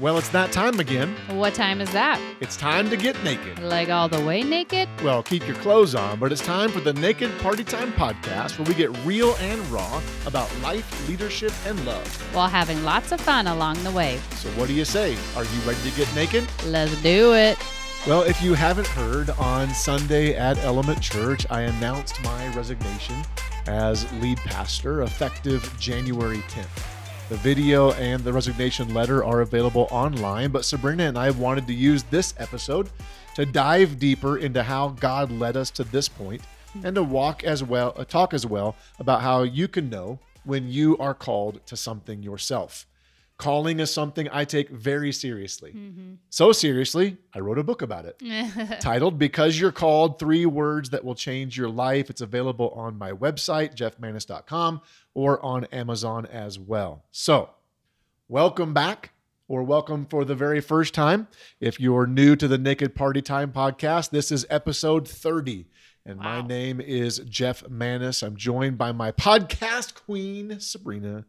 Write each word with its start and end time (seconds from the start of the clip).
Well, 0.00 0.16
it's 0.16 0.30
that 0.30 0.50
time 0.50 0.80
again. 0.80 1.14
What 1.28 1.52
time 1.52 1.82
is 1.82 1.92
that? 1.92 2.18
It's 2.40 2.56
time 2.56 2.88
to 2.88 2.96
get 2.96 3.22
naked. 3.22 3.58
Like 3.58 3.90
all 3.90 4.08
the 4.08 4.24
way 4.24 4.42
naked? 4.42 4.88
Well, 5.04 5.22
keep 5.22 5.46
your 5.46 5.56
clothes 5.56 5.94
on, 5.94 6.18
but 6.18 6.32
it's 6.32 6.40
time 6.40 6.70
for 6.70 6.80
the 6.80 6.94
Naked 6.94 7.30
Party 7.40 7.62
Time 7.64 7.92
podcast 7.92 8.58
where 8.58 8.66
we 8.66 8.72
get 8.72 8.88
real 9.04 9.36
and 9.40 9.60
raw 9.66 10.00
about 10.24 10.48
life, 10.62 11.06
leadership, 11.06 11.52
and 11.66 11.84
love. 11.84 12.34
While 12.34 12.48
having 12.48 12.82
lots 12.82 13.12
of 13.12 13.20
fun 13.20 13.46
along 13.46 13.84
the 13.84 13.90
way. 13.90 14.18
So, 14.36 14.48
what 14.52 14.68
do 14.68 14.72
you 14.72 14.86
say? 14.86 15.18
Are 15.36 15.44
you 15.44 15.60
ready 15.66 15.90
to 15.90 15.94
get 15.94 16.14
naked? 16.14 16.48
Let's 16.64 16.96
do 17.02 17.34
it. 17.34 17.58
Well, 18.06 18.22
if 18.22 18.40
you 18.40 18.54
haven't 18.54 18.86
heard, 18.86 19.28
on 19.28 19.68
Sunday 19.74 20.34
at 20.34 20.56
Element 20.60 21.02
Church, 21.02 21.46
I 21.50 21.62
announced 21.62 22.22
my 22.22 22.48
resignation 22.54 23.22
as 23.66 24.10
lead 24.14 24.38
pastor 24.38 25.02
effective 25.02 25.70
January 25.78 26.38
10th. 26.48 26.89
The 27.30 27.36
video 27.36 27.92
and 27.92 28.24
the 28.24 28.32
resignation 28.32 28.92
letter 28.92 29.24
are 29.24 29.42
available 29.42 29.86
online, 29.92 30.50
but 30.50 30.64
Sabrina 30.64 31.04
and 31.04 31.16
I 31.16 31.30
wanted 31.30 31.68
to 31.68 31.72
use 31.72 32.02
this 32.02 32.34
episode 32.38 32.90
to 33.36 33.46
dive 33.46 34.00
deeper 34.00 34.38
into 34.38 34.64
how 34.64 34.88
God 34.88 35.30
led 35.30 35.56
us 35.56 35.70
to 35.70 35.84
this 35.84 36.08
point 36.08 36.42
and 36.82 36.96
to 36.96 37.04
walk 37.04 37.44
as 37.44 37.62
well, 37.62 37.94
uh, 37.96 38.04
talk 38.04 38.34
as 38.34 38.46
well 38.46 38.74
about 38.98 39.22
how 39.22 39.44
you 39.44 39.68
can 39.68 39.88
know 39.88 40.18
when 40.42 40.68
you 40.68 40.98
are 40.98 41.14
called 41.14 41.64
to 41.66 41.76
something 41.76 42.20
yourself. 42.20 42.88
Calling 43.36 43.80
is 43.80 43.90
something 43.90 44.28
I 44.30 44.44
take 44.44 44.68
very 44.68 45.12
seriously. 45.12 45.74
So 46.28 46.52
seriously, 46.52 47.16
I 47.32 47.38
wrote 47.38 47.58
a 47.58 47.62
book 47.62 47.80
about 47.80 48.04
it 48.04 48.20
titled 48.80 49.18
Because 49.18 49.58
You're 49.58 49.72
Called 49.72 50.18
Three 50.18 50.44
Words 50.44 50.90
That 50.90 51.04
Will 51.04 51.14
Change 51.14 51.56
Your 51.56 51.70
Life. 51.70 52.10
It's 52.10 52.20
available 52.20 52.68
on 52.70 52.98
my 52.98 53.12
website, 53.12 53.74
jeffmanis.com, 53.74 54.82
or 55.14 55.44
on 55.44 55.64
Amazon 55.66 56.26
as 56.26 56.58
well. 56.58 57.04
So, 57.10 57.50
welcome 58.28 58.72
back, 58.72 59.10
or 59.50 59.64
welcome 59.64 60.06
for 60.06 60.24
the 60.24 60.36
very 60.36 60.60
first 60.60 60.94
time. 60.94 61.26
If 61.58 61.80
you're 61.80 62.06
new 62.06 62.36
to 62.36 62.46
the 62.46 62.56
Naked 62.56 62.94
Party 62.94 63.20
Time 63.20 63.52
podcast, 63.52 64.10
this 64.10 64.30
is 64.30 64.46
episode 64.48 65.08
30. 65.08 65.66
And 66.06 66.20
my 66.20 66.40
name 66.40 66.80
is 66.80 67.18
Jeff 67.28 67.68
Manis. 67.68 68.22
I'm 68.22 68.36
joined 68.36 68.78
by 68.78 68.92
my 68.92 69.10
podcast 69.12 69.94
queen, 69.94 70.60
Sabrina. 70.60 71.24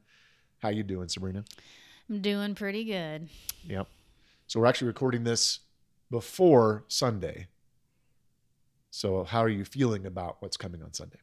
How 0.59 0.69
you 0.69 0.83
doing, 0.83 1.09
Sabrina? 1.09 1.43
I'm 2.09 2.21
doing 2.21 2.53
pretty 2.53 2.83
good. 2.83 3.27
Yep. 3.63 3.87
So 4.45 4.59
we're 4.59 4.67
actually 4.67 4.87
recording 4.87 5.23
this 5.23 5.59
before 6.11 6.83
Sunday. 6.87 7.47
So 8.91 9.23
how 9.23 9.39
are 9.39 9.49
you 9.49 9.65
feeling 9.65 10.05
about 10.05 10.37
what's 10.41 10.57
coming 10.57 10.83
on 10.83 10.93
Sunday? 10.93 11.19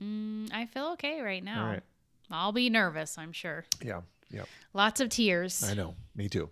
Mm, 0.00 0.52
I 0.52 0.66
feel 0.66 0.92
okay 0.94 1.20
right 1.20 1.42
now. 1.42 1.62
All 1.62 1.68
right. 1.70 1.82
I'll 2.30 2.52
be 2.52 2.70
nervous, 2.70 3.18
I'm 3.18 3.32
sure. 3.32 3.64
Yeah. 3.84 4.02
Yeah. 4.30 4.44
Lots 4.72 5.00
of 5.00 5.10
tears. 5.10 5.62
I 5.62 5.74
know. 5.74 5.94
Me 6.16 6.28
too. 6.28 6.50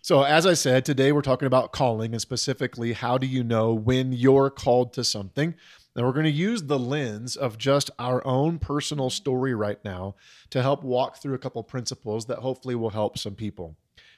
So 0.00 0.22
as 0.22 0.46
I 0.46 0.54
said, 0.54 0.84
today 0.84 1.12
we're 1.12 1.22
talking 1.22 1.46
about 1.46 1.72
calling 1.72 2.12
and 2.12 2.20
specifically 2.20 2.92
how 2.92 3.18
do 3.18 3.26
you 3.26 3.44
know 3.44 3.72
when 3.72 4.12
you're 4.12 4.50
called 4.50 4.92
to 4.94 5.04
something? 5.04 5.54
And 5.94 6.06
we're 6.06 6.12
going 6.12 6.24
to 6.24 6.30
use 6.30 6.62
the 6.62 6.78
lens 6.78 7.36
of 7.36 7.58
just 7.58 7.90
our 7.98 8.26
own 8.26 8.58
personal 8.58 9.10
story 9.10 9.54
right 9.54 9.78
now 9.84 10.14
to 10.50 10.62
help 10.62 10.82
walk 10.82 11.18
through 11.18 11.34
a 11.34 11.38
couple 11.38 11.62
principles 11.62 12.26
that 12.26 12.38
hopefully 12.38 12.74
will 12.74 12.90
help 12.90 13.18
some 13.18 13.34
people. 13.34 13.76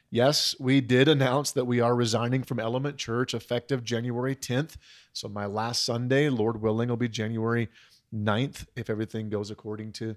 Yes, 0.08 0.54
we 0.60 0.80
did 0.80 1.08
announce 1.08 1.50
that 1.50 1.64
we 1.64 1.80
are 1.80 1.96
resigning 1.96 2.44
from 2.44 2.60
Element 2.60 2.96
Church 2.96 3.34
effective 3.34 3.82
January 3.82 4.36
10th. 4.36 4.76
So 5.12 5.28
my 5.28 5.46
last 5.46 5.84
Sunday, 5.84 6.28
Lord 6.28 6.62
willing, 6.62 6.88
will 6.88 6.96
be 6.96 7.08
January 7.08 7.68
9th 8.14 8.66
if 8.76 8.88
everything 8.88 9.28
goes 9.28 9.50
according 9.50 9.92
to 9.92 10.16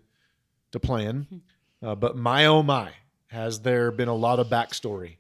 to 0.72 0.80
plan. 0.80 1.42
Uh, 1.82 1.96
but 1.96 2.18
my 2.18 2.46
oh 2.46 2.64
my, 2.64 2.92
has 3.28 3.62
there 3.62 3.92
been 3.92 4.08
a 4.08 4.16
lot 4.16 4.40
of 4.40 4.48
backstory 4.48 5.18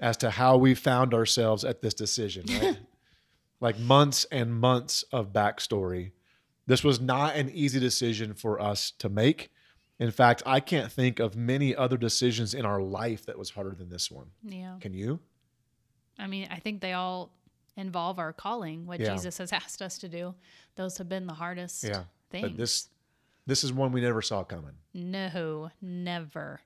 as 0.00 0.16
to 0.18 0.30
how 0.30 0.56
we 0.56 0.74
found 0.74 1.12
ourselves 1.12 1.64
at 1.64 1.82
this 1.82 1.94
decision, 1.94 2.44
right? 2.60 2.78
like 3.60 3.78
months 3.78 4.26
and 4.30 4.54
months 4.54 5.02
of 5.12 5.32
backstory. 5.32 6.12
This 6.66 6.84
was 6.84 7.00
not 7.00 7.34
an 7.36 7.50
easy 7.50 7.80
decision 7.80 8.34
for 8.34 8.60
us 8.60 8.92
to 8.98 9.08
make. 9.08 9.50
In 9.98 10.10
fact, 10.10 10.42
I 10.46 10.60
can't 10.60 10.92
think 10.92 11.18
of 11.18 11.34
many 11.34 11.74
other 11.74 11.96
decisions 11.96 12.54
in 12.54 12.64
our 12.64 12.80
life 12.80 13.26
that 13.26 13.38
was 13.38 13.50
harder 13.50 13.74
than 13.74 13.88
this 13.88 14.10
one. 14.10 14.28
Yeah. 14.44 14.76
Can 14.80 14.94
you? 14.94 15.18
I 16.18 16.26
mean, 16.26 16.48
I 16.50 16.58
think 16.60 16.80
they 16.80 16.92
all 16.92 17.32
involve 17.78 18.18
our 18.18 18.32
calling, 18.34 18.84
what 18.86 19.00
Yeah. 19.00 19.14
Jesus 19.14 19.38
has 19.38 19.52
asked 19.62 19.80
us 19.80 19.96
to 19.98 20.08
do. 20.08 20.34
Those 20.76 20.98
have 20.98 21.08
been 21.08 21.26
the 21.26 21.34
hardest 21.34 21.84
Yeah. 21.84 22.04
things. 22.30 22.42
But 22.50 22.56
this 22.58 22.88
this 23.46 23.64
is 23.64 23.72
one 23.72 23.92
we 23.92 24.02
never 24.02 24.20
saw 24.20 24.44
coming. 24.44 24.74
no, 24.92 25.70
never. 25.80 26.60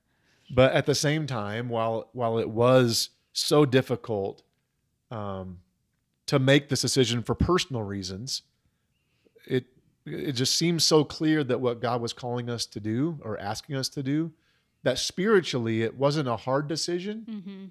But 0.51 0.73
at 0.73 0.87
the 0.87 0.95
same 0.97 1.27
time, 1.29 1.69
while 1.69 2.09
while 2.13 2.39
it 2.39 2.49
was 2.51 3.11
so 3.33 3.65
difficult 3.65 4.43
um, 5.11 5.61
to 6.27 6.39
make 6.39 6.69
this 6.69 6.81
decision 6.83 7.23
for 7.23 7.35
personal 7.35 7.83
reasons, 7.83 8.43
it 9.47 9.67
it 10.05 10.33
just 10.33 10.57
seems 10.57 10.83
so 10.83 11.05
clear 11.05 11.45
that 11.45 11.61
what 11.61 11.81
God 11.81 12.01
was 12.01 12.13
calling 12.13 12.51
us 12.51 12.67
to 12.67 12.81
do 12.81 13.19
or 13.23 13.39
asking 13.39 13.77
us 13.77 13.89
to 13.91 14.03
do, 14.03 14.33
that 14.83 14.99
spiritually 14.99 15.83
it 15.83 15.97
wasn't 15.97 16.29
a 16.29 16.37
hard 16.37 16.67
decision. 16.69 17.23
hmm 17.45 17.67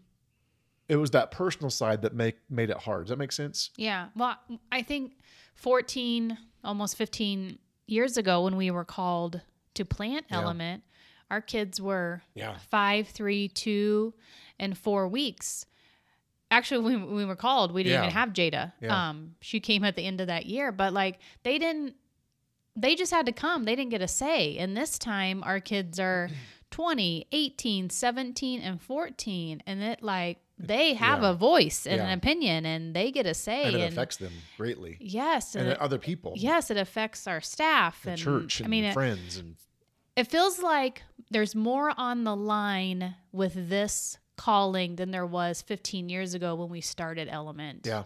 It 0.91 0.97
was 0.97 1.11
that 1.11 1.31
personal 1.31 1.69
side 1.69 2.01
that 2.01 2.13
make 2.13 2.35
made 2.49 2.69
it 2.69 2.75
hard. 2.77 3.05
Does 3.05 3.09
that 3.11 3.17
make 3.17 3.31
sense? 3.31 3.69
Yeah. 3.77 4.09
Well, 4.13 4.35
I 4.73 4.81
think 4.81 5.13
14, 5.55 6.37
almost 6.65 6.97
15 6.97 7.57
years 7.87 8.17
ago 8.17 8.43
when 8.43 8.57
we 8.57 8.71
were 8.71 8.83
called 8.83 9.39
to 9.75 9.85
plant 9.85 10.25
Yeah. 10.29 10.41
element, 10.41 10.83
our 11.29 11.39
kids 11.39 11.79
were 11.79 12.23
Yeah. 12.35 12.57
five, 12.69 13.07
three, 13.07 13.47
two, 13.47 14.13
and 14.59 14.77
four 14.77 15.07
weeks. 15.07 15.65
Actually, 16.51 16.83
when 16.83 17.15
we 17.15 17.23
were 17.23 17.37
called, 17.37 17.71
we 17.71 17.83
didn't 17.83 17.93
Yeah. 18.01 18.07
even 18.07 18.13
have 18.13 18.29
Jada. 18.33 18.73
Yeah. 18.81 19.09
Um, 19.09 19.35
she 19.39 19.61
came 19.61 19.85
at 19.85 19.95
the 19.95 20.05
end 20.05 20.19
of 20.19 20.27
that 20.27 20.45
year, 20.45 20.73
but 20.73 20.91
like 20.91 21.19
they 21.43 21.57
didn't, 21.57 21.95
they 22.75 22.95
just 22.95 23.13
had 23.13 23.25
to 23.27 23.31
come. 23.31 23.63
They 23.63 23.77
didn't 23.77 23.91
get 23.91 24.01
a 24.01 24.09
say. 24.09 24.57
And 24.57 24.75
this 24.75 24.99
time 24.99 25.41
our 25.43 25.61
kids 25.61 26.01
are 26.01 26.29
20, 26.69 27.27
18, 27.31 27.89
17, 27.89 28.61
and 28.61 28.81
14. 28.81 29.63
And 29.65 29.81
it 29.81 30.03
like, 30.03 30.39
they 30.67 30.93
have 31.05 31.21
Yeah. 31.21 31.29
a 31.31 31.33
voice 31.33 31.85
and 31.85 31.97
Yeah. 31.97 32.07
an 32.07 32.17
opinion 32.17 32.65
and 32.65 32.95
they 32.95 33.11
get 33.11 33.25
a 33.25 33.33
say. 33.33 33.63
And 33.65 33.75
it 33.75 33.81
and- 33.81 33.93
affects 33.93 34.17
them 34.17 34.33
greatly. 34.57 34.97
Yes, 34.99 35.55
And 35.55 35.63
and 35.65 35.71
it- 35.73 35.79
other 35.79 35.97
people. 35.97 36.33
yes, 36.35 36.69
it 36.71 36.77
affects 36.77 37.27
our 37.27 37.41
staff 37.41 38.03
And 38.05 38.13
and 38.13 38.21
church 38.21 38.59
and 38.59 38.67
I 38.67 38.69
mean, 38.69 38.83
it, 38.85 38.93
friends 38.93 39.37
and 39.37 39.55
it 40.15 40.25
feels 40.27 40.59
like 40.59 41.03
there's 41.29 41.55
more 41.55 41.93
on 41.97 42.23
the 42.25 42.35
line 42.35 43.15
with 43.31 43.69
this 43.69 44.17
calling 44.37 44.95
than 44.95 45.11
there 45.11 45.25
was 45.25 45.61
15 45.61 46.09
years 46.09 46.33
ago 46.33 46.55
when 46.55 46.69
we 46.69 46.81
started 46.81 47.27
Element. 47.29 47.85
yeah. 47.85 48.03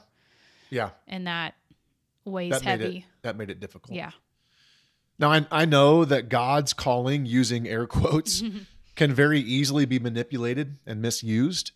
Yeah. 0.70 0.90
and 1.08 1.28
that 1.28 1.56
weighs 2.26 2.52
That 2.52 2.64
made 2.66 2.70
heavy. 2.82 2.98
it 2.98 3.04
that 3.22 3.36
made 3.38 3.50
it 3.50 3.60
difficult. 3.60 3.96
Yeah, 3.96 4.12
Now, 5.18 5.32
I, 5.32 5.46
I 5.52 5.66
know 5.66 6.04
that 6.06 6.28
God's 6.28 6.74
calling, 6.74 7.26
using 7.26 7.68
air 7.68 7.86
quotes, 7.88 8.44
can 8.96 9.14
very 9.14 9.40
easily 9.40 9.86
be 9.86 10.00
manipulated 10.00 10.78
and 10.86 11.02
misused. 11.02 11.72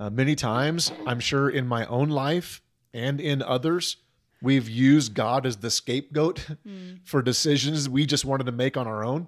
Uh, 0.00 0.08
many 0.08 0.34
times, 0.34 0.90
I'm 1.06 1.20
sure 1.20 1.50
in 1.50 1.66
my 1.66 1.84
own 1.84 2.08
life 2.08 2.62
and 2.94 3.20
in 3.20 3.42
others, 3.42 3.98
we've 4.40 4.66
used 4.66 5.12
God 5.12 5.44
as 5.44 5.58
the 5.58 5.70
scapegoat 5.70 6.46
for 7.04 7.20
decisions 7.20 7.86
we 7.86 8.06
just 8.06 8.24
wanted 8.24 8.44
to 8.44 8.52
make 8.52 8.78
on 8.78 8.86
our 8.86 9.04
own, 9.04 9.26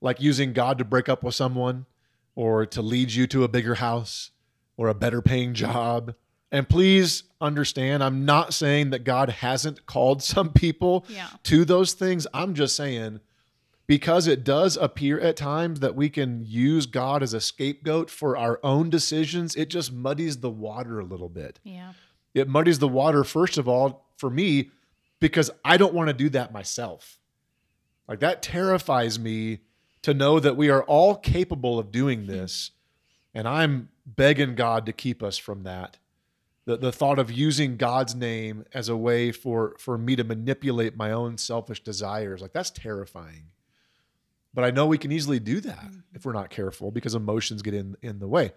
like 0.00 0.20
using 0.20 0.52
God 0.52 0.78
to 0.78 0.84
break 0.84 1.08
up 1.08 1.22
with 1.22 1.36
someone 1.36 1.86
or 2.34 2.66
to 2.66 2.82
lead 2.82 3.12
you 3.12 3.28
to 3.28 3.44
a 3.44 3.48
bigger 3.48 3.76
house 3.76 4.32
or 4.76 4.88
a 4.88 4.94
better 4.94 5.22
paying 5.22 5.54
job. 5.54 6.14
And 6.50 6.68
please 6.68 7.22
understand, 7.40 8.02
I'm 8.02 8.24
not 8.24 8.52
saying 8.52 8.90
that 8.90 9.04
God 9.04 9.28
hasn't 9.28 9.86
called 9.86 10.22
some 10.34 10.50
people 10.52 11.06
Yeah. 11.08 11.28
to 11.44 11.64
those 11.64 11.92
things. 11.92 12.26
I'm 12.34 12.54
just 12.54 12.74
saying 12.74 13.20
because 13.90 14.28
it 14.28 14.44
does 14.44 14.76
appear 14.76 15.18
at 15.18 15.36
times 15.36 15.80
that 15.80 15.96
we 15.96 16.08
can 16.08 16.44
use 16.46 16.86
God 16.86 17.24
as 17.24 17.34
a 17.34 17.40
scapegoat 17.40 18.08
for 18.08 18.36
our 18.36 18.60
own 18.62 18.88
decisions, 18.88 19.56
it 19.56 19.68
just 19.68 19.92
muddies 19.92 20.36
the 20.36 20.48
water 20.48 21.00
a 21.00 21.04
little 21.04 21.28
bit. 21.28 21.58
yeah, 21.64 21.94
It 22.32 22.48
muddies 22.48 22.78
the 22.78 22.86
water, 22.86 23.24
first 23.24 23.58
of 23.58 23.66
all, 23.66 24.06
for 24.16 24.30
me, 24.30 24.70
because 25.18 25.50
I 25.64 25.76
don't 25.76 25.92
want 25.92 26.06
to 26.06 26.12
do 26.12 26.28
that 26.28 26.52
myself. 26.52 27.18
Like 28.06 28.20
that 28.20 28.44
terrifies 28.44 29.18
me 29.18 29.58
to 30.02 30.14
know 30.14 30.38
that 30.38 30.56
we 30.56 30.70
are 30.70 30.84
all 30.84 31.16
capable 31.16 31.76
of 31.80 31.90
doing 31.90 32.28
this. 32.28 32.70
And 33.34 33.48
I'm 33.48 33.88
begging 34.06 34.54
God 34.54 34.86
to 34.86 34.92
keep 34.92 35.20
us 35.20 35.36
from 35.36 35.64
that. 35.64 35.98
The, 36.64 36.76
the 36.76 36.92
thought 36.92 37.18
of 37.18 37.32
using 37.32 37.76
God's 37.76 38.14
name 38.14 38.66
as 38.72 38.88
a 38.88 38.96
way 38.96 39.32
for, 39.32 39.74
for 39.80 39.98
me 39.98 40.14
to 40.14 40.22
manipulate 40.22 40.96
my 40.96 41.10
own 41.10 41.38
selfish 41.38 41.82
desires, 41.82 42.40
like 42.40 42.52
that's 42.52 42.70
terrifying. 42.70 43.46
But 44.52 44.64
I 44.64 44.70
know 44.70 44.86
we 44.86 44.98
can 44.98 45.12
easily 45.12 45.38
do 45.38 45.60
that 45.60 45.78
mm-hmm. 45.78 46.00
if 46.14 46.24
we're 46.24 46.32
not 46.32 46.50
careful 46.50 46.90
because 46.90 47.14
emotions 47.14 47.62
get 47.62 47.74
in, 47.74 47.96
in 48.02 48.18
the 48.18 48.28
way. 48.28 48.52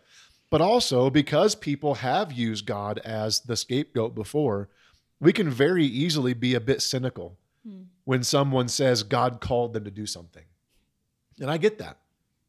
But 0.50 0.62
also 0.62 1.10
because 1.10 1.56
people 1.56 1.96
have 1.96 2.32
used 2.32 2.66
God 2.66 3.00
as 3.00 3.42
the 3.42 3.56
scapegoat 3.56 4.16
before, 4.16 4.70
we 5.20 5.34
can 5.34 5.50
very 5.50 5.86
easily 5.86 6.34
be 6.34 6.54
a 6.54 6.60
bit 6.60 6.82
cynical 6.82 7.38
hmm. 7.66 7.84
when 8.04 8.24
someone 8.24 8.68
says 8.68 9.04
God 9.04 9.40
called 9.40 9.74
them 9.74 9.86
to 9.86 9.92
do 9.92 10.06
something. 10.06 10.44
And 11.40 11.50
I 11.50 11.58
get 11.58 11.80
that. 11.80 11.98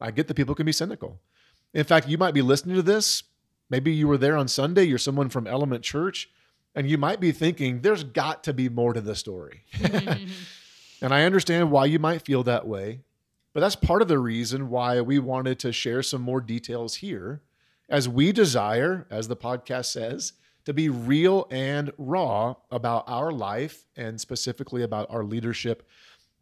I 0.00 0.10
get 0.10 0.28
that 0.28 0.34
people 0.34 0.54
can 0.54 0.66
be 0.66 0.72
cynical. 0.72 1.20
In 1.72 1.84
fact, 1.84 2.08
you 2.08 2.18
might 2.18 2.34
be 2.34 2.42
listening 2.42 2.76
to 2.76 2.82
this. 2.82 3.22
Maybe 3.70 3.92
you 3.92 4.06
were 4.06 4.18
there 4.18 4.36
on 4.36 4.48
Sunday, 4.48 4.84
you're 4.84 4.98
someone 4.98 5.28
from 5.30 5.46
Element 5.46 5.82
Church, 5.82 6.28
and 6.74 6.88
you 6.88 6.98
might 6.98 7.20
be 7.20 7.32
thinking, 7.32 7.80
there's 7.80 8.04
got 8.04 8.44
to 8.44 8.52
be 8.52 8.68
more 8.68 8.92
to 8.92 9.00
the 9.00 9.14
story. 9.14 9.62
and 11.00 11.14
I 11.14 11.22
understand 11.22 11.70
why 11.70 11.86
you 11.86 11.98
might 11.98 12.22
feel 12.22 12.42
that 12.42 12.66
way. 12.66 13.00
But 13.54 13.60
that's 13.60 13.76
part 13.76 14.02
of 14.02 14.08
the 14.08 14.18
reason 14.18 14.68
why 14.68 15.00
we 15.00 15.18
wanted 15.18 15.58
to 15.60 15.72
share 15.72 16.02
some 16.02 16.20
more 16.20 16.40
details 16.40 16.96
here, 16.96 17.40
as 17.88 18.08
we 18.08 18.32
desire, 18.32 19.06
as 19.10 19.28
the 19.28 19.36
podcast 19.36 19.86
says, 19.86 20.32
to 20.64 20.74
be 20.74 20.88
real 20.88 21.46
and 21.50 21.92
raw 21.96 22.56
about 22.70 23.04
our 23.06 23.30
life 23.30 23.84
and 23.96 24.20
specifically 24.20 24.82
about 24.82 25.06
our 25.10 25.22
leadership 25.22 25.86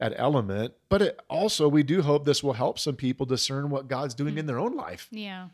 at 0.00 0.14
Element. 0.17 0.73
But 0.88 1.03
it 1.03 1.20
also, 1.29 1.69
we 1.69 1.82
do 1.82 2.03
hope 2.03 2.25
this 2.25 2.43
will 2.43 2.55
help 2.55 2.79
some 2.79 2.97
people 2.97 3.26
discern 3.26 3.69
what 3.70 3.88
God's 3.88 4.14
doing 4.14 4.38
in 4.38 4.47
their 4.47 4.59
own 4.59 4.75
life. 4.75 5.09
Yeah. 5.11 5.49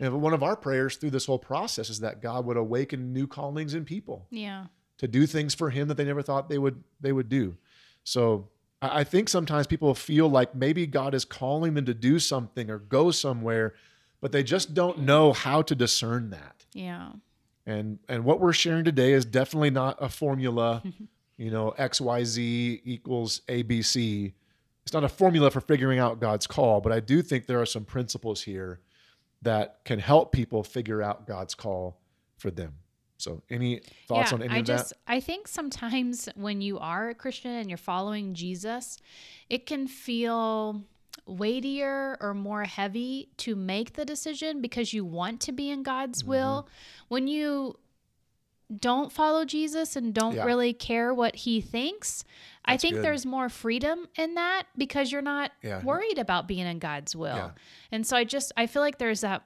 And 0.00 0.20
one 0.22 0.32
of 0.32 0.42
our 0.42 0.56
prayers 0.56 0.96
through 0.96 1.10
this 1.10 1.26
whole 1.26 1.38
process 1.38 1.90
is 1.90 2.00
that 2.00 2.20
God 2.22 2.46
would 2.46 2.56
awaken 2.56 3.12
new 3.12 3.26
callings 3.26 3.74
in 3.74 3.84
people 3.84 4.26
Yeah. 4.30 4.66
to 4.98 5.06
do 5.06 5.26
things 5.26 5.54
for 5.54 5.70
Him 5.70 5.88
that 5.88 5.96
they 5.96 6.04
never 6.04 6.22
thought 6.22 6.48
they 6.48 6.58
would 6.58 6.82
they 7.00 7.12
would 7.12 7.28
do. 7.28 7.56
So 8.04 8.48
I 8.92 9.04
think 9.04 9.28
sometimes 9.28 9.66
people 9.66 9.94
feel 9.94 10.28
like 10.28 10.54
maybe 10.54 10.86
God 10.86 11.14
is 11.14 11.24
calling 11.24 11.74
them 11.74 11.84
to 11.86 11.94
do 11.94 12.18
something 12.18 12.70
or 12.70 12.78
go 12.78 13.10
somewhere, 13.10 13.74
but 14.20 14.32
they 14.32 14.42
just 14.42 14.74
don't 14.74 15.00
know 15.00 15.32
how 15.32 15.62
to 15.62 15.74
discern 15.74 16.30
that. 16.30 16.64
Yeah. 16.72 17.12
And 17.66 17.98
and 18.08 18.24
what 18.24 18.40
we're 18.40 18.52
sharing 18.52 18.84
today 18.84 19.12
is 19.12 19.24
definitely 19.24 19.70
not 19.70 19.96
a 20.00 20.08
formula, 20.08 20.82
you 21.36 21.50
know, 21.50 21.74
XYZ 21.78 22.80
equals 22.84 23.40
ABC. 23.48 24.32
It's 24.82 24.92
not 24.92 25.04
a 25.04 25.08
formula 25.08 25.50
for 25.50 25.60
figuring 25.60 25.98
out 25.98 26.20
God's 26.20 26.46
call, 26.46 26.80
but 26.80 26.92
I 26.92 27.00
do 27.00 27.22
think 27.22 27.46
there 27.46 27.60
are 27.60 27.66
some 27.66 27.84
principles 27.84 28.42
here 28.42 28.80
that 29.40 29.80
can 29.84 29.98
help 29.98 30.32
people 30.32 30.62
figure 30.62 31.02
out 31.02 31.26
God's 31.26 31.54
call 31.54 32.00
for 32.36 32.50
them. 32.50 32.74
So 33.24 33.42
any 33.50 33.80
thoughts 34.06 34.30
yeah, 34.30 34.34
on 34.34 34.42
any 34.42 34.54
I 34.54 34.58
of 34.58 34.64
just 34.66 34.90
that? 34.90 34.98
I 35.08 35.18
think 35.20 35.48
sometimes 35.48 36.28
when 36.36 36.60
you 36.60 36.78
are 36.78 37.08
a 37.08 37.14
Christian 37.14 37.52
and 37.52 37.68
you're 37.70 37.76
following 37.78 38.34
Jesus, 38.34 38.98
it 39.48 39.66
can 39.66 39.88
feel 39.88 40.84
weightier 41.26 42.16
or 42.20 42.34
more 42.34 42.64
heavy 42.64 43.30
to 43.38 43.56
make 43.56 43.94
the 43.94 44.04
decision 44.04 44.60
because 44.60 44.92
you 44.92 45.04
want 45.04 45.40
to 45.40 45.52
be 45.52 45.70
in 45.70 45.82
God's 45.82 46.22
Mm-hmm. 46.22 46.30
will. 46.30 46.68
When 47.08 47.26
you 47.26 47.78
don't 48.74 49.12
follow 49.12 49.44
Jesus 49.44 49.94
and 49.96 50.14
don't 50.14 50.34
Yeah. 50.36 50.44
really 50.44 50.72
care 50.72 51.12
what 51.14 51.34
he 51.36 51.60
thinks, 51.60 52.24
I 52.64 52.76
think 52.76 52.94
good. 52.96 53.04
there's 53.04 53.26
more 53.26 53.48
freedom 53.48 54.08
in 54.16 54.34
that 54.34 54.64
because 54.76 55.12
you're 55.12 55.22
not 55.22 55.52
Yeah. 55.62 55.82
worried 55.82 56.18
about 56.18 56.48
being 56.48 56.66
in 56.66 56.78
God's 56.78 57.14
will. 57.14 57.52
And 57.92 58.06
so 58.06 58.16
I 58.16 58.24
just 58.24 58.52
I 58.56 58.66
feel 58.66 58.82
like 58.82 58.98
there's 58.98 59.20
that 59.20 59.44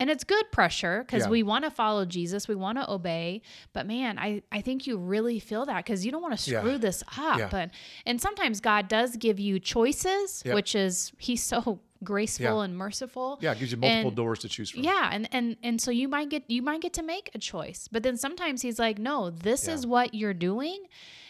and 0.00 0.10
it's 0.10 0.24
good 0.24 0.50
pressure 0.50 1.04
because 1.06 1.24
Yeah. 1.24 1.30
we 1.30 1.42
want 1.44 1.64
to 1.64 1.70
follow 1.70 2.04
Jesus, 2.04 2.48
we 2.48 2.56
want 2.56 2.78
to 2.78 2.90
obey. 2.90 3.42
But 3.72 3.86
man, 3.86 4.18
I, 4.18 4.42
I 4.50 4.60
think 4.62 4.86
you 4.86 4.96
really 4.96 5.38
feel 5.38 5.64
that 5.66 5.84
because 5.84 6.04
you 6.04 6.10
don't 6.10 6.22
want 6.22 6.36
to 6.38 6.50
Yeah. 6.50 6.60
screw 6.60 6.78
this 6.78 7.04
up. 7.16 7.38
Yeah. 7.38 7.50
And 7.52 7.70
and 8.06 8.20
sometimes 8.20 8.60
God 8.60 8.88
does 8.88 9.16
give 9.16 9.38
you 9.38 9.60
choices, 9.60 10.42
Yep. 10.44 10.54
which 10.54 10.74
is 10.74 11.12
He's 11.18 11.42
so 11.42 11.80
graceful 12.02 12.44
Yeah. 12.58 12.64
and 12.64 12.76
merciful. 12.78 13.38
Yeah, 13.42 13.52
it 13.52 13.58
gives 13.58 13.72
you 13.72 13.76
multiple 13.76 14.08
And- 14.08 14.16
doors 14.16 14.38
to 14.40 14.48
choose 14.48 14.70
from. 14.70 14.82
Yeah, 14.82 15.10
and 15.12 15.28
and 15.32 15.56
and 15.62 15.80
so 15.80 15.90
you 15.90 16.08
might 16.08 16.30
get 16.30 16.44
you 16.48 16.62
might 16.62 16.80
get 16.80 16.94
to 16.94 17.02
make 17.02 17.30
a 17.34 17.38
choice, 17.38 17.88
but 17.92 18.02
then 18.02 18.16
sometimes 18.16 18.62
he's 18.62 18.78
like, 18.78 18.98
"No, 18.98 19.28
this 19.30 19.68
Yeah. 19.68 19.74
is 19.74 19.86
what 19.86 20.14
you're 20.14 20.32
doing, 20.34 20.86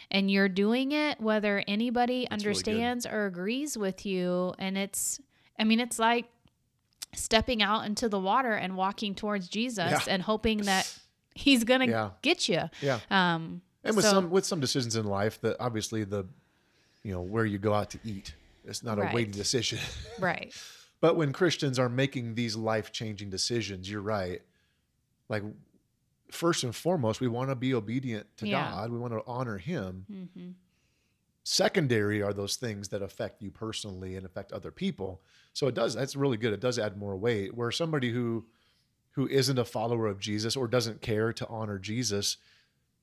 and 0.09 0.31
you're 0.31 0.47
doing 0.49 0.93
it 0.93 1.19
whether 1.19 1.63
anybody 1.67 2.13
really 2.13 2.25
good. 2.27 2.31
understands 2.33 3.05
or 3.05 3.25
agrees 3.25 3.77
with 3.77 4.05
you." 4.05 4.53
And 4.59 4.77
it's, 4.77 5.19
I 5.59 5.65
mean, 5.65 5.81
it's 5.81 5.99
like 5.99 6.29
stepping 7.13 7.61
out 7.61 7.85
into 7.85 8.07
the 8.09 8.19
water 8.19 8.53
and 8.53 8.75
walking 8.75 9.15
towards 9.15 9.47
Jesus 9.49 9.89
Yeah. 9.91 9.99
and 10.13 10.21
hoping 10.23 10.59
that 10.63 10.91
he's 11.35 11.63
gonna 11.63 11.87
Yeah. 11.87 12.09
get 12.21 12.47
you. 12.49 12.69
Yeah. 12.81 12.99
Um, 13.09 13.61
And 13.83 13.95
with 13.95 14.05
so- 14.05 14.11
some 14.11 14.29
with 14.29 14.45
some 14.45 14.59
decisions 14.59 14.95
in 14.95 15.05
life 15.05 15.39
that 15.41 15.57
obviously 15.59 16.03
the 16.03 16.25
you 17.03 17.11
know 17.13 17.21
where 17.21 17.45
you 17.45 17.57
go 17.57 17.73
out 17.73 17.89
to 17.91 17.99
eat 18.03 18.35
it's 18.63 18.83
not 18.83 18.99
a 18.99 19.09
weighty 19.11 19.31
decision. 19.31 19.79
right, 20.19 20.53
but 20.99 21.15
when 21.15 21.33
Christians 21.33 21.79
are 21.79 21.89
making 21.89 22.35
these 22.35 22.55
life-changing 22.55 23.31
decisions, 23.31 23.89
you're 23.89 24.01
right. 24.03 24.43
Like 25.29 25.41
first 26.29 26.63
and 26.63 26.75
foremost, 26.75 27.19
we 27.21 27.27
want 27.27 27.49
to 27.49 27.55
be 27.55 27.73
obedient 27.73 28.27
to 28.37 28.47
Yeah. 28.47 28.69
God. 28.69 28.91
We 28.91 28.99
want 28.99 29.13
to 29.13 29.23
honor 29.25 29.57
him. 29.57 30.05
hmm 30.35 30.49
Secondary 31.43 32.21
are 32.21 32.33
those 32.33 32.55
things 32.55 32.89
that 32.89 33.01
affect 33.01 33.41
you 33.41 33.49
personally 33.49 34.15
and 34.15 34.25
affect 34.25 34.51
other 34.51 34.71
people. 34.71 35.21
So 35.53 35.67
it 35.67 35.75
does 35.75 35.95
that's 35.95 36.15
really 36.15 36.37
good. 36.37 36.53
It 36.53 36.59
does 36.59 36.77
add 36.77 36.97
more 36.97 37.17
weight 37.17 37.55
where 37.55 37.71
somebody 37.71 38.11
who 38.11 38.45
who 39.11 39.27
isn't 39.27 39.57
a 39.57 39.65
follower 39.65 40.07
of 40.07 40.19
Jesus 40.19 40.55
or 40.55 40.67
doesn't 40.67 41.01
care 41.01 41.33
to 41.33 41.47
honor 41.47 41.77
Jesus, 41.77 42.37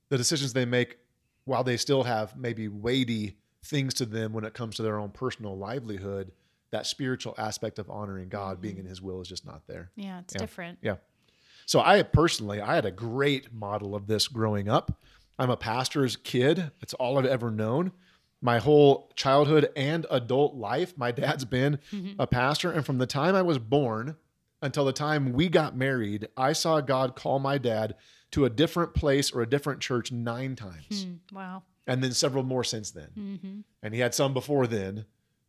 the 0.09 0.17
decisions 0.17 0.53
they 0.53 0.65
make 0.65 0.97
while 1.45 1.63
they 1.63 1.77
still 1.77 2.03
have 2.03 2.35
maybe 2.37 2.67
weighty 2.67 3.37
things 3.63 3.93
to 3.95 4.05
them 4.05 4.33
when 4.33 4.43
it 4.45 4.53
comes 4.53 4.75
to 4.75 4.83
their 4.83 4.97
own 4.97 5.09
personal 5.09 5.57
livelihood, 5.57 6.31
that 6.71 6.87
spiritual 6.87 7.35
aspect 7.37 7.77
of 7.77 7.89
honoring 7.89 8.29
God, 8.29 8.61
being 8.61 8.75
mm-hmm. 8.75 8.85
in 8.85 8.89
his 8.89 9.01
will 9.01 9.21
is 9.21 9.27
just 9.27 9.45
not 9.45 9.67
there. 9.67 9.91
yeah, 9.95 10.19
it's 10.19 10.33
Yeah. 10.33 10.39
different. 10.39 10.79
Yeah. 10.81 10.95
So 11.65 11.79
I 11.81 12.01
personally, 12.01 12.61
I 12.61 12.73
had 12.73 12.85
a 12.85 12.91
great 12.91 13.53
model 13.53 13.93
of 13.95 14.07
this 14.07 14.27
growing 14.27 14.69
up. 14.69 14.99
I'm 15.37 15.49
a 15.51 15.57
pastor's 15.57 16.15
kid. 16.15 16.71
It's 16.81 16.93
all 16.95 17.19
I've 17.19 17.25
ever 17.25 17.51
known. 17.51 17.91
My 18.41 18.59
whole 18.59 19.11
childhood 19.15 19.69
and 19.75 20.05
adult 20.09 20.55
life, 20.55 20.97
my 20.97 21.11
dad's 21.11 21.43
been 21.45 21.79
a 22.17 22.25
pastor. 22.27 22.71
And 22.71 22.85
from 22.85 22.97
the 22.97 23.05
time 23.07 23.35
I 23.35 23.41
was 23.41 23.57
born 23.57 24.15
until 24.61 24.85
the 24.85 24.93
time 24.93 25.33
we 25.33 25.49
got 25.49 25.75
married, 25.75 26.27
I 26.37 26.53
saw 26.53 26.79
God 26.81 27.15
call 27.15 27.39
my 27.39 27.57
dad 27.57 27.95
to 28.31 28.45
a 28.45 28.49
different 28.49 28.93
place 28.93 29.31
or 29.31 29.41
a 29.41 29.49
different 29.49 29.81
church 29.81 30.11
nine 30.11 30.55
times, 30.55 31.03
Hmm, 31.03 31.35
wow. 31.35 31.63
and 31.87 32.03
then 32.03 32.11
several 32.13 32.43
more 32.43 32.63
since 32.63 32.91
then. 32.91 33.09
hmm 33.15 33.59
And 33.81 33.93
he 33.93 33.99
had 33.99 34.13
some 34.13 34.33
before 34.33 34.67
then, 34.67 35.05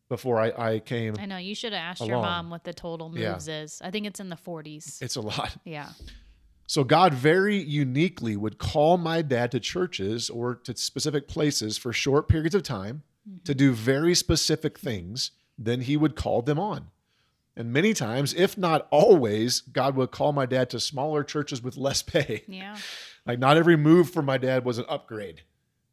before 0.09 0.41
I, 0.41 0.53
I 0.75 0.79
came. 0.81 1.15
I 1.19 1.27
know 1.27 1.37
you 1.37 1.55
should 1.55 1.73
have 1.73 1.83
asked 1.83 2.05
your 2.07 2.21
mom 2.23 2.49
what 2.51 2.65
the 2.65 2.73
total 2.73 3.13
Yeah. 3.17 3.33
moves 3.33 3.47
is. 3.49 3.81
I 3.85 3.91
think 3.91 4.07
it's 4.07 4.19
in 4.19 4.31
the 4.31 4.37
40s. 4.37 5.01
It's 5.03 5.17
a 5.17 5.21
lot. 5.21 5.57
yeah. 5.65 5.91
So 6.71 6.85
God 6.85 7.15
very 7.15 7.57
uniquely 7.57 8.37
would 8.37 8.59
call 8.59 8.97
my 8.97 9.23
dad 9.23 9.51
to 9.51 9.59
churches 9.59 10.31
or 10.31 10.55
to 10.55 10.77
specific 10.77 11.27
places 11.27 11.77
for 11.77 11.93
short 11.93 12.29
periods 12.29 12.55
of 12.55 12.63
time 12.63 13.03
mm-hmm. 13.29 13.43
to 13.43 13.57
do 13.57 13.73
very 13.73 14.15
specific 14.15 14.79
things. 14.79 15.33
Then 15.59 15.81
he 15.81 15.97
would 15.97 16.15
call 16.15 16.43
them 16.43 16.61
on. 16.61 16.93
And 17.57 17.73
many 17.73 17.93
times, 17.93 18.35
if 18.35 18.57
not 18.57 18.87
always, 18.93 19.63
God 19.63 19.97
would 19.97 20.13
call 20.13 20.33
my 20.33 20.47
dad 20.47 20.71
to 20.71 20.79
smaller 20.79 21.25
churches 21.25 21.61
with 21.61 21.77
less 21.77 22.03
pay. 22.03 22.45
Yeah. 22.47 22.77
Like 23.27 23.41
not 23.41 23.57
every 23.57 23.77
move 23.77 24.09
for 24.09 24.23
my 24.23 24.39
dad 24.39 24.65
was 24.65 24.79
an 24.79 24.87
upgrade. 24.89 25.43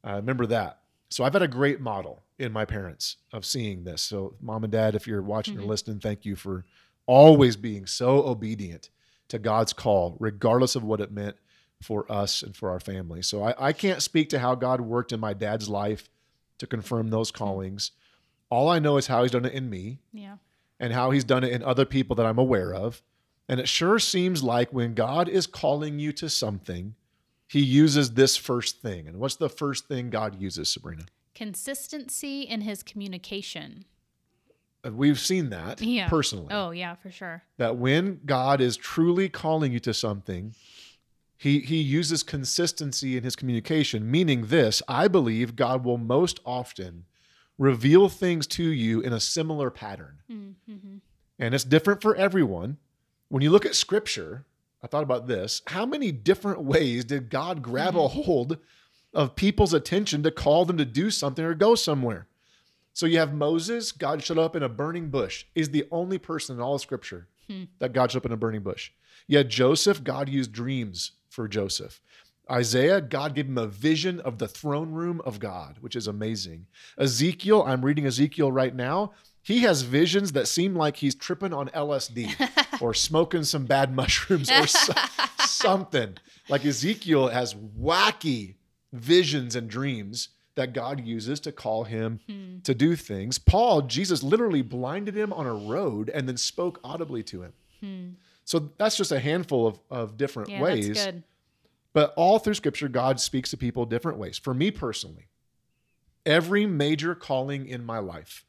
I 0.03 0.15
remember 0.15 0.45
that. 0.45 0.79
So 1.09 1.23
I've 1.23 1.33
had 1.33 1.41
a 1.41 1.47
great 1.47 1.81
model 1.81 2.23
in 2.37 2.53
my 2.53 2.65
parents 2.65 3.17
of 3.33 3.45
seeing 3.45 3.83
this. 3.83 4.01
So 4.01 4.35
mom 4.39 4.63
and 4.63 4.71
dad, 4.71 4.95
if 4.95 5.07
you're 5.07 5.21
watching 5.23 5.57
or 5.57 5.61
mm-hmm. 5.61 5.69
listening, 5.69 5.99
thank 5.99 6.23
you 6.23 6.35
for 6.35 6.65
always 7.05 7.55
being 7.57 7.85
so 7.85 8.25
obedient 8.27 8.91
to 9.29 9.39
God's 9.39 9.73
call, 9.73 10.15
regardless 10.19 10.75
of 10.75 10.83
what 10.83 11.01
it 11.01 11.11
meant 11.11 11.35
for 11.81 12.11
us 12.11 12.41
and 12.41 12.55
for 12.55 12.69
our 12.69 12.79
family. 12.79 13.21
So 13.21 13.43
I, 13.43 13.67
I 13.67 13.73
can't 13.73 14.01
speak 14.01 14.29
to 14.29 14.39
how 14.39 14.55
God 14.55 14.81
worked 14.81 15.11
in 15.11 15.19
my 15.19 15.33
dad's 15.33 15.69
life 15.69 16.09
to 16.57 16.67
confirm 16.67 17.09
those 17.09 17.31
mm-hmm. 17.31 17.43
callings. 17.43 17.91
All 18.49 18.69
I 18.69 18.79
know 18.79 18.97
is 18.97 19.07
how 19.07 19.23
he's 19.23 19.31
done 19.31 19.45
it 19.45 19.53
in 19.53 19.69
me 19.69 19.99
Yeah. 20.13 20.37
and 20.79 20.93
how 20.93 21.11
he's 21.11 21.23
done 21.23 21.43
it 21.43 21.51
in 21.51 21.63
other 21.63 21.85
people 21.85 22.15
that 22.15 22.25
I'm 22.25 22.39
aware 22.39 22.73
of. 22.73 23.01
And 23.49 23.59
it 23.59 23.69
sure 23.69 23.99
seems 23.99 24.43
like 24.43 24.73
when 24.73 24.93
God 24.93 25.29
is 25.29 25.47
calling 25.47 25.99
you 25.99 26.11
to 26.13 26.29
something, 26.29 26.95
he 27.47 27.61
uses 27.61 28.13
this 28.13 28.35
first 28.35 28.81
thing. 28.81 29.07
And 29.07 29.17
what's 29.17 29.35
the 29.35 29.49
first 29.49 29.87
thing 29.87 30.09
God 30.09 30.39
uses, 30.39 30.69
Sabrina? 30.69 31.05
Consistency 31.33 32.41
in 32.41 32.61
his 32.61 32.83
communication. 32.83 33.85
And 34.83 34.95
we've 34.97 35.19
seen 35.19 35.49
that 35.49 35.81
Yeah. 35.81 36.07
personally. 36.07 36.47
Oh, 36.51 36.71
yeah, 36.71 36.95
for 36.95 37.11
sure. 37.11 37.43
That 37.57 37.77
when 37.77 38.21
God 38.25 38.61
is 38.61 38.77
truly 38.77 39.27
calling 39.27 39.71
you 39.73 39.79
to 39.81 39.93
something, 39.93 40.53
he, 41.35 41.59
he 41.59 41.81
uses 41.81 42.23
consistency 42.23 43.17
in 43.17 43.23
his 43.23 43.35
communication, 43.35 44.09
meaning 44.09 44.47
this 44.47 44.81
I 44.87 45.07
believe 45.07 45.55
God 45.55 45.83
will 45.83 45.97
most 45.97 46.39
often 46.45 47.05
reveal 47.57 48.07
things 48.07 48.45
to 48.47 48.63
you 48.63 49.01
in 49.01 49.13
a 49.13 49.19
similar 49.19 49.69
pattern. 49.69 50.19
Mm-hmm. 50.31 50.97
and 51.39 51.53
it's 51.55 51.63
different 51.63 52.01
for 52.01 52.15
everyone. 52.15 52.77
When 53.29 53.41
you 53.43 53.49
look 53.49 53.65
at 53.65 53.75
scripture, 53.75 54.45
I 54.81 54.87
thought 54.87 55.03
about 55.03 55.27
this. 55.27 55.61
How 55.67 55.85
many 55.85 56.11
different 56.11 56.61
ways 56.63 57.03
did 57.05 57.29
God 57.29 57.61
grab 57.61 57.95
a 57.95 58.07
hold 58.07 58.57
of 59.13 59.35
people's 59.35 59.73
attention 59.73 60.23
to 60.23 60.31
call 60.31 60.65
them 60.65 60.77
to 60.77 60.85
do 60.85 61.09
something 61.11 61.43
or 61.43 61.53
go 61.55 61.75
somewhere? 61.75 62.27
So 62.97 63.05
you 63.05 63.19
have 63.19 63.31
Moses, 63.31 63.91
God 63.91 64.23
showed 64.23 64.39
up 64.39 64.55
in 64.55 64.63
a 64.63 64.69
burning 64.69 65.11
bush, 65.11 65.45
is 65.53 65.69
the 65.69 65.85
only 65.91 66.17
person 66.17 66.55
in 66.55 66.63
all 66.63 66.73
of 66.73 66.81
scripture 66.81 67.27
hmm. 67.47 67.65
that 67.77 67.93
God 67.93 68.11
showed 68.11 68.17
up 68.17 68.25
in 68.25 68.31
a 68.31 68.37
burning 68.37 68.63
bush. 68.63 68.89
You 69.27 69.37
had 69.37 69.49
Joseph, 69.49 70.03
God 70.03 70.27
used 70.27 70.51
dreams 70.51 71.11
for 71.29 71.47
Joseph. 71.47 72.01
Isaiah, 72.49 72.99
God 72.99 73.35
gave 73.35 73.45
him 73.45 73.59
a 73.59 73.67
vision 73.67 74.19
of 74.21 74.39
the 74.39 74.47
throne 74.47 74.93
room 74.93 75.21
of 75.25 75.39
God, 75.39 75.77
which 75.79 75.95
is 75.95 76.07
amazing. 76.07 76.65
Ezekiel, 76.97 77.63
I'm 77.67 77.85
reading 77.85 78.07
Ezekiel 78.07 78.51
right 78.51 78.73
now. 78.73 79.11
He 79.43 79.59
has 79.59 79.83
visions 79.83 80.31
that 80.31 80.47
seem 80.47 80.75
like 80.75 80.97
he's 80.97 81.13
tripping 81.13 81.53
on 81.53 81.67
LSD. 81.67 82.33
or 82.81 82.95
smoking 82.95 83.43
some 83.43 83.67
bad 83.67 83.93
mushrooms 83.93 84.49
or 84.49 84.65
so, 84.65 84.93
something. 85.45 86.17
Like 86.49 86.65
Ezekiel 86.65 87.27
has 87.27 87.53
wacky 87.53 88.55
visions 88.91 89.55
and 89.55 89.69
dreams 89.69 90.29
that 90.57 90.73
God 90.73 90.99
uses 91.05 91.39
to 91.41 91.51
call 91.51 91.85
him 91.85 92.19
Hmm. 92.27 92.59
to 92.63 92.75
do 92.75 92.95
things. 92.97 93.39
Paul, 93.39 93.83
Jesus 93.83 94.21
literally 94.21 94.61
blinded 94.61 95.15
him 95.15 95.31
on 95.31 95.45
a 95.47 95.53
road 95.53 96.09
and 96.09 96.27
then 96.27 96.35
spoke 96.37 96.79
audibly 96.83 97.23
to 97.23 97.43
him. 97.43 97.53
Hmm. 97.79 98.07
So 98.43 98.71
that's 98.77 98.97
just 98.97 99.11
a 99.11 99.19
handful 99.19 99.65
of, 99.67 99.79
of 99.89 100.17
different 100.17 100.49
Yeah, 100.49 100.61
ways. 100.61 100.87
that's 100.87 101.05
good. 101.05 101.23
But 101.93 102.13
all 102.17 102.37
through 102.39 102.55
scripture, 102.55 102.87
God 102.89 103.19
speaks 103.19 103.49
to 103.51 103.57
people 103.57 103.85
different 103.85 104.17
ways. 104.17 104.37
For 104.37 104.53
me 104.53 104.69
personally, 104.71 105.27
every 106.25 106.65
major 106.65 107.15
calling 107.15 107.65
in 107.67 107.83
my 107.85 107.99
life, 107.99 108.45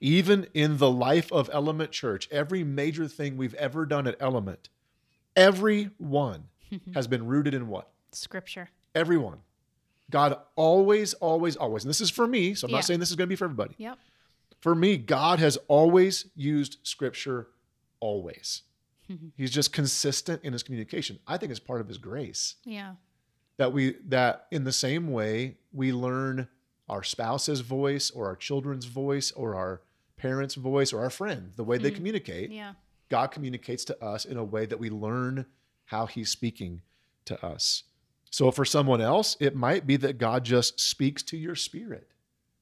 even 0.00 0.46
in 0.54 0.76
the 0.78 0.90
life 0.90 1.32
of 1.32 1.48
Element 1.52 1.90
Church, 1.90 2.28
every 2.30 2.64
major 2.64 3.08
thing 3.08 3.36
we've 3.36 3.54
ever 3.54 3.86
done 3.86 4.06
at 4.06 4.16
Element, 4.20 4.68
every 5.34 5.90
one 5.98 6.48
has 6.94 7.06
been 7.06 7.26
rooted 7.26 7.54
in 7.54 7.68
what? 7.68 7.90
Scripture. 8.12 8.70
Everyone. 8.94 9.38
God 10.10 10.38
always, 10.54 11.14
always, 11.14 11.56
always, 11.56 11.84
and 11.84 11.90
this 11.90 12.00
is 12.00 12.10
for 12.10 12.26
me, 12.26 12.54
so 12.54 12.66
I'm 12.66 12.70
Yeah. 12.70 12.76
not 12.78 12.84
saying 12.84 13.00
this 13.00 13.10
is 13.10 13.16
going 13.16 13.26
to 13.28 13.32
be 13.32 13.36
for 13.36 13.44
everybody. 13.46 13.74
Yep. 13.78 13.98
For 14.60 14.74
me, 14.74 14.96
God 14.96 15.38
has 15.40 15.56
always 15.68 16.26
used 16.34 16.78
scripture, 16.82 17.48
always. 18.00 18.62
He's 19.36 19.50
just 19.50 19.72
consistent 19.72 20.42
in 20.44 20.52
his 20.52 20.62
communication. 20.62 21.18
I 21.26 21.36
think 21.36 21.50
it's 21.50 21.60
part 21.60 21.80
of 21.80 21.88
his 21.88 21.98
grace 21.98 22.56
Yeah. 22.64 22.94
that 23.56 23.72
we 23.72 23.96
that 24.08 24.46
in 24.50 24.64
the 24.64 24.72
same 24.72 25.10
way 25.12 25.56
we 25.72 25.92
learn 25.92 26.48
our 26.88 27.02
spouse's 27.02 27.60
voice 27.60 28.10
or 28.10 28.26
our 28.26 28.36
children's 28.36 28.84
voice 28.86 29.32
or 29.32 29.54
our 29.56 29.82
parents' 30.16 30.54
voice 30.54 30.92
or 30.92 31.00
our 31.02 31.10
friend 31.10 31.52
the 31.56 31.64
way 31.64 31.78
they 31.78 31.90
Mhm. 31.90 31.96
communicate 31.96 32.50
Yeah. 32.52 32.74
god 33.08 33.28
communicates 33.28 33.84
to 33.86 34.02
us 34.04 34.24
in 34.24 34.36
a 34.36 34.44
way 34.44 34.66
that 34.66 34.78
we 34.78 34.88
learn 34.88 35.46
how 35.86 36.06
he's 36.06 36.30
speaking 36.30 36.82
to 37.26 37.44
us 37.44 37.82
so 38.36 38.50
for 38.50 38.64
someone 38.64 39.00
else 39.00 39.36
it 39.40 39.54
might 39.54 39.86
be 39.86 39.96
that 39.96 40.18
god 40.18 40.44
just 40.44 40.78
speaks 40.80 41.22
to 41.22 41.36
your 41.36 41.54
spirit 41.54 42.08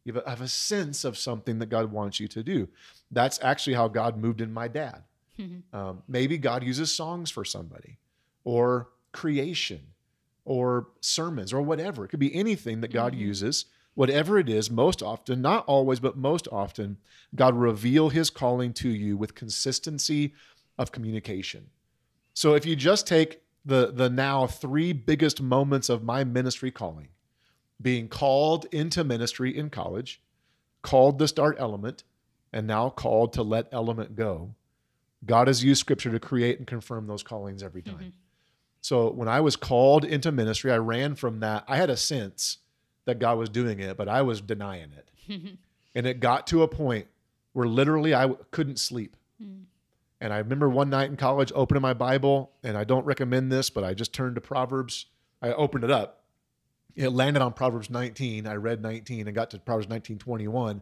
you 0.05 0.13
have 0.13 0.41
a, 0.41 0.49
sense 0.49 1.05
of 1.05 1.17
something 1.29 1.59
that 1.59 1.71
god 1.77 1.91
wants 1.91 2.21
you 2.21 2.29
to 2.29 2.43
do 2.43 2.69
that's 3.11 3.39
actually 3.43 3.77
how 3.81 3.89
god 3.89 4.17
moved 4.25 4.41
in 4.41 4.53
my 4.53 4.69
dad 4.69 5.01
Mhm. 5.39 5.63
um, 5.73 6.03
maybe 6.07 6.39
God 6.39 6.63
uses 6.63 6.95
songs 6.95 7.29
for 7.31 7.45
somebody, 7.45 7.99
or 8.45 8.91
creation, 9.13 9.81
or 10.45 10.89
sermons, 11.01 11.53
or 11.53 11.63
whatever. 11.63 12.05
It 12.05 12.09
could 12.09 12.21
be 12.21 12.35
anything 12.35 12.81
that 12.83 12.93
God 12.93 13.15
Mhm. 13.15 13.19
uses. 13.31 13.65
Whatever 13.95 14.39
it 14.39 14.49
is, 14.49 14.71
most 14.71 15.03
often, 15.03 15.41
not 15.43 15.65
always, 15.67 16.01
but 16.01 16.17
most 16.17 16.47
often, 16.53 16.99
God 17.35 17.57
reveal 17.57 18.11
his 18.11 18.31
calling 18.31 18.73
to 18.75 18.89
you 18.89 19.17
with 19.17 19.35
consistency 19.35 20.35
of 20.79 20.93
communication. 20.93 21.71
So 22.33 22.55
if 22.55 22.65
you 22.67 22.77
just 22.77 23.07
take 23.07 23.43
the, 23.65 23.91
the 23.93 24.11
now 24.11 24.47
three 24.47 24.93
biggest 24.93 25.41
moments 25.41 25.89
of 25.89 26.03
my 26.03 26.25
ministry 26.25 26.71
calling, 26.71 27.09
being 27.81 28.09
called 28.09 28.67
into 28.73 29.03
ministry 29.05 29.57
in 29.57 29.71
college, 29.71 30.21
called 30.83 31.19
to 31.19 31.29
start 31.29 31.57
Element, 31.59 32.05
and 32.53 32.67
now 32.67 32.91
called 32.91 33.33
to 33.35 33.43
let 33.43 33.69
Element 33.73 34.17
go, 34.17 34.55
God 35.25 35.47
has 35.49 35.65
used 35.65 35.81
scripture 35.81 36.13
to 36.13 36.21
create 36.21 36.59
and 36.59 36.67
confirm 36.67 37.07
those 37.07 37.23
callings 37.23 37.63
every 37.63 37.83
time. 37.83 37.99
Mhm. 37.99 38.13
So 38.83 39.11
when 39.11 39.29
I 39.29 39.41
was 39.41 39.57
called 39.57 40.05
into 40.05 40.31
ministry, 40.31 40.71
I 40.71 40.77
ran 40.77 41.15
from 41.15 41.41
that. 41.41 41.65
I 41.67 41.77
had 41.79 41.89
a 41.89 41.97
sense 41.97 42.59
that 43.07 43.19
God 43.19 43.39
was 43.39 43.49
doing 43.49 43.81
it, 43.81 43.97
but 43.97 44.09
I 44.09 44.21
was 44.23 44.41
denying 44.41 44.91
it. 44.93 45.11
And 45.97 46.07
it 46.09 46.19
got 46.19 46.47
to 46.49 46.63
a 46.63 46.69
point 46.69 47.07
where 47.53 47.69
literally 47.69 48.13
I 48.15 48.23
w- 48.23 48.45
couldn't 48.51 48.81
sleep. 48.81 49.17
Mm. 49.41 49.63
And 50.25 50.33
I 50.33 50.39
remember 50.39 50.71
one 50.71 50.89
night 50.89 51.11
in 51.11 51.19
college 51.19 51.53
opening 51.55 51.83
my 51.83 51.93
Bible, 51.93 52.51
and 52.63 52.79
I 52.79 52.85
don't 52.85 53.05
recommend 53.05 53.53
this, 53.53 53.69
but 53.69 53.85
I 53.85 53.93
just 53.93 54.15
turned 54.15 54.37
to 54.37 54.41
Proverbs. 54.41 55.05
I 55.43 55.53
opened 55.53 55.85
it 55.85 55.91
up. 55.91 56.25
It 56.97 57.11
landed 57.11 57.43
on 57.43 57.53
Proverbs 57.53 57.91
19. 57.91 58.47
I 58.47 58.55
read 58.55 58.81
19 58.81 59.27
and 59.29 59.35
got 59.35 59.51
to 59.51 59.59
Proverbs 59.59 59.91
19, 59.91 60.17
21. 60.17 60.81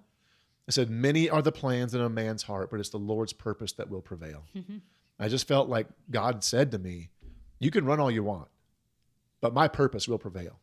It 0.68 0.72
said, 0.72 0.90
Many 0.90 1.28
are 1.28 1.42
the 1.42 1.50
plans 1.50 1.92
in 1.92 2.00
a 2.00 2.08
man's 2.08 2.44
heart, 2.44 2.70
but 2.70 2.78
it's 2.78 2.90
the 2.90 2.98
Lord's 2.98 3.32
purpose 3.32 3.72
that 3.72 3.90
will 3.90 4.00
prevail. 4.00 4.44
Mhm. 4.54 4.80
I 5.18 5.26
just 5.26 5.48
felt 5.48 5.68
like 5.68 5.88
God 6.08 6.44
said 6.44 6.70
to 6.70 6.78
me, 6.78 7.10
You 7.58 7.72
can 7.72 7.84
run 7.84 7.98
all 7.98 8.12
you 8.12 8.22
want, 8.22 8.46
but 9.40 9.52
my 9.52 9.66
purpose 9.66 10.06
will 10.06 10.18
prevail. 10.18 10.60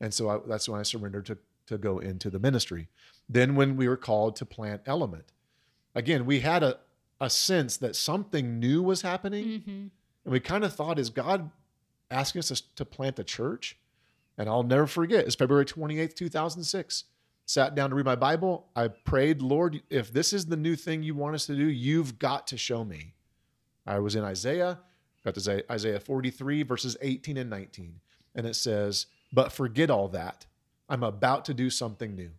And 0.00 0.12
so 0.12 0.28
I, 0.28 0.38
that's 0.48 0.68
when 0.68 0.80
I 0.80 0.82
surrendered 0.82 1.26
to, 1.26 1.38
to 1.68 1.78
go 1.78 2.00
into 2.00 2.28
the 2.28 2.40
ministry. 2.40 2.88
Then, 3.28 3.54
when 3.54 3.76
we 3.76 3.86
were 3.86 3.96
called 3.96 4.34
to 4.36 4.44
plant 4.44 4.82
Element, 4.84 5.30
again, 5.94 6.26
we 6.26 6.40
had 6.40 6.64
a, 6.64 6.80
a 7.20 7.28
sense 7.30 7.76
that 7.78 7.96
something 7.96 8.58
new 8.58 8.82
was 8.82 9.02
happening. 9.02 9.44
Mhm. 9.60 9.90
And 10.24 10.32
we 10.32 10.40
kind 10.40 10.64
of 10.64 10.74
thought, 10.74 10.98
Is 10.98 11.10
God 11.10 11.50
asking 12.10 12.40
us 12.40 12.48
to, 12.48 12.74
to 12.76 12.84
plant 12.84 13.18
a 13.18 13.24
church? 13.24 13.76
And 14.38 14.48
I'll 14.48 14.62
never 14.62 14.86
forget, 14.86 15.26
it's 15.26 15.34
February 15.34 15.66
28th, 15.66 16.14
2006. 16.14 17.04
Sat 17.44 17.74
down 17.74 17.90
to 17.90 17.96
read 17.96 18.06
my 18.06 18.14
Bible. 18.16 18.68
I 18.76 18.88
prayed, 18.88 19.42
Lord, 19.42 19.82
if 19.90 20.12
this 20.12 20.32
is 20.32 20.46
the 20.46 20.56
new 20.56 20.76
thing 20.76 21.02
you 21.02 21.14
want 21.14 21.34
us 21.34 21.46
to 21.46 21.56
do, 21.56 21.66
you've 21.68 22.18
got 22.18 22.46
to 22.48 22.56
show 22.56 22.84
me. 22.84 23.14
I 23.86 23.98
was 23.98 24.14
in 24.14 24.22
Isaiah, 24.22 24.78
got 25.24 25.34
to 25.34 25.40
say 25.40 25.62
Isaiah 25.70 25.98
43, 26.00 26.62
verses 26.62 26.96
18 27.02 27.36
and 27.36 27.50
19. 27.50 28.00
And 28.34 28.46
it 28.46 28.54
says, 28.54 29.06
But 29.32 29.52
forget 29.52 29.90
all 29.90 30.08
that. 30.08 30.46
I'm 30.88 31.02
about 31.02 31.44
to 31.46 31.54
do 31.54 31.70
something 31.70 32.14
new. 32.14 32.30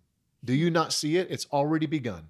Do 0.44 0.54
you 0.54 0.72
not 0.72 0.94
see 0.94 1.18
it? 1.18 1.28
It's 1.30 1.46
already 1.52 1.86
begun. 1.86 2.30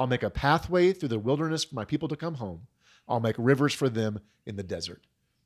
I'll 0.00 0.06
make 0.06 0.22
a 0.22 0.30
pathway 0.30 0.94
through 0.94 1.10
the 1.10 1.18
wilderness 1.18 1.62
for 1.64 1.74
my 1.74 1.84
people 1.84 2.08
to 2.08 2.16
come 2.16 2.36
home. 2.36 2.62
I'll 3.06 3.20
make 3.20 3.34
rivers 3.36 3.74
for 3.74 3.90
them 3.90 4.20
in 4.46 4.56
the 4.56 4.62
desert. 4.62 5.02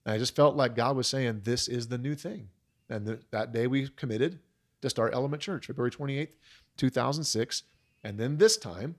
And 0.06 0.14
I 0.14 0.18
just 0.18 0.36
felt 0.36 0.54
like 0.54 0.76
God 0.76 0.94
was 0.94 1.08
saying, 1.08 1.40
This 1.42 1.66
is 1.66 1.88
the 1.88 1.98
new 1.98 2.14
thing. 2.14 2.50
And 2.88 3.04
th- 3.04 3.18
that 3.32 3.50
day 3.52 3.66
we 3.66 3.88
committed 3.88 4.38
to 4.80 4.88
start 4.88 5.12
Element 5.12 5.42
Church, 5.42 5.66
February 5.66 5.90
28th, 5.90 6.36
2006. 6.76 7.64
And 8.04 8.16
then 8.16 8.36
this 8.38 8.56
time, 8.56 8.94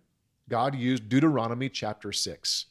God 0.50 0.76
used 0.76 1.08
Deuteronomy 1.08 1.70
chapter 1.70 2.12
6. 2.12 2.66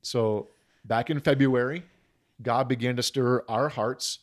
So 0.00 0.48
back 0.86 1.10
in 1.10 1.20
February, 1.20 1.82
God 2.42 2.68
began 2.68 2.96
to 2.96 3.02
stir 3.02 3.44
our 3.50 3.68
hearts 3.68 4.20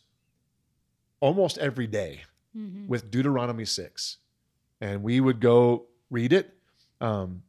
almost 1.19 1.59
every 1.59 1.85
day 1.85 2.21
Mhm. 2.57 2.87
with 2.87 3.11
Deuteronomy 3.11 3.65
6. 3.65 4.17
And 4.81 5.03
we 5.03 5.19
would 5.19 5.39
go 5.39 5.85
read 6.09 6.33
it. 6.33 6.57
Um, 6.99 7.43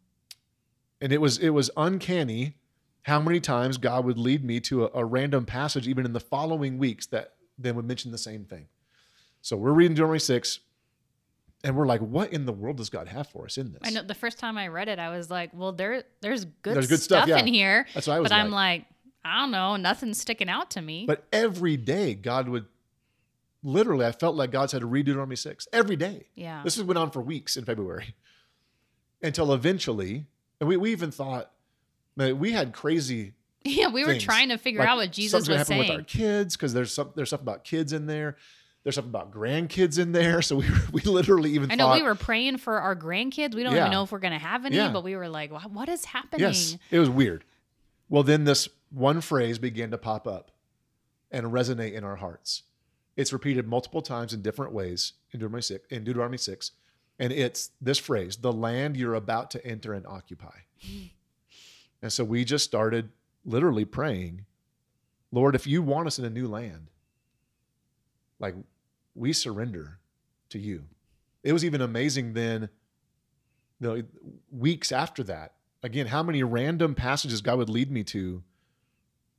and 1.00 1.12
it 1.12 1.20
was 1.20 1.38
it 1.38 1.50
was 1.50 1.70
uncanny 1.76 2.56
how 3.02 3.20
many 3.20 3.38
times 3.40 3.78
God 3.78 4.04
would 4.04 4.18
lead 4.18 4.44
me 4.44 4.58
to 4.60 4.84
a, 4.86 4.90
a 4.94 5.04
random 5.04 5.44
passage 5.44 5.86
even 5.86 6.04
in 6.04 6.12
the 6.12 6.20
following 6.20 6.76
weeks 6.78 7.06
that 7.06 7.34
then 7.58 7.76
would 7.76 7.84
mention 7.86 8.10
the 8.10 8.18
same 8.18 8.44
thing. 8.44 8.66
So 9.42 9.56
we're 9.56 9.72
reading 9.72 9.94
Deuteronomy 9.94 10.18
6 10.18 10.58
and 11.62 11.76
we're 11.76 11.86
like, 11.86 12.00
what 12.00 12.32
in 12.32 12.46
the 12.46 12.52
world 12.52 12.76
does 12.78 12.90
God 12.90 13.08
have 13.08 13.28
for 13.28 13.44
us 13.44 13.58
in 13.58 13.72
this? 13.72 13.82
I 13.84 13.90
know 13.90 14.02
the 14.02 14.14
first 14.14 14.38
time 14.38 14.58
I 14.58 14.68
read 14.68 14.88
it, 14.88 14.98
I 14.98 15.10
was 15.16 15.30
like, 15.30 15.50
"Well, 15.52 15.72
there, 15.72 16.02
there's 16.20 16.44
good, 16.44 16.74
There's 16.74 16.86
good 16.88 17.00
stuff, 17.00 17.24
stuff, 17.24 17.28
yeah. 17.28 17.38
in 17.38 17.46
here," 17.46 17.86
That's 17.94 18.06
what 18.06 18.14
I 18.14 18.20
was 18.20 18.28
but 18.28 18.34
I'm 18.36 18.50
like. 18.50 18.80
like, 18.80 18.86
I 19.24 19.40
don't 19.40 19.50
know, 19.50 19.76
nothing's 19.76 20.20
sticking 20.20 20.48
out 20.48 20.70
to 20.72 20.82
me. 20.82 21.06
But 21.06 21.24
every 21.32 21.76
day, 21.76 22.14
God 22.14 22.48
would 22.48 22.66
literally, 23.62 24.04
I 24.06 24.12
felt 24.12 24.36
like 24.36 24.50
God 24.52 24.70
said 24.70 24.80
to 24.80 24.86
read 24.86 25.06
Deuteronomy 25.06 25.36
6 25.36 25.66
every 25.72 25.96
day. 25.96 26.26
yeah, 26.34 26.62
This 26.62 26.80
went 26.80 26.98
on 26.98 27.10
for 27.10 27.20
weeks 27.22 27.56
in 27.56 27.64
February 27.64 28.14
until 29.22 29.52
eventually, 29.52 30.26
and 30.60 30.68
we, 30.68 30.76
we 30.76 30.92
even 30.92 31.10
thought 31.10 31.50
that 32.16 32.36
we 32.38 32.52
had 32.52 32.72
crazy. 32.72 33.34
yeah, 33.64 33.88
we 33.88 34.04
were 34.04 34.12
things. 34.12 34.22
trying 34.24 34.48
to 34.50 34.58
figure 34.58 34.80
like, 34.80 34.88
out 34.88 34.96
what 34.96 35.12
Jesus 35.12 35.48
was 35.48 35.58
happen 35.58 35.78
with 35.78 35.90
our 35.90 36.02
kids 36.02 36.56
because 36.56 36.72
there's 36.72 36.92
some 36.92 37.10
there's 37.14 37.28
stuff 37.28 37.42
about 37.42 37.64
kids 37.64 37.92
in 37.92 38.06
there. 38.06 38.36
There's 38.82 38.94
something 38.94 39.10
about 39.10 39.32
grandkids 39.32 39.98
in 39.98 40.12
there. 40.12 40.40
So 40.42 40.56
we 40.56 40.66
we 40.92 41.00
literally 41.02 41.50
even 41.52 41.70
I 41.72 41.74
know 41.74 41.86
thought, 41.86 41.96
we 41.96 42.02
were 42.02 42.14
praying 42.14 42.58
for 42.58 42.80
our 42.80 42.94
grandkids. 42.94 43.54
We 43.54 43.62
don't 43.62 43.74
Yeah. 43.74 43.80
even 43.82 43.92
know 43.92 44.04
if 44.04 44.12
we're 44.12 44.18
gonna 44.20 44.38
have 44.38 44.64
any, 44.64 44.76
Yeah. 44.76 44.92
but 44.92 45.02
we 45.04 45.16
were 45.16 45.28
like, 45.28 45.50
"What 45.50 45.88
is 45.88 46.04
happening?" 46.04 46.46
Yes, 46.46 46.76
it 46.90 46.98
was 46.98 47.10
weird. 47.10 47.44
Well, 48.08 48.22
then 48.22 48.44
this 48.44 48.68
one 48.90 49.20
phrase 49.20 49.58
began 49.58 49.90
to 49.90 49.98
pop 49.98 50.26
up 50.28 50.52
and 51.32 51.46
resonate 51.48 51.92
in 51.92 52.04
our 52.04 52.16
hearts. 52.16 52.62
It's 53.16 53.32
repeated 53.32 53.66
multiple 53.66 54.02
times 54.02 54.32
in 54.32 54.42
different 54.42 54.72
ways 54.72 55.14
in 55.32 55.40
Deuteronomy 55.40 55.62
6, 55.62 55.86
in 55.90 56.04
Deuteronomy 56.04 56.38
6 56.38 56.70
and 57.18 57.32
it's 57.32 57.70
this 57.80 57.98
phrase, 57.98 58.36
the 58.36 58.52
land 58.52 58.96
you're 58.96 59.14
about 59.14 59.50
to 59.52 59.66
enter 59.66 59.92
and 59.92 60.06
occupy. 60.06 60.58
and 62.02 62.12
so 62.12 62.24
we 62.24 62.44
just 62.44 62.64
started 62.64 63.10
literally 63.44 63.84
praying, 63.84 64.44
Lord, 65.32 65.54
if 65.54 65.66
you 65.66 65.82
want 65.82 66.06
us 66.06 66.18
in 66.18 66.24
a 66.24 66.30
new 66.30 66.46
land, 66.46 66.88
like 68.38 68.54
we 69.14 69.32
surrender 69.32 69.98
to 70.50 70.58
you. 70.58 70.84
It 71.42 71.52
was 71.52 71.64
even 71.64 71.80
amazing 71.80 72.34
then, 72.34 72.68
the 73.80 74.06
weeks 74.50 74.90
after 74.92 75.22
that. 75.24 75.52
Again, 75.82 76.06
how 76.06 76.22
many 76.22 76.42
random 76.42 76.94
passages 76.94 77.40
God 77.40 77.58
would 77.58 77.68
lead 77.68 77.90
me 77.90 78.02
to, 78.04 78.42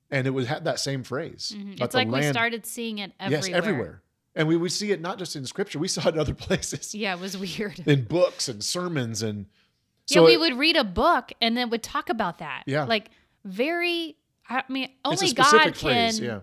and 0.10 0.26
it 0.26 0.30
would 0.30 0.46
have 0.46 0.64
that 0.64 0.80
same 0.80 1.04
phrase. 1.04 1.54
Mhm. 1.56 1.82
It's 1.82 1.94
like 1.94 2.08
we 2.08 2.24
started 2.24 2.66
seeing 2.66 3.00
it 3.00 3.12
everywhere. 3.20 3.50
Yes, 3.50 3.56
everywhere. 3.56 4.02
And 4.38 4.48
we 4.48 4.56
would 4.56 4.72
see 4.72 4.92
it 4.92 5.02
not 5.02 5.18
just 5.18 5.36
in 5.36 5.46
scripture, 5.46 5.80
we 5.80 5.88
saw 5.90 6.08
it 6.08 6.14
in 6.14 6.20
other 6.20 6.34
places, 6.48 6.94
Yeah, 6.96 7.14
it 7.16 7.20
was 7.20 7.36
weird. 7.38 7.80
in 7.86 8.04
books 8.06 8.48
and 8.48 8.64
sermons. 8.64 9.22
And 9.24 9.48
yeah, 10.10 10.22
we 10.22 10.36
it- 10.36 10.40
would 10.40 10.58
read 10.58 10.78
a 10.78 10.84
book 10.86 11.34
and 11.42 11.58
then 11.58 11.70
would 11.72 11.84
talk 11.84 12.10
about 12.10 12.38
that. 12.38 12.64
Yeah. 12.68 12.84
Like 12.86 13.10
very 13.44 14.16
I 14.50 14.64
mean, 14.70 14.90
only 15.04 15.34
God 15.34 15.52
can 15.52 15.74
phrase, 15.74 16.20
yeah. 16.22 16.40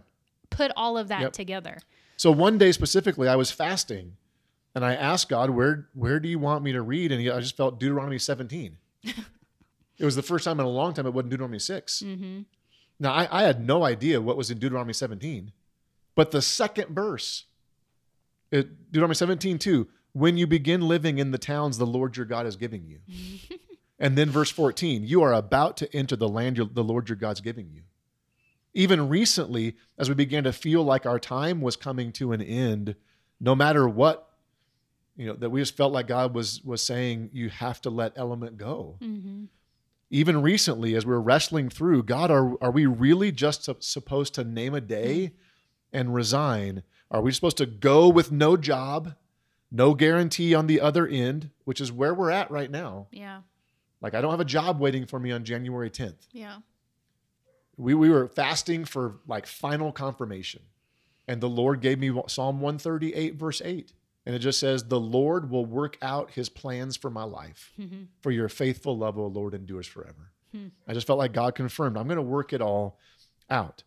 put 0.50 0.70
all 0.76 0.98
of 0.98 1.08
that 1.08 1.20
Yep. 1.22 1.32
together. 1.32 1.78
So 2.18 2.30
one 2.30 2.58
day 2.58 2.70
specifically, 2.72 3.28
I 3.28 3.36
was 3.36 3.50
fasting, 3.50 4.16
and 4.74 4.84
I 4.84 4.94
asked 4.94 5.28
God, 5.30 5.50
"Where 5.50 5.88
where 5.94 6.20
do 6.20 6.28
you 6.28 6.38
want 6.38 6.62
me 6.62 6.72
to 6.72 6.82
read?" 6.82 7.12
And 7.12 7.20
he, 7.20 7.30
I 7.30 7.40
just 7.40 7.56
felt 7.56 7.80
Deuteronomy 7.80 8.18
17. 8.18 8.76
it 9.04 10.04
was 10.04 10.16
the 10.16 10.22
first 10.22 10.44
time 10.44 10.60
in 10.60 10.66
a 10.66 10.68
long 10.68 10.92
time 10.94 11.06
it 11.06 11.14
wasn't 11.14 11.30
Deuteronomy 11.30 11.58
6. 11.58 12.02
Mm-hmm. 12.04 12.40
Now 13.00 13.12
I, 13.12 13.28
I 13.40 13.42
had 13.44 13.66
no 13.66 13.84
idea 13.84 14.20
what 14.20 14.36
was 14.36 14.50
in 14.50 14.58
Deuteronomy 14.58 14.92
17, 14.92 15.50
but 16.14 16.30
the 16.30 16.42
second 16.42 16.94
verse, 16.94 17.44
it, 18.50 18.90
Deuteronomy 18.92 19.14
17, 19.14 19.58
2, 19.58 19.88
when 20.12 20.36
you 20.36 20.46
begin 20.46 20.80
living 20.82 21.18
in 21.18 21.30
the 21.32 21.38
towns 21.38 21.78
the 21.78 21.86
Lord 21.86 22.16
your 22.16 22.26
God 22.26 22.46
is 22.46 22.56
giving 22.56 22.86
you. 22.86 23.00
and 23.98 24.16
then 24.16 24.30
verse 24.30 24.50
14, 24.50 25.04
you 25.04 25.22
are 25.22 25.32
about 25.32 25.76
to 25.78 25.96
enter 25.96 26.16
the 26.16 26.28
land 26.28 26.56
your, 26.56 26.66
the 26.66 26.84
Lord 26.84 27.08
your 27.08 27.16
God's 27.16 27.40
giving 27.40 27.70
you. 27.72 27.82
Even 28.74 29.08
recently, 29.08 29.76
as 29.98 30.08
we 30.08 30.14
began 30.14 30.44
to 30.44 30.52
feel 30.52 30.82
like 30.82 31.06
our 31.06 31.18
time 31.18 31.60
was 31.60 31.76
coming 31.76 32.12
to 32.12 32.32
an 32.32 32.42
end, 32.42 32.96
no 33.40 33.54
matter 33.54 33.88
what, 33.88 34.28
you 35.16 35.26
know, 35.26 35.34
that 35.34 35.50
we 35.50 35.60
just 35.60 35.76
felt 35.76 35.92
like 35.92 36.08
God 36.08 36.34
was 36.34 36.60
was 36.64 36.82
saying, 36.82 37.30
you 37.32 37.48
have 37.48 37.80
to 37.82 37.90
let 37.90 38.12
element 38.16 38.56
go 38.56 38.98
Mm-hmm. 39.00 39.44
even 40.10 40.42
recently 40.42 40.94
as 40.96 41.06
we're 41.06 41.18
wrestling 41.18 41.68
through 41.70 42.02
god 42.02 42.30
are, 42.30 42.56
are 42.62 42.70
we 42.70 42.84
really 42.86 43.32
just 43.32 43.68
supposed 43.82 44.34
to 44.34 44.44
name 44.44 44.74
a 44.74 44.80
day 44.80 45.32
and 45.92 46.14
resign 46.14 46.82
are 47.14 47.22
we 47.22 47.30
supposed 47.32 47.56
to 47.58 47.66
go 47.66 48.08
with 48.08 48.30
no 48.32 48.56
job 48.56 49.14
no 49.70 49.94
guarantee 49.94 50.54
on 50.54 50.66
the 50.66 50.80
other 50.80 51.06
end 51.06 51.50
which 51.64 51.80
is 51.80 51.90
where 51.92 52.12
we're 52.12 52.30
at 52.30 52.50
right 52.50 52.70
now 52.70 53.06
Yeah. 53.12 53.40
like 54.00 54.14
i 54.14 54.20
don't 54.20 54.30
have 54.32 54.40
a 54.40 54.44
job 54.44 54.80
waiting 54.80 55.06
for 55.06 55.18
me 55.18 55.30
on 55.32 55.44
january 55.44 55.90
10th 55.90 56.26
Yeah. 56.32 56.56
we, 57.76 57.94
we 57.94 58.10
were 58.10 58.28
fasting 58.28 58.84
for 58.84 59.16
like 59.26 59.46
final 59.46 59.92
confirmation 59.92 60.62
and 61.28 61.40
the 61.40 61.48
lord 61.48 61.80
gave 61.80 61.98
me 61.98 62.10
psalm 62.26 62.60
138 62.60 63.34
verse 63.36 63.62
8 63.64 63.92
and 64.26 64.34
it 64.34 64.38
just 64.40 64.58
says 64.60 64.84
the 64.84 65.00
lord 65.00 65.50
will 65.50 65.66
work 65.66 65.96
out 66.02 66.30
his 66.32 66.48
plans 66.48 66.96
for 66.96 67.10
my 67.10 67.24
life 67.24 67.72
Mm-hmm. 67.80 68.02
for 68.22 68.30
your 68.30 68.48
faithful 68.48 68.96
love, 68.96 69.18
O 69.18 69.26
Lord, 69.26 69.52
endures 69.54 69.86
forever. 69.86 70.30
Hmm. 70.52 70.68
I 70.88 70.94
just 70.94 71.06
felt 71.06 71.18
like 71.18 71.32
God 71.32 71.54
confirmed, 71.54 71.96
I'm 71.98 72.06
going 72.06 72.16
to 72.16 72.22
work 72.22 72.52
it 72.54 72.62
all 72.62 72.98
out. 73.50 73.82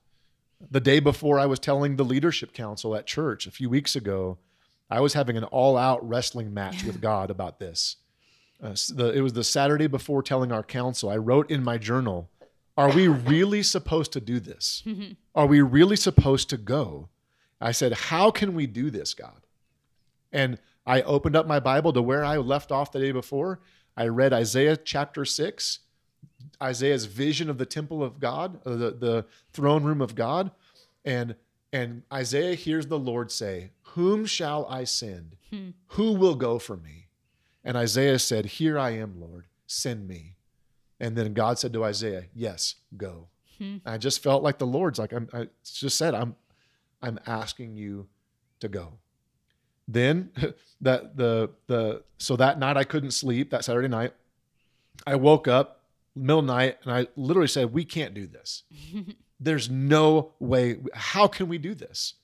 The 0.60 0.80
day 0.80 1.00
before 1.00 1.40
I 1.40 1.46
was 1.46 1.60
telling 1.60 1.96
the 1.96 2.06
leadership 2.06 2.54
council 2.54 2.96
at 2.96 3.06
church 3.06 3.46
a 3.46 3.52
few 3.52 3.70
weeks 3.70 3.96
ago, 3.96 4.38
I 4.90 5.02
was 5.02 5.14
having 5.14 5.38
an 5.38 5.44
all 5.46 5.78
out 5.78 6.08
wrestling 6.08 6.54
match 6.54 6.84
with 6.84 7.02
God 7.10 7.30
about 7.30 7.60
this. 7.60 7.98
Uh, 8.62 8.76
the, 8.94 9.12
it 9.14 9.22
was 9.22 9.34
the 9.34 9.44
Saturday 9.44 9.88
before 9.88 10.24
telling 10.24 10.52
our 10.52 10.64
council. 10.64 11.10
I 11.10 11.18
wrote 11.18 11.52
in 11.52 11.64
my 11.64 11.78
journal, 11.78 12.30
Are 12.76 12.92
we 12.92 13.08
really 13.08 13.64
supposed 13.64 14.12
to 14.14 14.22
do 14.22 14.40
this? 14.40 14.84
Are 15.36 15.46
we 15.46 15.62
really 15.62 15.96
supposed 15.96 16.50
to 16.50 16.58
go? 16.58 17.10
I 17.62 17.72
said, 17.72 17.94
How 17.94 18.32
can 18.32 18.56
we 18.56 18.66
do 18.66 18.90
this, 18.90 19.14
God? 19.14 19.46
And 20.32 20.60
I 20.86 21.02
opened 21.02 21.36
up 21.36 21.48
my 21.48 21.60
Bible 21.60 21.94
to 21.94 22.02
where 22.02 22.24
I 22.24 22.38
left 22.38 22.72
off 22.72 22.92
the 22.92 23.00
day 23.00 23.12
before. 23.12 23.60
I 23.96 24.08
read 24.08 24.34
Isaiah 24.34 24.78
chapter 24.78 25.26
6, 25.26 25.80
Isaiah's 26.62 27.06
vision 27.06 27.50
of 27.50 27.58
the 27.58 27.66
temple 27.66 28.04
of 28.04 28.20
God, 28.20 28.64
the, 28.64 28.92
the 28.92 29.26
throne 29.54 29.84
room 29.84 30.02
of 30.02 30.16
God. 30.16 30.52
And, 31.06 31.36
and 31.72 32.04
Isaiah 32.12 32.56
hears 32.56 32.88
the 32.88 33.00
Lord 33.00 33.32
say, 33.32 33.72
Whom 33.94 34.26
shall 34.26 34.66
I 34.68 34.84
send? 34.84 35.36
Hmm. 35.50 35.70
Who 35.90 36.14
will 36.14 36.36
go 36.36 36.60
for 36.60 36.78
me? 36.78 37.08
And 37.64 37.78
Isaiah 37.78 38.20
said, 38.20 38.46
Here 38.46 38.78
I 38.78 38.92
am, 38.92 39.20
Lord, 39.20 39.46
send 39.68 40.08
me. 40.08 40.36
And 41.00 41.16
then 41.16 41.34
God 41.34 41.60
said 41.60 41.74
to 41.74 41.84
Isaiah, 41.84 42.26
Yes, 42.34 42.76
go. 42.96 43.28
Hmm. 43.58 43.78
I 43.86 43.98
just 43.98 44.22
felt 44.22 44.44
like 44.44 44.58
the 44.58 44.68
Lord's 44.68 45.00
like, 45.00 45.14
I'm, 45.14 45.30
I 45.34 45.48
just 45.64 45.98
said, 45.98 46.14
I'm, 46.14 46.36
I'm 47.02 47.20
asking 47.26 47.76
you 47.76 48.08
to 48.60 48.68
go. 48.68 48.94
Then 49.88 50.32
that 50.82 51.16
the 51.18 51.52
the 51.68 52.04
so 52.18 52.36
that 52.36 52.60
night 52.60 52.78
I 52.78 52.84
couldn't 52.84 53.12
sleep 53.12 53.52
that 53.52 53.64
Saturday 53.64 53.88
night. 53.88 54.14
I 55.06 55.16
woke 55.16 55.48
up 55.48 55.77
middle 56.18 56.42
night 56.42 56.78
and 56.84 56.94
I 56.94 57.08
literally 57.16 57.48
said, 57.48 57.74
"We 57.74 57.86
can't 57.86 58.14
do 58.14 58.28
this. 58.28 58.64
There's 59.40 59.70
no 59.70 60.34
way. 60.40 60.78
How 60.94 61.28
can 61.28 61.48
we 61.48 61.58
do 61.58 61.74
this?" 61.76 62.16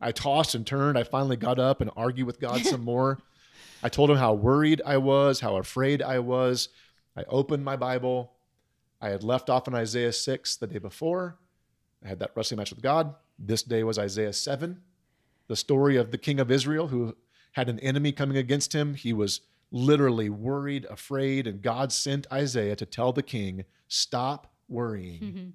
I 0.00 0.12
tossed 0.12 0.54
and 0.54 0.66
turned. 0.66 0.96
I 0.96 1.02
finally 1.02 1.36
got 1.36 1.58
up 1.58 1.80
and 1.80 1.90
argued 1.96 2.26
with 2.26 2.40
God 2.40 2.60
some 2.64 2.84
more. 2.84 3.18
I 3.82 3.88
told 3.88 4.10
him 4.10 4.16
how 4.16 4.34
worried 4.34 4.82
I 4.84 4.96
was, 4.96 5.40
how 5.40 5.56
afraid 5.56 6.02
I 6.02 6.18
was. 6.18 6.68
I 7.16 7.24
opened 7.28 7.64
my 7.64 7.76
Bible. 7.76 8.32
I 9.00 9.08
had 9.10 9.22
left 9.22 9.50
off 9.50 9.68
in 9.68 9.74
Isaiah 9.74 10.12
6 10.12 10.56
the 10.56 10.66
day 10.66 10.78
before. 10.78 11.38
I 12.04 12.08
had 12.08 12.18
that 12.20 12.32
wrestling 12.34 12.58
match 12.58 12.70
with 12.70 12.82
God. 12.82 13.14
This 13.38 13.62
day 13.62 13.84
was 13.84 13.98
Isaiah 13.98 14.32
7, 14.32 14.80
the 15.46 15.56
story 15.56 15.96
of 15.96 16.10
the 16.10 16.18
king 16.18 16.40
of 16.40 16.50
Israel 16.50 16.88
who 16.88 17.16
had 17.52 17.68
an 17.68 17.78
enemy 17.80 18.12
coming 18.12 18.36
against 18.36 18.72
him. 18.72 18.94
He 18.94 19.12
was 19.12 19.40
literally 19.70 20.30
worried, 20.30 20.86
afraid, 20.86 21.46
and 21.46 21.62
God 21.62 21.92
sent 21.92 22.26
Isaiah 22.32 22.76
to 22.76 22.86
tell 22.86 23.12
the 23.12 23.22
king, 23.22 23.64
Stop 23.88 24.52
worrying. 24.68 25.20
Mm-hmm. 25.20 25.48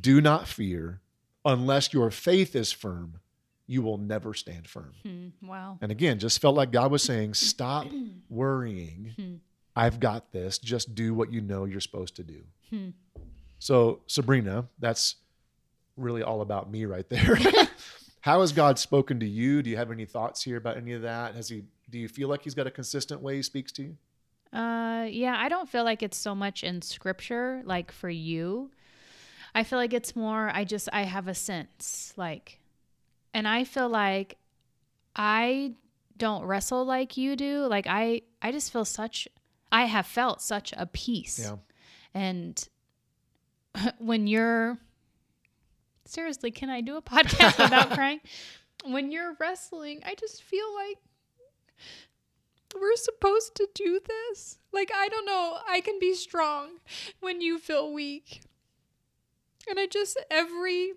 Do 0.00 0.20
not 0.20 0.48
fear. 0.48 1.00
Unless 1.44 1.92
your 1.92 2.10
faith 2.10 2.56
is 2.56 2.72
firm, 2.72 3.20
you 3.66 3.82
will 3.82 3.98
never 3.98 4.32
stand 4.32 4.66
firm. 4.66 4.92
Hmm. 5.02 5.28
Wow. 5.46 5.78
And 5.82 5.92
again, 5.92 6.18
just 6.18 6.40
felt 6.40 6.56
like 6.56 6.72
God 6.72 6.90
was 6.90 7.02
saying, 7.02 7.34
Stop 7.34 7.86
worrying. 8.28 9.12
Hmm. 9.16 9.34
I've 9.76 10.00
got 10.00 10.32
this. 10.32 10.58
Just 10.58 10.94
do 10.94 11.14
what 11.14 11.32
you 11.32 11.40
know 11.40 11.64
you're 11.64 11.80
supposed 11.80 12.16
to 12.16 12.22
do. 12.22 12.42
Hmm. 12.70 12.88
So, 13.58 14.00
Sabrina, 14.06 14.66
that's 14.78 15.16
really 15.96 16.22
all 16.22 16.40
about 16.40 16.70
me 16.70 16.84
right 16.84 17.08
there. 17.08 17.38
How 18.20 18.40
has 18.40 18.52
God 18.52 18.78
spoken 18.78 19.20
to 19.20 19.26
you? 19.26 19.62
Do 19.62 19.68
you 19.68 19.76
have 19.76 19.90
any 19.90 20.06
thoughts 20.06 20.42
here 20.42 20.56
about 20.56 20.76
any 20.76 20.92
of 20.92 21.02
that? 21.02 21.34
Has 21.34 21.48
he 21.48 21.64
do 21.94 22.00
you 22.00 22.08
feel 22.08 22.28
like 22.28 22.42
he's 22.42 22.54
got 22.56 22.66
a 22.66 22.72
consistent 22.72 23.22
way 23.22 23.36
he 23.36 23.42
speaks 23.42 23.70
to 23.70 23.84
you? 23.84 23.96
Uh, 24.52 25.06
yeah, 25.08 25.36
I 25.38 25.48
don't 25.48 25.68
feel 25.68 25.84
like 25.84 26.02
it's 26.02 26.16
so 26.16 26.34
much 26.34 26.64
in 26.64 26.82
scripture, 26.82 27.62
like 27.64 27.92
for 27.92 28.10
you. 28.10 28.72
I 29.54 29.62
feel 29.62 29.78
like 29.78 29.92
it's 29.92 30.16
more, 30.16 30.50
I 30.52 30.64
just, 30.64 30.88
I 30.92 31.02
have 31.02 31.28
a 31.28 31.34
sense, 31.36 32.12
like, 32.16 32.58
and 33.32 33.46
I 33.46 33.62
feel 33.62 33.88
like 33.88 34.38
I 35.14 35.74
don't 36.16 36.44
wrestle 36.44 36.84
like 36.84 37.16
you 37.16 37.36
do. 37.36 37.66
Like, 37.66 37.86
I, 37.86 38.22
I 38.42 38.50
just 38.50 38.72
feel 38.72 38.84
such, 38.84 39.28
I 39.70 39.84
have 39.84 40.04
felt 40.04 40.42
such 40.42 40.74
a 40.76 40.86
peace. 40.86 41.38
Yeah. 41.38 41.58
And 42.12 42.68
when 43.98 44.26
you're, 44.26 44.78
seriously, 46.06 46.50
can 46.50 46.70
I 46.70 46.80
do 46.80 46.96
a 46.96 47.02
podcast 47.14 47.62
without 47.62 47.92
crying? 47.92 48.18
When 48.84 49.12
you're 49.12 49.36
wrestling, 49.38 50.02
I 50.04 50.16
just 50.16 50.42
feel 50.42 50.74
like 50.74 50.98
we're 52.80 52.96
supposed 52.96 53.54
to 53.56 53.68
do 53.74 54.00
this. 54.06 54.58
Like, 54.72 54.90
I 54.94 55.08
don't 55.08 55.26
know. 55.26 55.58
I 55.68 55.80
can 55.80 55.98
be 55.98 56.14
strong 56.14 56.78
when 57.20 57.40
you 57.40 57.58
feel 57.58 57.92
weak. 57.92 58.42
And 59.68 59.78
I 59.78 59.86
just, 59.86 60.18
every, 60.30 60.92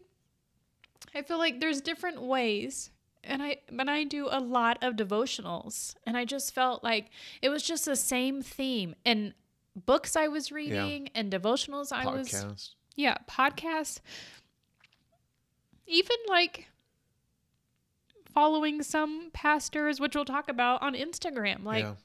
I 1.16 1.22
feel 1.22 1.38
like 1.38 1.60
there's 1.60 1.82
different 1.82 2.22
ways. 2.22 2.92
And 3.24 3.44
I, 3.44 3.58
but 3.72 3.90
I 3.90 4.04
do 4.04 4.28
a 4.30 4.40
lot 4.40 4.84
of 4.84 4.96
devotionals. 4.96 5.96
And 6.06 6.18
I 6.18 6.26
just 6.26 6.54
felt 6.54 6.84
like 6.84 7.10
it 7.42 7.50
was 7.50 7.64
just 7.64 7.86
the 7.86 7.96
same 7.96 8.42
theme. 8.42 8.96
And 9.06 9.34
books 9.86 10.16
I 10.16 10.28
was 10.28 10.52
reading 10.52 11.10
and 11.14 11.32
devotionals 11.32 11.92
I 11.92 12.06
was 12.08 12.74
yeah, 12.96 13.18
podcasts. 13.30 14.00
Even 15.86 16.18
like 16.28 16.68
following 18.38 18.84
some 18.84 19.32
pastors, 19.34 20.00
which 20.00 20.14
we'll 20.14 20.24
talk 20.24 20.48
about 20.48 20.80
on 20.84 20.94
Instagram. 20.94 21.64
Like 21.64 21.84
yeah. 21.84 21.96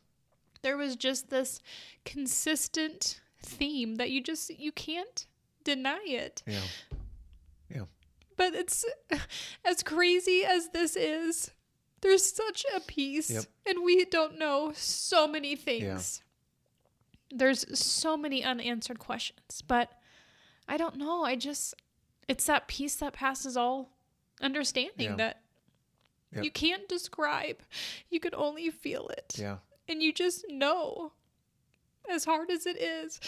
there 0.62 0.78
was 0.78 0.96
just 0.96 1.28
this 1.28 1.60
consistent 2.06 3.20
theme 3.42 3.96
that 3.96 4.10
you 4.10 4.22
just 4.22 4.48
you 4.48 4.72
can't 4.72 5.26
deny 5.62 6.00
it. 6.06 6.42
Yeah. 6.46 6.60
Yeah. 7.68 7.84
But 8.38 8.54
it's 8.54 8.86
as 9.62 9.82
crazy 9.82 10.42
as 10.42 10.70
this 10.70 10.96
is. 10.96 11.50
There's 12.00 12.24
such 12.24 12.64
a 12.74 12.80
peace, 12.80 13.30
Yep. 13.30 13.44
and 13.66 13.84
we 13.84 14.06
don't 14.06 14.38
know 14.38 14.72
so 14.74 15.28
many 15.28 15.54
things. 15.54 16.22
Yeah. 17.30 17.36
There's 17.38 17.78
so 17.78 18.16
many 18.16 18.42
unanswered 18.42 18.98
questions, 18.98 19.62
but 19.68 19.90
I 20.66 20.78
don't 20.78 20.96
know. 20.96 21.24
I 21.24 21.36
just, 21.36 21.74
it's 22.26 22.46
that 22.46 22.68
peace 22.68 22.96
that 22.96 23.12
passes 23.12 23.54
all 23.56 23.90
understanding 24.40 25.10
Yeah. 25.10 25.16
that 25.16 25.41
Yep. 26.34 26.44
you 26.44 26.50
can't 26.50 26.88
describe. 26.88 27.58
You 28.10 28.20
can 28.20 28.34
only 28.34 28.70
feel 28.70 29.08
it. 29.08 29.34
Yeah. 29.38 29.58
And 29.88 30.02
you 30.02 30.12
just 30.12 30.44
know, 30.48 31.12
as 32.08 32.24
hard 32.24 32.50
as 32.50 32.66
it 32.66 32.80
is, 32.80 33.20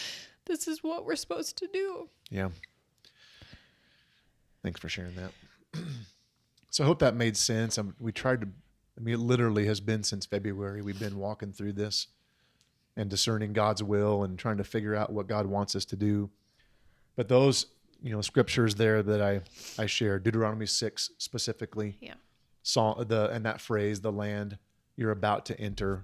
this 0.45 0.67
is 0.67 0.83
what 0.83 1.05
we're 1.05 1.15
supposed 1.15 1.57
to 1.57 1.67
do. 1.67 2.09
Yeah. 2.29 2.49
Thanks 4.63 4.79
for 4.79 4.89
sharing 4.89 5.15
that. 5.15 5.31
so 6.71 6.83
I 6.83 6.87
hope 6.87 6.99
that 6.99 7.15
made 7.15 7.37
sense. 7.37 7.77
Um 7.77 7.95
we 7.99 8.11
tried 8.11 8.41
to, 8.41 8.47
I 8.97 9.01
mean, 9.01 9.15
it 9.15 9.19
literally 9.19 9.65
has 9.67 9.79
been 9.79 10.03
since 10.03 10.25
February. 10.25 10.81
We've 10.81 10.99
been 10.99 11.17
walking 11.17 11.51
through 11.51 11.73
this 11.73 12.07
and 12.97 13.09
discerning 13.09 13.53
God's 13.53 13.83
will 13.83 14.23
and 14.23 14.39
trying 14.39 14.57
to 14.57 14.63
figure 14.63 14.95
out 14.95 15.11
what 15.11 15.27
God 15.27 15.45
wants 15.45 15.75
us 15.75 15.85
to 15.85 15.95
do. 15.95 16.29
But 17.15 17.27
those 17.27 17.67
you 18.01 18.11
know 18.11 18.21
scriptures 18.21 18.75
there 18.75 19.01
that 19.03 19.21
I 19.21 19.41
I 19.81 19.85
shared 19.85 20.23
Deuteronomy 20.23 20.65
six 20.65 21.11
specifically. 21.17 21.97
Yeah. 22.01 22.15
Psalm 22.67 23.05
the 23.07 23.29
and 23.29 23.45
that 23.45 23.61
phrase 23.61 24.01
the 24.01 24.11
land 24.11 24.57
you're 24.95 25.11
about 25.11 25.45
to 25.45 25.59
enter. 25.61 26.03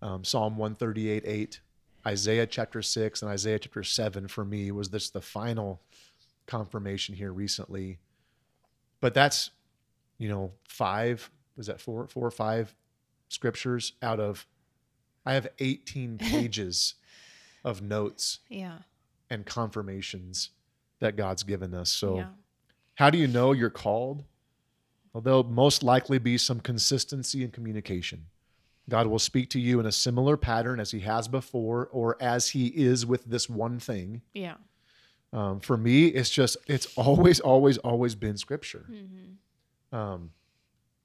Um, 0.00 0.22
Psalm 0.22 0.56
one 0.56 0.76
thirty 0.76 1.08
eight 1.10 1.24
eight, 1.26 1.60
Isaiah 2.06 2.46
chapter 2.46 2.82
six 2.82 3.20
and 3.20 3.30
Isaiah 3.30 3.58
chapter 3.58 3.82
seven 3.82 4.28
for 4.28 4.44
me 4.44 4.70
was 4.70 4.90
this 4.90 5.10
the 5.10 5.20
final 5.20 5.80
confirmation 6.46 7.16
here 7.16 7.32
recently. 7.32 7.98
But 9.00 9.12
that's 9.12 9.50
you 10.18 10.28
know 10.28 10.52
five 10.68 11.30
was 11.56 11.66
that 11.66 11.80
four 11.80 12.06
four 12.06 12.26
or 12.26 12.30
five 12.30 12.74
scriptures 13.28 13.94
out 14.02 14.20
of 14.20 14.46
I 15.26 15.34
have 15.34 15.48
18 15.58 16.18
pages 16.18 16.94
of 17.64 17.82
notes 17.82 18.38
Yeah. 18.48 18.78
and 19.30 19.44
confirmations 19.46 20.50
that 21.00 21.16
God's 21.16 21.42
given 21.44 21.74
us. 21.74 21.90
So, 21.90 22.16
yeah. 22.18 22.26
how 22.96 23.08
do 23.10 23.18
you 23.18 23.26
know 23.28 23.52
you're 23.52 23.70
called? 23.70 24.24
There'll 25.20 25.44
most 25.44 25.82
likely 25.82 26.18
be 26.18 26.38
some 26.38 26.60
consistency 26.60 27.44
in 27.44 27.50
communication. 27.50 28.26
God 28.88 29.06
will 29.06 29.18
speak 29.18 29.50
to 29.50 29.60
you 29.60 29.78
in 29.78 29.86
a 29.86 29.92
similar 29.92 30.36
pattern 30.36 30.80
as 30.80 30.90
He 30.90 31.00
has 31.00 31.28
before, 31.28 31.88
or 31.92 32.16
as 32.20 32.48
He 32.48 32.68
is 32.68 33.04
with 33.06 33.24
this 33.26 33.48
one 33.48 33.78
thing. 33.78 34.22
Yeah. 34.32 34.54
Um, 35.32 35.60
for 35.60 35.76
me, 35.76 36.06
it's 36.06 36.30
just 36.30 36.56
it's 36.66 36.86
always, 36.96 37.40
always, 37.40 37.78
always 37.78 38.14
been 38.14 38.36
Scripture. 38.36 38.86
Mm-hmm. 38.90 39.96
Um, 39.96 40.30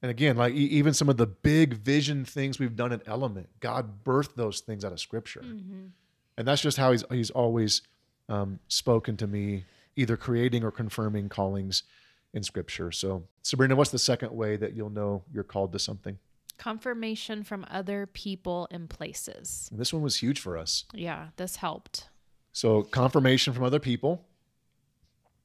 and 0.02 0.10
again, 0.12 0.38
like 0.38 0.54
even 0.54 0.94
some 0.94 1.10
of 1.10 1.18
the 1.18 1.28
big 1.28 1.74
vision 1.76 2.24
things 2.26 2.60
we've 2.60 2.76
done 2.76 2.92
at 2.94 3.02
Element, 3.08 3.50
God 3.60 4.04
birthed 4.04 4.36
those 4.36 4.62
things 4.62 4.86
out 4.86 4.92
of 4.92 5.00
Scripture, 5.00 5.42
Mm-hmm. 5.42 5.88
and 6.38 6.48
that's 6.48 6.62
just 6.62 6.78
how 6.78 6.92
He's 6.92 7.04
He's 7.12 7.30
always 7.32 7.82
um, 8.30 8.60
spoken 8.70 9.18
to 9.18 9.28
me, 9.28 9.66
either 9.96 10.18
creating 10.18 10.64
or 10.64 10.72
confirming 10.72 11.30
callings 11.30 11.84
in 12.34 12.44
Scripture. 12.44 12.92
So, 12.92 13.24
Sabrina, 13.42 13.76
what's 13.76 13.92
the 13.92 14.00
second 14.00 14.32
way 14.32 14.58
that 14.58 14.74
you'll 14.76 14.90
know 14.90 15.24
you're 15.34 15.44
called 15.44 15.72
to 15.74 15.80
something? 15.80 16.18
Confirmation 16.58 17.44
from 17.44 17.66
other 17.70 18.06
people 18.08 18.68
and 18.72 18.90
places. 18.90 19.68
And 19.72 19.80
this 19.80 19.94
one 19.94 20.02
was 20.02 20.18
huge 20.18 20.40
for 20.40 20.58
us. 20.58 20.86
Yeah, 20.94 21.28
this 21.38 21.58
helped. 21.58 22.10
So, 22.52 22.84
confirmation 22.84 23.54
from 23.54 23.64
other 23.64 23.80
people, 23.80 24.26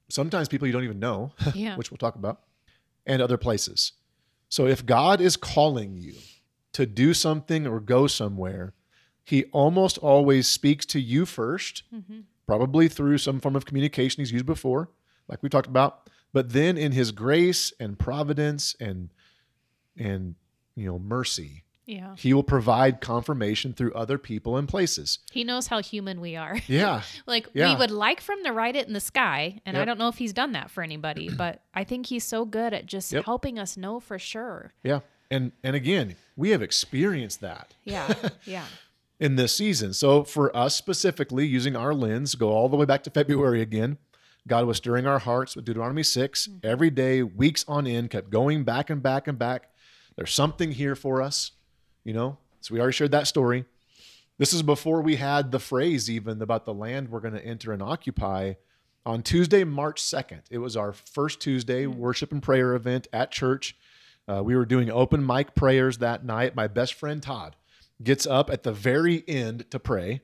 sometimes 0.09 0.49
people 0.49 0.67
you 0.67 0.73
don't 0.73 0.85
even 0.85 0.99
know, 1.01 1.33
Yeah. 1.55 1.77
which 1.77 1.91
we'll 1.91 1.99
talk 1.99 2.17
about, 2.17 2.41
and 3.07 3.21
other 3.23 3.37
places. 3.37 3.93
So 4.49 4.67
if 4.67 4.85
God 4.85 5.21
is 5.21 5.37
calling 5.37 5.97
you 5.97 6.15
to 6.75 6.85
do 6.87 7.15
something 7.15 7.67
or 7.67 7.81
go 7.81 8.07
somewhere, 8.07 8.75
he 9.25 9.45
almost 9.47 9.99
always 9.99 10.47
speaks 10.47 10.85
to 10.87 11.01
you 11.01 11.25
1st 11.25 11.83
Mm-hmm. 11.95 12.21
probably 12.47 12.89
through 12.89 13.19
some 13.19 13.41
form 13.41 13.57
of 13.57 13.65
communication 13.65 14.21
he's 14.21 14.33
used 14.33 14.47
before, 14.47 14.91
like 15.29 15.43
we 15.43 15.49
talked 15.49 15.69
about, 15.69 16.11
but 16.33 16.53
then 16.53 16.77
in 16.79 16.93
his 16.93 17.11
grace 17.13 17.73
and 17.81 17.99
providence 17.99 18.75
and 18.81 19.11
and 19.97 20.35
you 20.75 20.87
know 20.87 20.99
mercy, 20.99 21.65
Yeah. 21.87 22.15
he 22.17 22.33
will 22.33 22.43
provide 22.43 23.01
confirmation 23.01 23.73
through 23.75 23.93
other 23.95 24.17
people 24.19 24.57
and 24.57 24.69
places. 24.69 25.19
He 25.31 25.45
knows 25.45 25.67
how 25.67 25.83
human 25.83 26.21
we 26.21 26.37
are. 26.37 26.59
Yeah. 26.67 27.03
like 27.27 27.49
Yeah. 27.55 27.73
we 27.73 27.79
would 27.79 27.91
like 27.91 28.21
for 28.21 28.33
him 28.33 28.45
to 28.45 28.53
write 28.53 28.77
it 28.77 28.87
in 28.87 28.93
the 28.95 29.01
sky, 29.01 29.61
and 29.67 29.77
I 29.77 29.85
don't 29.85 29.99
know 29.99 30.09
if 30.09 30.17
he's 30.19 30.33
done 30.33 30.53
that 30.53 30.71
for 30.71 30.83
anybody, 30.83 31.29
but 31.37 31.63
I 31.75 31.85
think 31.85 32.07
he's 32.07 32.25
so 32.25 32.45
good 32.45 32.73
at 32.73 32.87
just 32.87 33.13
Yep. 33.13 33.25
helping 33.27 33.59
us 33.59 33.77
know 33.77 34.01
for 34.01 34.19
sure. 34.19 34.73
Yeah. 34.83 35.01
And 35.31 35.53
and 35.63 35.77
again, 35.77 36.17
we 36.37 36.51
have 36.51 36.63
experienced 36.63 37.41
that. 37.43 37.75
Yeah. 37.85 38.13
Yeah. 38.47 38.65
in 39.21 39.37
this 39.37 39.55
season. 39.57 39.93
So 39.93 40.25
for 40.25 40.55
us 40.57 40.75
specifically, 40.75 41.47
using 41.47 41.77
our 41.77 41.95
lens, 41.95 42.35
go 42.35 42.49
all 42.49 42.69
the 42.69 42.77
way 42.77 42.87
back 42.87 43.05
to 43.05 43.11
February 43.11 43.61
again. 43.61 43.99
God 44.49 44.67
was 44.67 44.79
stirring 44.79 45.07
our 45.07 45.21
hearts 45.21 45.55
with 45.55 45.65
Deuteronomy 45.65 46.03
6 46.03 46.49
every 46.65 46.91
day, 46.91 47.23
weeks 47.23 47.65
on 47.69 47.87
end, 47.87 48.11
kept 48.11 48.31
going 48.31 48.65
back 48.65 48.91
and 48.91 49.03
back 49.03 49.29
and 49.29 49.39
back. 49.39 49.71
There's 50.17 50.35
something 50.35 50.73
here 50.73 50.97
for 50.97 51.23
us, 51.23 51.53
you 52.05 52.13
know. 52.13 52.39
So 52.61 52.75
we 52.75 52.81
already 52.81 52.95
shared 52.95 53.13
that 53.13 53.27
story. 53.27 53.65
This 54.39 54.53
is 54.53 54.63
before 54.63 55.01
we 55.01 55.17
had 55.17 55.53
the 55.53 55.59
phrase 55.59 56.11
even 56.11 56.43
about 56.43 56.65
the 56.65 56.75
land 56.75 57.11
we're 57.11 57.21
going 57.21 57.35
to 57.35 57.45
enter 57.45 57.73
and 57.73 57.83
occupy. 57.83 58.55
On 59.05 59.23
Tuesday, 59.23 59.65
March 59.65 60.03
2nd, 60.03 60.43
it 60.51 60.59
was 60.59 60.77
our 60.77 60.93
first 60.93 61.41
Tuesday 61.41 61.87
worship 61.87 62.33
and 62.33 62.43
prayer 62.43 62.75
event 62.75 63.09
at 63.13 63.31
church. 63.31 63.77
Uh, 64.29 64.43
we 64.45 64.57
were 64.57 64.65
doing 64.65 64.91
open 64.91 65.25
mic 65.25 65.55
prayers 65.55 65.99
that 65.99 66.25
night. 66.25 66.55
My 66.55 66.67
best 66.69 66.95
friend 66.95 67.23
Todd 67.23 67.57
gets 68.03 68.27
up 68.27 68.51
at 68.51 68.63
the 68.63 68.73
very 68.73 69.25
end 69.29 69.71
to 69.71 69.79
pray. 69.79 70.23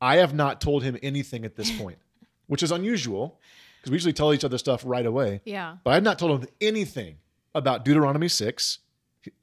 I 0.00 0.16
have 0.16 0.34
not 0.34 0.60
told 0.60 0.82
him 0.82 0.98
anything 1.02 1.44
at 1.44 1.56
this 1.56 1.70
point, 1.78 1.98
which 2.46 2.62
is 2.62 2.70
unusual 2.72 3.38
because 3.80 3.90
we 3.90 3.96
usually 3.96 4.12
tell 4.12 4.32
each 4.34 4.44
other 4.44 4.58
stuff 4.58 4.82
right 4.84 5.06
away. 5.06 5.40
Yeah. 5.44 5.76
But 5.84 5.90
I 5.92 5.94
had 5.94 6.04
not 6.04 6.18
told 6.18 6.40
him 6.42 6.48
anything 6.60 7.16
about 7.54 7.84
Deuteronomy 7.84 8.28
6. 8.28 8.78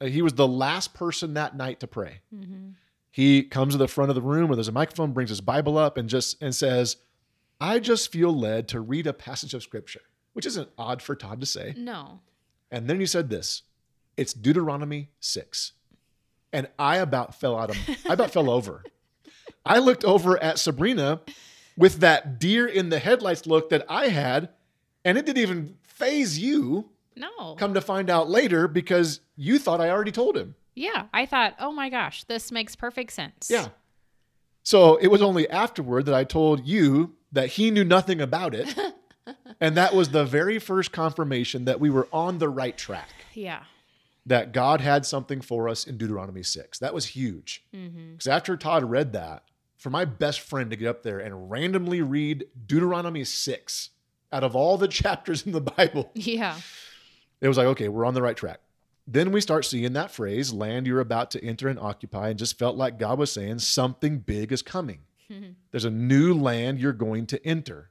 He- 0.00 0.10
He 0.10 0.22
was 0.22 0.34
the 0.34 0.48
last 0.48 0.94
person 0.94 1.34
that 1.34 1.56
night 1.56 1.80
to 1.80 1.86
pray. 1.86 2.20
Mm-hmm. 2.34 2.70
He 3.10 3.42
comes 3.44 3.74
to 3.74 3.78
the 3.78 3.86
front 3.88 4.10
of 4.10 4.14
the 4.16 4.22
room 4.22 4.48
where 4.48 4.56
there's 4.56 4.68
a 4.68 4.72
microphone, 4.72 5.12
brings 5.12 5.30
his 5.30 5.40
Bible 5.40 5.78
up, 5.78 5.96
and 5.96 6.08
just 6.08 6.42
and 6.42 6.54
says, 6.54 6.96
"I 7.60 7.78
just 7.78 8.10
feel 8.10 8.36
led 8.36 8.66
to 8.68 8.80
read 8.80 9.06
a 9.06 9.12
passage 9.12 9.54
of 9.54 9.62
scripture," 9.62 10.00
which 10.32 10.46
isn't 10.46 10.68
odd 10.76 11.00
for 11.00 11.14
Todd 11.14 11.38
to 11.40 11.46
say. 11.46 11.74
No. 11.76 12.20
And 12.72 12.88
then 12.90 12.98
he 12.98 13.06
said 13.06 13.30
this: 13.30 13.62
"It's 14.16 14.32
Deuteronomy 14.32 15.10
six. 15.20 15.72
And 16.52 16.68
I 16.78 16.96
about 16.98 17.34
fell 17.38 17.56
out 17.58 17.70
of, 17.70 17.76
I 18.08 18.14
about 18.14 18.30
fell 18.32 18.48
over. 18.50 18.82
I 19.66 19.78
looked 19.78 20.04
over 20.04 20.40
at 20.42 20.58
Sabrina 20.58 21.20
with 21.76 21.96
that 22.00 22.38
deer 22.38 22.66
in 22.66 22.88
the 22.88 22.98
headlights 22.98 23.46
look 23.46 23.70
that 23.70 23.84
I 23.88 24.08
had, 24.08 24.48
and 25.04 25.18
it 25.18 25.26
didn't 25.26 25.42
even 25.42 25.76
faze 25.82 26.38
you. 26.38 26.90
No. 27.16 27.54
Come 27.56 27.74
to 27.74 27.80
find 27.80 28.10
out 28.10 28.28
later 28.28 28.66
because 28.68 29.20
you 29.36 29.58
thought 29.58 29.80
I 29.80 29.90
already 29.90 30.12
told 30.12 30.36
him. 30.36 30.54
Yeah. 30.74 31.06
I 31.14 31.26
thought, 31.26 31.54
oh 31.60 31.70
my 31.72 31.88
gosh, 31.88 32.24
this 32.24 32.50
makes 32.50 32.74
perfect 32.74 33.12
sense. 33.12 33.48
Yeah. 33.50 33.68
So 34.62 34.96
it 34.96 35.08
was 35.08 35.22
only 35.22 35.48
afterward 35.48 36.06
that 36.06 36.14
I 36.14 36.24
told 36.24 36.66
you 36.66 37.14
that 37.32 37.50
he 37.50 37.70
knew 37.70 37.84
nothing 37.84 38.20
about 38.20 38.54
it. 38.54 38.74
and 39.60 39.76
that 39.76 39.94
was 39.94 40.10
the 40.10 40.24
very 40.24 40.58
first 40.58 40.90
confirmation 40.90 41.66
that 41.66 41.78
we 41.80 41.90
were 41.90 42.08
on 42.12 42.38
the 42.38 42.48
right 42.48 42.76
track, 42.76 43.10
Yeah. 43.34 43.64
that 44.26 44.52
God 44.52 44.80
had 44.80 45.04
something 45.06 45.40
for 45.40 45.68
us 45.68 45.86
in 45.86 45.96
Deuteronomy 45.98 46.42
6. 46.42 46.78
That 46.78 46.94
was 46.94 47.06
huge. 47.06 47.62
Mm-hmm. 47.74 48.12
Because 48.12 48.26
after 48.26 48.56
Todd 48.56 48.84
read 48.90 49.12
that, 49.12 49.44
for 49.84 49.90
my 49.90 50.06
best 50.06 50.40
friend 50.40 50.70
to 50.70 50.76
get 50.76 50.88
up 50.88 51.02
there 51.02 51.18
and 51.18 51.50
randomly 51.50 52.00
read 52.00 52.46
Deuteronomy 52.66 53.22
6 53.22 53.90
out 54.32 54.42
of 54.42 54.56
all 54.56 54.78
the 54.78 54.88
chapters 55.02 55.44
in 55.44 55.52
the 55.52 55.60
Bible, 55.60 56.10
Yeah. 56.14 56.58
it 57.42 57.48
was 57.48 57.58
like, 57.58 57.66
okay, 57.66 57.88
we're 57.90 58.06
on 58.06 58.14
the 58.14 58.22
right 58.22 58.34
track. 58.34 58.60
Then 59.06 59.30
we 59.30 59.42
start 59.42 59.66
seeing 59.66 59.92
that 59.92 60.10
phrase, 60.10 60.54
land 60.54 60.86
you're 60.86 61.00
about 61.00 61.30
to 61.32 61.44
enter 61.44 61.68
and 61.68 61.78
occupy, 61.78 62.30
and 62.30 62.38
just 62.38 62.58
felt 62.58 62.76
like 62.78 62.98
God 62.98 63.18
was 63.18 63.30
saying 63.30 63.58
something 63.58 64.20
big 64.20 64.52
is 64.52 64.62
coming. 64.62 65.00
There's 65.70 65.84
a 65.84 65.90
new 65.90 66.32
land 66.32 66.78
you're 66.80 66.94
going 66.94 67.26
to 67.26 67.46
enter. 67.46 67.90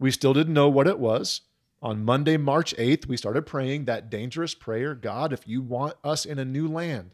We 0.00 0.10
still 0.10 0.34
didn't 0.34 0.54
know 0.54 0.68
what 0.68 0.88
it 0.88 0.98
was. 0.98 1.42
On 1.80 2.04
Monday, 2.04 2.36
March 2.36 2.74
8th, 2.76 3.06
we 3.06 3.16
started 3.16 3.46
praying 3.46 3.84
that 3.84 4.10
dangerous 4.10 4.54
prayer 4.56 4.96
God, 4.96 5.32
if 5.32 5.46
you 5.46 5.62
want 5.62 5.94
us 6.02 6.24
in 6.26 6.40
a 6.40 6.44
new 6.44 6.66
land, 6.66 7.12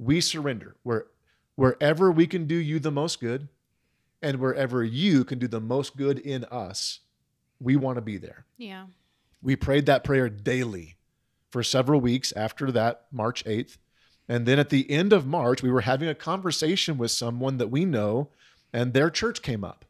we 0.00 0.20
surrender. 0.20 0.74
Where, 0.82 1.06
wherever 1.56 2.10
we 2.10 2.26
can 2.26 2.46
do 2.46 2.54
you 2.54 2.78
the 2.78 2.90
most 2.90 3.20
good, 3.20 3.48
and 4.22 4.38
wherever 4.38 4.84
you 4.84 5.24
can 5.24 5.38
do 5.38 5.48
the 5.48 5.60
most 5.60 5.96
good 5.96 6.18
in 6.18 6.44
us, 6.44 7.00
we 7.60 7.76
want 7.76 7.96
to 7.96 8.02
be 8.02 8.16
there. 8.16 8.46
Yeah. 8.56 8.86
We 9.42 9.56
prayed 9.56 9.86
that 9.86 10.04
prayer 10.04 10.28
daily 10.28 10.96
for 11.50 11.62
several 11.62 12.00
weeks 12.00 12.32
after 12.32 12.70
that 12.72 13.06
March 13.10 13.44
8th. 13.44 13.78
And 14.28 14.46
then 14.46 14.58
at 14.58 14.70
the 14.70 14.88
end 14.90 15.12
of 15.12 15.26
March, 15.26 15.62
we 15.62 15.70
were 15.70 15.80
having 15.82 16.08
a 16.08 16.14
conversation 16.14 16.96
with 16.96 17.10
someone 17.10 17.58
that 17.58 17.70
we 17.70 17.84
know, 17.84 18.30
and 18.72 18.92
their 18.92 19.10
church 19.10 19.42
came 19.42 19.64
up. 19.64 19.84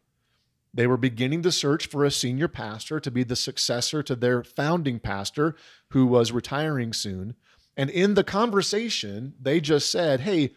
They 0.74 0.86
were 0.86 0.96
beginning 0.96 1.42
to 1.42 1.52
search 1.52 1.86
for 1.86 2.04
a 2.04 2.10
senior 2.10 2.48
pastor 2.48 2.98
to 2.98 3.10
be 3.10 3.24
the 3.24 3.36
successor 3.36 4.02
to 4.02 4.16
their 4.16 4.42
founding 4.42 4.98
pastor 4.98 5.54
who 5.90 6.06
was 6.06 6.32
retiring 6.32 6.94
soon. 6.94 7.34
And 7.76 7.90
in 7.90 8.14
the 8.14 8.24
conversation, 8.24 9.34
they 9.40 9.60
just 9.60 9.90
said, 9.90 10.20
Hey, 10.20 10.52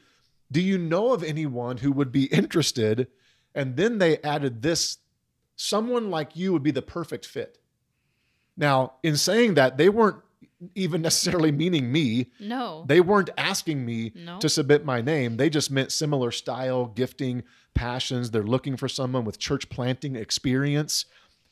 do 0.51 0.61
you 0.61 0.77
know 0.77 1.13
of 1.13 1.23
anyone 1.23 1.77
who 1.77 1.91
would 1.91 2.11
be 2.11 2.25
interested? 2.25 3.07
And 3.53 3.75
then 3.77 3.97
they 3.97 4.17
added 4.19 4.61
this 4.61 4.97
someone 5.55 6.09
like 6.09 6.35
you 6.35 6.51
would 6.53 6.63
be 6.63 6.71
the 6.71 6.81
perfect 6.81 7.25
fit. 7.25 7.57
Now, 8.57 8.93
in 9.03 9.17
saying 9.17 9.55
that, 9.55 9.77
they 9.77 9.89
weren't 9.89 10.17
even 10.75 11.01
necessarily 11.01 11.51
meaning 11.51 11.91
me. 11.91 12.31
No. 12.39 12.85
They 12.87 13.01
weren't 13.01 13.29
asking 13.37 13.85
me 13.85 14.11
No. 14.15 14.39
to 14.39 14.47
submit 14.49 14.85
my 14.85 15.01
name. 15.01 15.37
They 15.37 15.49
just 15.49 15.69
meant 15.71 15.91
similar 15.91 16.31
style, 16.31 16.85
gifting, 16.87 17.43
passions. 17.73 18.31
They're 18.31 18.43
looking 18.43 18.77
for 18.77 18.87
someone 18.87 19.25
with 19.25 19.39
church 19.39 19.69
planting 19.69 20.15
experience. 20.15 21.05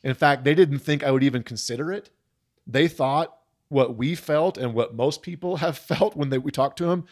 In 0.04 0.14
fact, 0.14 0.44
they 0.44 0.56
didn't 0.56 0.80
think 0.80 1.04
I 1.04 1.12
would 1.12 1.24
even 1.24 1.44
consider 1.44 1.92
it. 1.92 2.10
They 2.66 2.88
thought 2.88 3.38
what 3.68 3.98
we 3.98 4.16
felt 4.16 4.58
and 4.58 4.74
what 4.74 4.96
most 4.96 5.22
people 5.22 5.58
have 5.58 5.78
felt 5.92 6.16
when 6.16 6.30
they, 6.30 6.38
we 6.38 6.52
talked 6.52 6.78
to 6.78 6.86
them, 6.86 7.06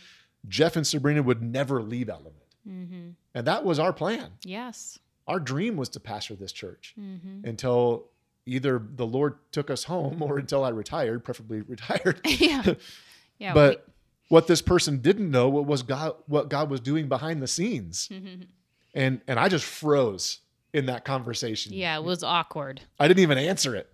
Jeff 0.47 0.75
and 0.75 0.85
Sabrina 0.85 1.21
would 1.23 1.41
never 1.41 1.81
leave 1.81 2.09
Element. 2.09 2.35
mm-hmm. 2.67 3.09
And 3.35 3.47
that 3.47 3.63
was 3.63 3.79
our 3.79 3.93
plan. 3.93 4.31
Yes. 4.43 4.99
Our 5.27 5.39
dream 5.39 5.77
was 5.77 5.89
to 5.89 5.99
pastor 5.99 6.35
this 6.35 6.51
church 6.51 6.93
Mm-hmm. 6.99 7.47
until 7.47 8.05
either 8.45 8.81
the 8.95 9.05
Lord 9.05 9.35
took 9.51 9.69
us 9.69 9.83
home 9.85 10.21
or 10.21 10.37
until 10.39 10.63
I 10.63 10.69
retired, 10.69 11.23
preferably 11.23 11.61
retired. 11.67 12.21
yeah. 12.25 12.63
Yeah. 13.39 13.53
but 13.55 13.87
what 14.29 14.45
this 14.45 14.61
person 14.61 14.99
didn't 14.99 15.29
know 15.31 15.49
what 15.49 15.65
was 15.65 15.81
God 15.81 16.13
what 16.27 16.47
God 16.49 16.69
was 16.69 16.79
doing 16.79 17.07
behind 17.09 17.41
the 17.41 17.47
scenes. 17.47 18.07
we- 18.11 18.47
And 18.93 19.21
and 19.27 19.39
I 19.39 19.47
just 19.49 19.65
froze 19.65 20.39
in 20.73 20.85
that 20.85 21.05
conversation. 21.05 21.73
yeah, 21.73 21.97
it 21.97 22.03
was 22.03 22.23
awkward. 22.23 22.81
I 22.99 23.07
didn't 23.07 23.21
even 23.23 23.37
answer 23.39 23.75
it. 23.75 23.89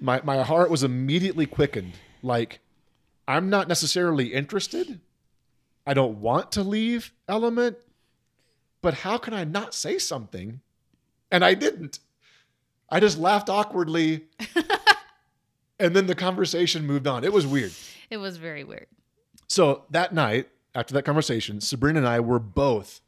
My 0.00 0.20
my 0.24 0.42
heart 0.42 0.68
was 0.70 0.82
immediately 0.82 1.46
quickened. 1.46 1.92
Like 2.24 2.58
I'm 3.28 3.50
not 3.50 3.68
necessarily 3.68 4.32
interested. 4.34 5.00
I 5.86 5.94
don't 5.94 6.20
want 6.20 6.52
to 6.52 6.62
leave 6.62 7.12
Element, 7.28 7.76
but 8.80 8.94
how 8.94 9.18
can 9.18 9.34
I 9.34 9.44
not 9.44 9.74
say 9.74 9.98
something? 9.98 10.60
And 11.30 11.44
I 11.44 11.54
didn't. 11.54 11.98
I 12.88 13.00
just 13.00 13.18
laughed 13.18 13.48
awkwardly. 13.48 14.26
and 15.78 15.96
then 15.96 16.06
the 16.06 16.14
conversation 16.14 16.86
moved 16.86 17.06
on. 17.06 17.24
It 17.24 17.32
was 17.32 17.46
weird. 17.46 17.72
It 18.10 18.18
was 18.18 18.36
very 18.36 18.64
weird. 18.64 18.86
So 19.48 19.84
that 19.90 20.14
night, 20.14 20.48
after 20.74 20.94
that 20.94 21.02
conversation, 21.02 21.60
Sabrina 21.60 21.98
and 21.98 22.08
I 22.08 22.20
were 22.20 22.38
both 22.38 23.00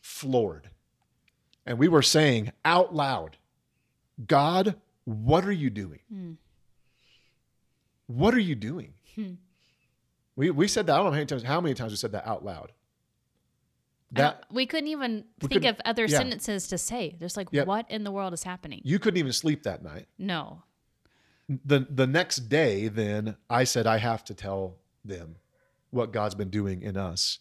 floored. 0.00 0.70
And 1.64 1.78
we 1.78 1.88
were 1.88 2.02
saying 2.02 2.52
out 2.64 2.94
loud, 2.94 3.36
God, 4.26 4.76
what 5.04 5.44
are 5.44 5.52
you 5.52 5.70
doing? 5.70 6.00
Hmm. 6.10 6.32
What 8.06 8.34
are 8.34 8.40
you 8.40 8.54
doing? 8.54 8.94
Hmm. 9.14 9.34
We, 10.36 10.50
we 10.50 10.68
said 10.68 10.86
that, 10.86 10.94
I 10.94 10.96
don't 10.96 11.06
know 11.06 11.10
how 11.12 11.16
many 11.16 11.26
times, 11.26 11.42
how 11.42 11.60
many 11.60 11.74
times 11.74 11.92
we 11.92 11.96
said 11.96 12.12
that 12.12 12.26
out 12.26 12.44
loud. 12.44 12.72
That 14.12 14.44
we 14.52 14.66
couldn't 14.66 14.88
even 14.88 15.24
We 15.42 15.48
think 15.48 15.62
couldn't- 15.62 15.66
of 15.66 15.80
other 15.84 16.04
yeah. 16.04 16.18
sentences 16.18 16.68
to 16.68 16.78
say. 16.78 17.16
There's 17.18 17.36
like, 17.36 17.48
Yep. 17.50 17.66
what 17.66 17.90
in 17.90 18.04
the 18.04 18.12
world 18.12 18.32
is 18.32 18.42
happening? 18.44 18.80
you 18.84 18.98
couldn't 18.98 19.18
even 19.18 19.32
sleep 19.32 19.64
that 19.64 19.82
night. 19.82 20.06
No. 20.18 20.62
The 21.48 21.86
the 21.88 22.06
next 22.06 22.48
day, 22.48 22.88
then 22.88 23.36
I 23.48 23.64
said 23.64 23.86
I 23.86 23.98
have 23.98 24.24
to 24.24 24.34
tell 24.34 24.76
them 25.04 25.36
what 25.90 26.12
God's 26.12 26.34
been 26.34 26.50
doing 26.50 26.82
in 26.82 26.96
us. 26.96 27.38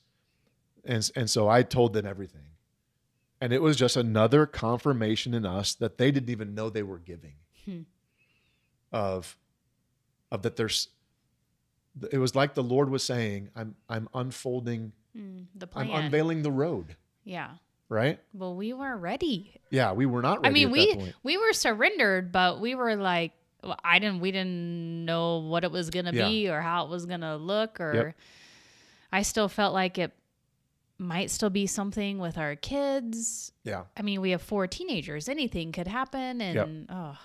And, 0.84 1.10
and 1.16 1.28
so 1.30 1.48
I 1.50 1.64
told 1.64 1.94
them 1.94 2.06
everything. 2.06 2.42
And 3.42 3.52
it 3.52 3.62
was 3.62 3.76
just 3.76 3.98
another 3.98 4.46
confirmation 4.46 5.34
in 5.34 5.46
us 5.46 5.74
that 5.76 5.98
they 5.98 6.12
didn't 6.12 6.30
even 6.30 6.54
know 6.56 6.70
they 6.70 6.84
were 6.84 7.00
giving. 7.00 7.34
Hmm. 7.66 7.82
Of 8.92 9.38
of 10.32 10.42
that 10.44 10.56
there's 10.56 10.90
it 12.12 12.18
was 12.18 12.36
like 12.36 12.54
the 12.54 12.64
Lord 12.64 12.90
was 12.90 13.04
saying, 13.04 13.50
I'm 13.56 13.76
I'm 13.90 14.08
unfolding, 14.14 14.92
Mm, 15.18 15.46
the 15.56 15.66
plan. 15.68 15.90
I'm 15.92 16.06
unveiling 16.06 16.42
the 16.42 16.52
road, 16.52 16.98
yeah. 17.24 17.52
right? 17.88 18.20
Well, 18.34 18.54
we 18.54 18.74
weren't 18.74 19.02
ready. 19.02 19.54
Yeah, 19.70 19.94
we 19.94 20.06
were 20.06 20.22
not 20.22 20.42
ready 20.42 20.50
I 20.50 20.52
mean, 20.52 20.72
we 20.72 21.14
we 21.24 21.38
were 21.38 21.54
surrendered, 21.54 22.32
but 22.34 22.60
we 22.60 22.76
were 22.76 22.96
like, 22.98 23.32
well, 23.64 23.80
I 23.84 24.00
didn't. 24.00 24.20
We 24.20 24.32
didn't 24.32 25.06
know 25.06 25.38
what 25.38 25.64
it 25.64 25.72
was 25.72 25.90
gonna 25.90 26.12
Yeah. 26.12 26.28
be 26.28 26.50
or 26.50 26.60
how 26.62 26.84
it 26.86 26.90
was 26.90 27.06
gonna 27.06 27.38
look. 27.38 27.80
Or 27.80 27.94
Yep. 27.94 28.16
I 29.14 29.22
still 29.22 29.48
felt 29.48 29.74
like 29.74 29.98
it 29.98 30.12
might 30.98 31.30
still 31.32 31.50
be 31.50 31.66
something 31.68 32.20
with 32.20 32.38
our 32.38 32.56
kids. 32.58 33.54
Yeah. 33.64 33.84
I 33.96 34.02
mean, 34.02 34.20
we 34.20 34.32
have 34.32 34.42
four 34.42 34.68
teenagers. 34.68 35.30
Anything 35.30 35.72
could 35.72 35.88
happen, 35.88 36.42
and 36.42 36.88
oh, 36.90 37.18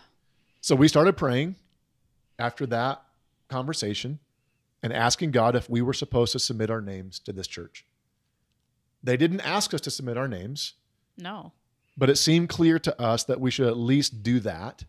So 0.61 0.77
we 0.77 0.87
started 0.87 1.17
praying 1.17 1.57
after 2.39 2.67
that 2.67 3.03
conversation 3.49 4.21
and 4.83 4.93
asking 4.93 5.31
God 5.31 5.55
if 5.57 5.69
we 5.69 5.83
were 5.83 5.93
supposed 5.93 6.33
to 6.33 6.39
submit 6.39 6.71
our 6.71 6.81
names 6.81 7.19
to 7.21 7.33
this 7.33 7.47
church. 7.47 7.85
They 9.03 9.17
didn't 9.17 9.41
ask 9.41 9.73
us 9.73 9.81
to 9.83 9.91
submit 9.91 10.17
our 10.17 10.29
names, 10.29 10.75
no, 11.17 11.53
but 11.97 12.11
it 12.11 12.17
seemed 12.17 12.49
clear 12.49 12.79
to 12.79 13.01
us 13.01 13.25
that 13.25 13.41
we 13.41 13.51
should 13.51 13.67
at 13.67 13.77
least 13.77 14.23
do 14.23 14.41
that 14.41 14.85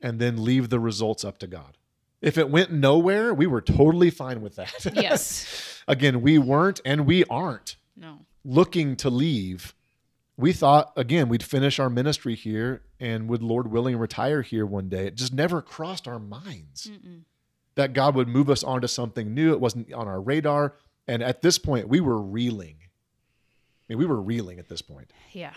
and 0.00 0.18
then 0.18 0.44
leave 0.44 0.68
the 0.68 0.80
results 0.80 1.24
up 1.24 1.38
to 1.38 1.46
God. 1.46 1.76
If 2.20 2.38
it 2.38 2.50
went 2.50 2.72
nowhere, 2.72 3.34
we 3.34 3.46
were 3.46 3.60
totally 3.60 4.10
fine 4.10 4.40
with 4.42 4.56
that. 4.56 4.92
yes, 4.94 5.82
again, 5.88 6.22
we 6.22 6.38
weren't 6.38 6.80
and 6.84 7.06
we 7.06 7.24
aren't 7.24 7.76
no, 7.96 8.20
looking 8.44 8.96
to 8.96 9.10
leave. 9.10 9.74
We 10.36 10.52
thought, 10.52 10.92
again, 10.96 11.28
we'd 11.28 11.42
finish 11.42 11.78
our 11.78 11.90
ministry 11.90 12.34
here 12.34 12.82
and 12.98 13.28
would, 13.28 13.42
Lord 13.42 13.70
willing, 13.70 13.96
retire 13.96 14.42
here 14.42 14.64
one 14.64 14.88
day. 14.88 15.06
It 15.06 15.16
just 15.16 15.32
never 15.32 15.60
crossed 15.60 16.08
our 16.08 16.18
minds 16.18 16.90
Mm-mm. 16.90 17.22
That 17.74 17.92
God 17.92 18.14
would 18.14 18.28
move 18.28 18.50
us 18.50 18.62
onto 18.62 18.86
something 18.86 19.32
new. 19.34 19.52
It 19.52 19.60
wasn't 19.60 19.92
on 19.92 20.08
our 20.08 20.20
radar. 20.20 20.74
And 21.08 21.22
at 21.22 21.42
this 21.42 21.58
point, 21.58 21.88
we 21.88 22.00
were 22.00 22.20
reeling. 22.20 22.76
I 22.80 23.84
mean, 23.88 23.98
we 23.98 24.06
were 24.06 24.20
reeling 24.20 24.58
at 24.58 24.68
this 24.68 24.82
point. 24.82 25.10
yeah, 25.32 25.54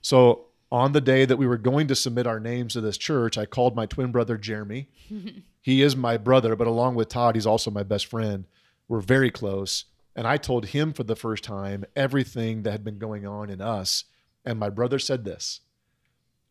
So 0.00 0.46
on 0.70 0.92
the 0.92 1.00
day 1.00 1.24
that 1.24 1.36
we 1.36 1.46
were 1.46 1.58
going 1.58 1.86
to 1.88 1.94
submit 1.94 2.26
our 2.26 2.40
names 2.40 2.72
to 2.72 2.80
this 2.80 2.98
church, 2.98 3.36
I 3.38 3.44
called 3.46 3.76
my 3.76 3.86
twin 3.86 4.10
brother, 4.10 4.36
Jeremy. 4.36 4.88
he 5.60 5.82
is 5.82 5.94
my 5.94 6.16
brother, 6.16 6.56
but 6.56 6.66
along 6.66 6.94
with 6.94 7.08
Todd, 7.08 7.34
he's 7.34 7.46
also 7.46 7.70
my 7.70 7.82
best 7.82 8.06
friend. 8.06 8.46
We're 8.88 9.00
very 9.00 9.30
close. 9.30 9.84
And 10.16 10.26
I 10.26 10.36
told 10.36 10.66
him 10.66 10.92
for 10.92 11.04
the 11.04 11.16
first 11.16 11.44
time 11.44 11.84
everything 11.94 12.62
that 12.62 12.72
had 12.72 12.84
been 12.84 12.98
going 12.98 13.26
on 13.26 13.48
in 13.48 13.60
us. 13.60 14.04
And 14.44 14.58
my 14.58 14.68
brother 14.70 14.98
said 14.98 15.24
this. 15.24 15.60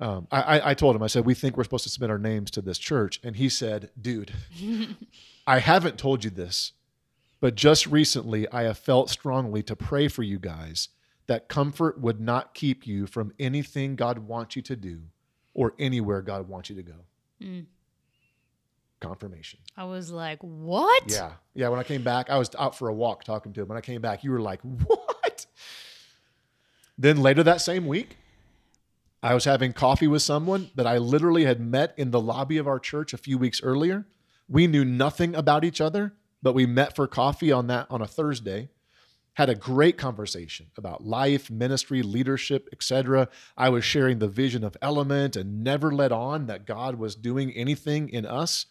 Um, 0.02 0.28
I, 0.32 0.42
I, 0.42 0.72
I 0.72 0.74
told 0.74 0.96
him, 0.96 1.04
I 1.04 1.08
said, 1.08 1.26
we 1.26 1.36
think 1.36 1.56
we're 1.56 1.64
supposed 1.64 1.84
to 1.84 1.90
submit 1.90 2.10
our 2.10 2.18
names 2.18 2.50
to 2.52 2.62
this 2.62 2.80
church. 2.80 3.20
And 3.24 3.36
he 3.36 3.50
said, 3.50 3.92
dude, 4.02 4.34
I 5.48 5.60
haven't 5.60 6.00
told 6.00 6.24
you 6.24 6.32
this, 6.32 6.72
but 7.40 7.54
just 7.54 7.86
recently 7.86 8.52
I 8.52 8.64
have 8.64 8.80
felt 8.80 9.12
strongly 9.12 9.62
to 9.64 9.76
pray 9.76 10.08
for 10.08 10.24
you 10.24 10.40
guys 10.40 10.90
that 11.28 11.48
comfort 11.48 12.00
would 12.02 12.20
not 12.20 12.56
keep 12.56 12.88
you 12.88 13.06
from 13.06 13.32
anything 13.40 13.96
God 13.96 14.18
wants 14.18 14.56
you 14.56 14.64
to 14.64 14.76
do 14.76 15.02
or 15.54 15.76
anywhere 15.78 16.24
God 16.24 16.50
wants 16.50 16.72
you 16.72 16.76
to 16.78 16.84
go. 16.84 16.96
Mm. 17.40 17.66
Confirmation. 19.02 19.60
I 19.78 19.86
was 19.86 20.12
like, 20.12 20.40
what? 20.42 21.04
Yeah. 21.08 21.34
Yeah. 21.54 21.70
When 21.70 21.80
I 21.80 21.84
came 21.84 22.04
back, 22.04 22.32
I 22.32 22.38
was 22.38 22.50
out 22.58 22.76
for 22.76 22.88
a 22.88 22.94
walk 22.94 23.24
talking 23.24 23.54
to 23.54 23.62
him. 23.62 23.68
When 23.68 23.78
I 23.78 23.82
came 23.82 24.02
back, 24.02 24.24
you 24.24 24.32
were 24.32 24.42
like, 24.42 24.62
what? 24.62 25.46
Then 26.98 27.18
later 27.22 27.44
that 27.44 27.62
same 27.62 27.86
week, 27.86 28.18
I 29.24 29.36
was 29.36 29.46
having 29.46 29.74
coffee 29.74 30.08
with 30.08 30.24
someone 30.24 30.72
that 30.76 30.88
I 30.88 30.98
literally 30.98 31.46
had 31.46 31.62
met 31.62 31.94
in 31.96 32.10
the 32.10 32.20
lobby 32.20 32.58
of 32.58 32.68
our 32.68 32.80
church 32.80 33.14
a 33.14 33.18
few 33.18 33.38
weeks 33.38 33.62
earlier. 33.62 34.08
We 34.50 34.66
knew 34.66 34.84
nothing 34.84 35.36
about 35.36 35.64
each 35.64 35.80
other, 35.80 36.14
but 36.42 36.54
we 36.54 36.66
met 36.66 36.96
for 36.96 37.08
coffee 37.08 37.52
on 37.52 37.68
that 37.68 37.86
on 37.92 38.02
a 38.02 38.08
Thursday. 38.08 38.70
Had 39.36 39.50
a 39.50 39.56
great 39.56 39.98
conversation 39.98 40.68
about 40.76 41.06
life, 41.06 41.52
ministry, 41.52 42.02
leadership, 42.02 42.68
etc. 42.74 43.30
I 43.56 43.70
was 43.70 43.86
sharing 43.86 44.20
the 44.20 44.28
vision 44.28 44.64
of 44.64 44.76
Element 44.82 45.36
and 45.36 45.64
never 45.64 45.92
let 45.92 46.12
on 46.12 46.48
that 46.48 46.66
God 46.66 46.96
was 46.96 47.16
doing 47.16 47.52
anything 47.52 48.10
in 48.10 48.26
us. 48.26 48.66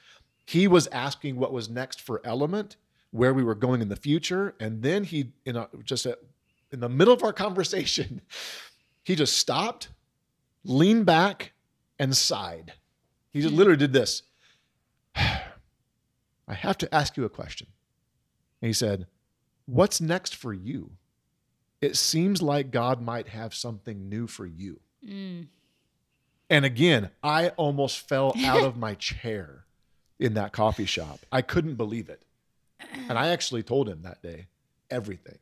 He 0.45 0.67
was 0.67 0.89
asking 0.89 1.37
what 1.37 1.53
was 1.53 1.71
next 1.71 2.01
for 2.01 2.21
Element, 2.25 2.77
where 3.13 3.33
we 3.33 3.45
were 3.45 3.55
going 3.55 3.81
in 3.81 3.89
the 3.89 3.97
future, 3.97 4.55
and 4.59 4.83
then 4.83 5.05
he, 5.05 5.33
in 5.45 5.57
a, 5.57 5.69
just 5.85 6.07
a, 6.07 6.19
in 6.73 6.81
the 6.81 6.89
middle 6.89 7.15
of 7.15 7.23
our 7.23 7.33
conversation, 7.33 8.21
he 9.05 9.15
just 9.15 9.37
stopped, 9.37 9.89
leaned 10.64 11.07
back, 11.07 11.53
and 11.99 12.16
sighed. 12.16 12.73
He 13.33 13.42
just 13.42 13.55
literally 13.55 13.79
did 13.79 13.92
this. 13.92 14.23
I 15.14 16.55
have 16.55 16.79
to 16.79 16.92
ask 16.92 17.16
you 17.16 17.25
a 17.25 17.29
question. 17.29 17.68
And 18.61 18.68
he 18.68 18.73
said, 18.73 19.07
What's 19.66 20.01
next 20.01 20.35
for 20.35 20.53
you? 20.53 20.92
It 21.81 21.96
seems 21.96 22.42
like 22.42 22.73
God 22.73 23.01
might 23.01 23.29
have 23.29 23.55
something 23.55 24.09
new 24.09 24.27
for 24.27 24.44
you. 24.44 24.81
Mm. 25.07 25.46
And 26.51 26.64
again, 26.64 27.11
I 27.23 27.51
almost 27.51 28.09
fell 28.09 28.35
out 28.44 28.64
of 28.64 28.77
my 28.77 28.94
chair 28.94 29.64
in 30.18 30.35
that 30.35 30.53
coffee 30.53 30.87
shop. 30.87 31.20
I 31.31 31.42
couldn't 31.42 31.77
believe 31.77 32.09
it. 32.09 32.25
And 33.09 33.16
I 33.16 33.29
actually 33.29 33.62
told 33.62 33.88
him 33.88 34.03
that 34.03 34.23
day 34.23 34.49
everything, 34.90 35.38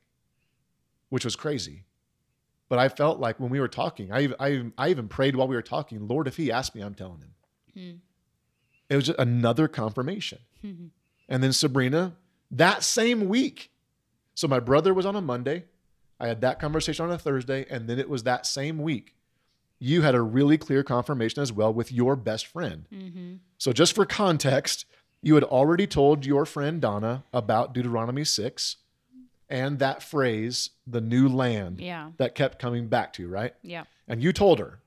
which 1.09 1.25
was 1.25 1.35
crazy. 1.35 1.85
But 2.69 2.79
I 2.79 2.89
felt 2.89 3.19
like 3.19 3.41
when 3.41 3.51
we 3.51 3.61
were 3.61 3.69
talking, 3.69 4.13
I, 4.13 4.29
I, 4.39 4.65
I 4.77 4.89
even 4.91 5.09
prayed 5.09 5.37
while 5.37 5.49
we 5.49 5.57
were 5.57 5.63
talking, 5.63 6.07
Lord, 6.07 6.29
if 6.29 6.37
he 6.37 6.53
asked 6.53 6.75
me, 6.75 6.83
I'm 6.83 6.95
telling 6.95 7.21
him. 7.21 7.35
Mm. 7.77 7.99
It 8.91 8.97
was 8.97 9.07
just 9.07 9.19
another 9.19 9.69
confirmation. 9.69 10.39
Mhm. 10.65 10.91
And 11.29 11.43
then 11.43 11.53
Sabrina, 11.53 12.17
that 12.51 12.83
same 12.85 13.29
week. 13.29 13.71
So 14.35 14.49
my 14.49 14.61
brother 14.61 14.93
was 14.95 15.07
on 15.07 15.17
a 15.17 15.21
Monday. 15.21 15.65
I 16.21 16.29
had 16.29 16.41
that 16.43 16.59
conversation 16.59 17.05
on 17.07 17.11
a 17.13 17.19
Thursday. 17.19 17.67
And 17.71 17.89
then 17.89 17.99
it 17.99 18.09
was 18.09 18.23
that 18.25 18.47
same 18.47 18.79
week. 18.79 19.15
You 19.79 20.03
had 20.03 20.15
a 20.15 20.21
really 20.23 20.59
clear 20.59 20.83
confirmation 20.83 21.43
as 21.43 21.53
well 21.53 21.73
with 21.73 21.93
your 21.93 22.17
best 22.17 22.47
friend. 22.47 22.87
hmm 22.91 23.35
So, 23.59 23.73
just 23.73 23.95
for 23.95 24.05
context, 24.07 24.87
you 25.23 25.35
had 25.35 25.45
already 25.45 25.87
told 25.87 26.27
your 26.27 26.45
friend 26.45 26.81
Donna 26.81 27.25
about 27.33 27.73
Deuteronomy 27.75 28.25
6 28.25 28.77
and 29.51 29.79
that 29.79 30.03
phrase, 30.03 30.71
the 30.87 31.01
new 31.01 31.29
land, 31.29 31.81
Yeah. 31.81 32.11
that 32.19 32.35
kept 32.35 32.59
coming 32.59 32.89
back 32.89 33.13
to 33.15 33.23
you, 33.23 33.29
right? 33.29 33.55
Yeah. 33.63 33.85
And 34.07 34.23
you 34.23 34.33
told 34.33 34.59
her 34.59 34.81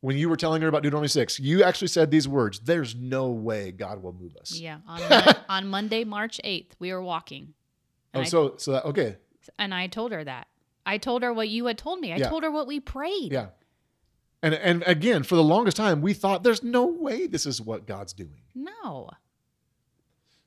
when 0.00 0.16
you 0.16 0.28
were 0.28 0.36
telling 0.36 0.60
her 0.62 0.68
about 0.68 0.82
Deuteronomy 0.82 1.08
6, 1.08 1.38
you 1.40 1.62
actually 1.62 1.88
said 1.88 2.10
these 2.10 2.26
words 2.28 2.58
There's 2.60 2.94
no 2.94 3.28
way 3.30 3.70
God 3.72 4.02
will 4.02 4.12
move 4.12 4.36
us. 4.36 4.58
Yeah. 4.58 4.78
On, 4.86 5.34
on 5.48 5.66
Monday, 5.68 6.04
March 6.04 6.40
8th, 6.44 6.70
we 6.78 6.92
were 6.92 7.02
walking. 7.02 7.54
Oh, 8.14 8.20
I, 8.20 8.24
so, 8.24 8.54
so 8.58 8.72
that, 8.72 8.84
okay. 8.86 9.16
and 9.58 9.72
I 9.72 9.86
told 9.86 10.12
her 10.12 10.22
that. 10.24 10.48
I 10.84 10.98
told 10.98 11.22
her 11.22 11.32
what 11.32 11.48
you 11.48 11.66
had 11.66 11.78
told 11.78 12.00
me. 12.00 12.12
I 12.12 12.16
Yeah. 12.16 12.28
told 12.28 12.42
her 12.42 12.50
what 12.50 12.66
we 12.66 12.80
prayed. 12.80 13.32
Yeah. 13.32 13.48
And 14.42 14.54
and 14.54 14.82
again, 14.88 15.22
for 15.22 15.36
the 15.36 15.42
longest 15.44 15.76
time, 15.76 16.00
we 16.02 16.12
thought 16.14 16.42
there's 16.42 16.64
no 16.64 16.84
way 16.86 17.28
this 17.28 17.46
is 17.46 17.60
what 17.62 17.86
God's 17.86 18.12
doing. 18.12 18.40
No. 18.56 19.08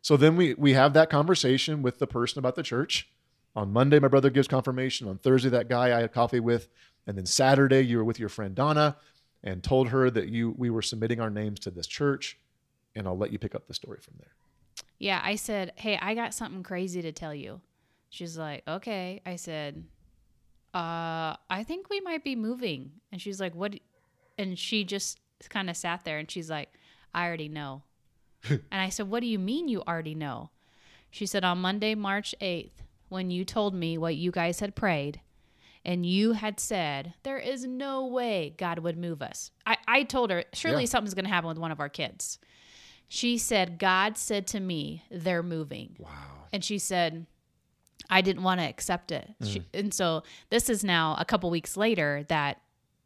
So 0.02 0.18
then 0.18 0.36
we 0.36 0.54
we 0.56 0.74
have 0.74 0.94
that 0.94 1.10
conversation 1.10 1.82
with 1.82 2.00
the 2.00 2.06
person 2.08 2.40
about 2.40 2.56
the 2.56 2.64
church. 2.64 3.10
On 3.56 3.72
Monday, 3.72 4.00
my 4.00 4.10
brother 4.10 4.30
gives 4.30 4.48
confirmation. 4.48 5.08
On 5.08 5.18
Thursday, 5.18 5.50
that 5.50 5.70
guy 5.70 5.98
I 5.98 6.02
had 6.02 6.12
coffee 6.12 6.42
with, 6.42 6.68
and 7.08 7.18
then 7.18 7.26
Saturday, 7.26 7.82
you 7.82 7.98
were 7.98 8.04
with 8.04 8.20
your 8.20 8.30
friend 8.30 8.54
Donna, 8.54 8.98
and 9.44 9.64
told 9.64 9.90
her 9.90 10.10
that 10.10 10.30
you 10.30 10.54
we 10.58 10.70
were 10.70 10.82
submitting 10.82 11.22
our 11.22 11.30
names 11.30 11.60
to 11.62 11.72
this 11.72 11.88
church. 11.88 12.38
And 12.96 13.08
I'll 13.08 13.18
let 13.18 13.32
you 13.32 13.40
pick 13.40 13.56
up 13.56 13.68
the 13.68 13.74
story 13.74 14.00
from 14.02 14.16
there. 14.20 14.34
Yeah, 15.00 15.22
I 15.24 15.36
said, 15.36 15.74
"Hey, 15.76 15.98
I 16.02 16.16
got 16.16 16.34
something 16.34 16.64
crazy 16.64 17.02
to 17.02 17.12
tell 17.12 17.34
you." 17.34 17.62
She's 18.10 18.38
like, 18.38 18.64
"Okay." 18.68 19.22
I 19.26 19.36
said, 19.36 19.86
"Uh, 20.74 21.36
I 21.50 21.64
think 21.66 21.90
we 21.90 22.02
might 22.02 22.24
be 22.24 22.36
moving." 22.36 22.92
And 23.12 23.22
she's 23.22 23.40
like, 23.40 23.56
"What?" 23.56 23.76
And 24.38 24.58
she 24.60 24.84
just 24.84 25.20
kind 25.50 25.70
of 25.70 25.78
sat 25.78 26.04
there 26.04 26.18
and 26.18 26.30
she's 26.30 26.50
like, 26.50 26.70
"I 27.14 27.26
already 27.26 27.50
know." 27.50 27.84
and 28.50 28.62
I 28.72 28.90
said, 28.90 29.10
"What 29.10 29.22
do 29.22 29.28
you 29.28 29.40
mean 29.40 29.68
you 29.68 29.82
already 29.84 30.16
know?" 30.16 30.50
She 31.12 31.26
said, 31.26 31.44
"On 31.46 31.60
Monday, 31.60 31.96
March 31.96 32.36
8th, 32.42 32.85
when 33.16 33.32
you 33.32 33.44
told 33.44 33.74
me 33.74 33.98
what 33.98 34.16
you 34.16 34.30
guys 34.30 34.60
had 34.60 34.76
prayed, 34.76 35.22
and 35.84 36.06
you 36.06 36.34
had 36.34 36.60
said, 36.60 37.14
There 37.24 37.38
is 37.40 37.66
no 37.66 38.06
way 38.06 38.54
God 38.58 38.80
would 38.80 38.98
move 38.98 39.22
us. 39.22 39.52
I, 39.66 39.78
I 39.88 40.04
told 40.04 40.30
her, 40.32 40.44
Surely 40.54 40.84
Yeah. 40.84 40.90
something's 40.90 41.14
going 41.14 41.26
to 41.26 41.32
happen 41.32 41.48
with 41.48 41.58
one 41.58 41.72
of 41.72 41.80
our 41.80 41.90
kids. 41.90 42.40
She 43.08 43.38
said, 43.38 43.78
God 43.80 44.18
said 44.18 44.48
to 44.48 44.60
me, 44.60 45.04
They're 45.10 45.44
moving. 45.44 45.96
Wow. 46.00 46.10
And 46.52 46.64
she 46.64 46.78
said, 46.80 47.26
I 48.10 48.22
didn't 48.22 48.44
want 48.44 48.60
to 48.62 48.68
accept 48.68 49.12
it. 49.12 49.28
She, 49.44 49.60
mm. 49.62 49.66
and 49.74 49.94
so 49.94 50.24
this 50.50 50.70
is 50.70 50.84
now 50.84 51.16
a 51.20 51.26
couple 51.26 51.50
weeks 51.50 51.76
later 51.78 52.26
that 52.30 52.62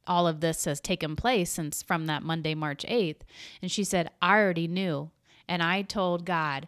all 0.07 0.27
of 0.27 0.39
this 0.41 0.65
has 0.65 0.81
taken 0.81 1.15
place 1.15 1.51
since 1.51 1.83
from 1.83 2.07
that 2.07 2.23
Monday, 2.23 2.55
March 2.55 2.85
8th. 2.87 3.21
And 3.61 3.71
she 3.71 3.83
said, 3.83 4.09
I 4.21 4.39
already 4.39 4.67
knew. 4.67 5.11
And 5.47 5.63
I 5.63 5.81
told 5.83 6.25
God, 6.25 6.67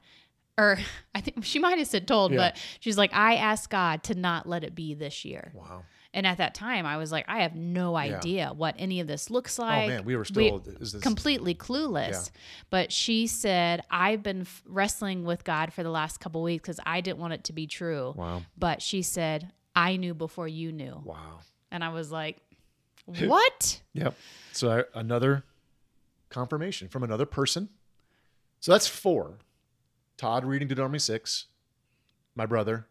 or 0.61 0.77
I 1.15 1.21
think 1.21 1.43
she 1.43 1.59
might 1.59 1.77
have 1.77 1.87
said 1.87 2.07
told, 2.07 2.31
Yeah. 2.31 2.37
but 2.37 2.57
she's 2.79 2.97
like, 2.97 3.13
I 3.13 3.35
asked 3.35 3.69
God 3.69 4.03
to 4.03 4.15
not 4.15 4.47
let 4.47 4.63
it 4.63 4.75
be 4.75 4.93
this 4.93 5.25
year. 5.25 5.51
Wow. 5.55 5.83
And 6.13 6.27
at 6.27 6.39
that 6.39 6.53
time, 6.53 6.85
I 6.85 6.97
was 6.97 7.11
like, 7.11 7.25
I 7.29 7.41
have 7.43 7.55
no 7.55 7.97
Yeah. 7.97 8.17
idea 8.17 8.53
what 8.53 8.75
any 8.77 8.99
of 8.99 9.07
this 9.07 9.29
looks 9.29 9.57
oh, 9.59 9.63
like. 9.63 9.85
oh 9.85 9.87
man, 9.87 10.05
we 10.05 10.15
were 10.15 10.25
still 10.25 10.61
is 10.79 10.91
this 10.91 11.01
completely 11.01 11.55
clueless. 11.55 12.31
But 12.69 12.91
she 12.91 13.27
said, 13.27 13.83
I've 13.89 14.21
been 14.21 14.41
f- 14.41 14.61
wrestling 14.65 15.23
with 15.23 15.43
God 15.45 15.71
for 15.73 15.83
the 15.83 15.89
last 15.89 16.19
couple 16.19 16.43
weeks 16.43 16.63
because 16.63 16.79
I 16.85 16.99
didn't 17.01 17.19
want 17.19 17.33
it 17.33 17.45
to 17.45 17.53
be 17.53 17.65
true. 17.65 18.13
Wow. 18.17 18.41
But 18.57 18.81
she 18.81 19.01
said, 19.01 19.51
I 19.73 19.95
knew 19.95 20.13
before 20.13 20.49
you 20.49 20.73
knew. 20.73 21.01
Wow. 21.03 21.39
And 21.71 21.81
I 21.81 21.89
was 21.89 22.11
like, 22.11 22.37
what? 23.05 23.81
Yep. 23.93 24.13
So 24.51 24.69
I- 24.69 24.99
another 24.99 25.43
confirmation 26.29 26.89
from 26.89 27.03
another 27.03 27.25
person. 27.25 27.69
So 28.59 28.73
that's 28.73 28.87
four. 28.87 29.37
Todd 30.21 30.45
reading 30.45 30.67
Deuteronomy 30.67 30.99
6, 30.99 31.47
my 32.35 32.45
brother, 32.45 32.85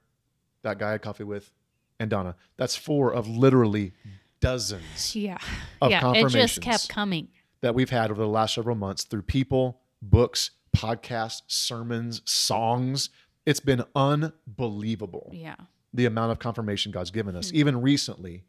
that 0.63 0.81
guy 0.81 0.89
I 0.89 0.93
had 0.93 1.03
coffee 1.03 1.23
with, 1.23 1.53
and 2.01 2.11
Donna. 2.11 2.35
That's 2.57 2.75
four 2.75 3.13
of 3.15 3.29
literally 3.29 3.93
dozens 4.41 5.15
yeah. 5.15 5.39
Of 5.81 5.93
yeah. 5.93 5.99
It 5.99 6.01
confirmations. 6.01 6.35
just 6.35 6.61
kept 6.61 6.89
coming. 6.89 7.29
that 7.61 7.73
we've 7.73 7.89
had 7.91 8.11
over 8.11 8.21
the 8.21 8.27
last 8.27 8.55
several 8.55 8.75
months 8.75 9.05
through 9.05 9.23
people, 9.23 9.79
books, 10.03 10.51
podcasts, 10.77 11.43
sermons, 11.47 12.21
songs. 12.25 13.11
It's 13.47 13.61
been 13.61 13.85
unbelievable 13.95 15.31
Yeah. 15.33 15.55
the 15.95 16.07
amount 16.07 16.33
of 16.33 16.41
confirmation 16.41 16.91
God's 16.91 17.13
given 17.13 17.37
us. 17.37 17.51
Hmm. 17.51 17.57
Even 17.59 17.81
recently, 17.81 18.43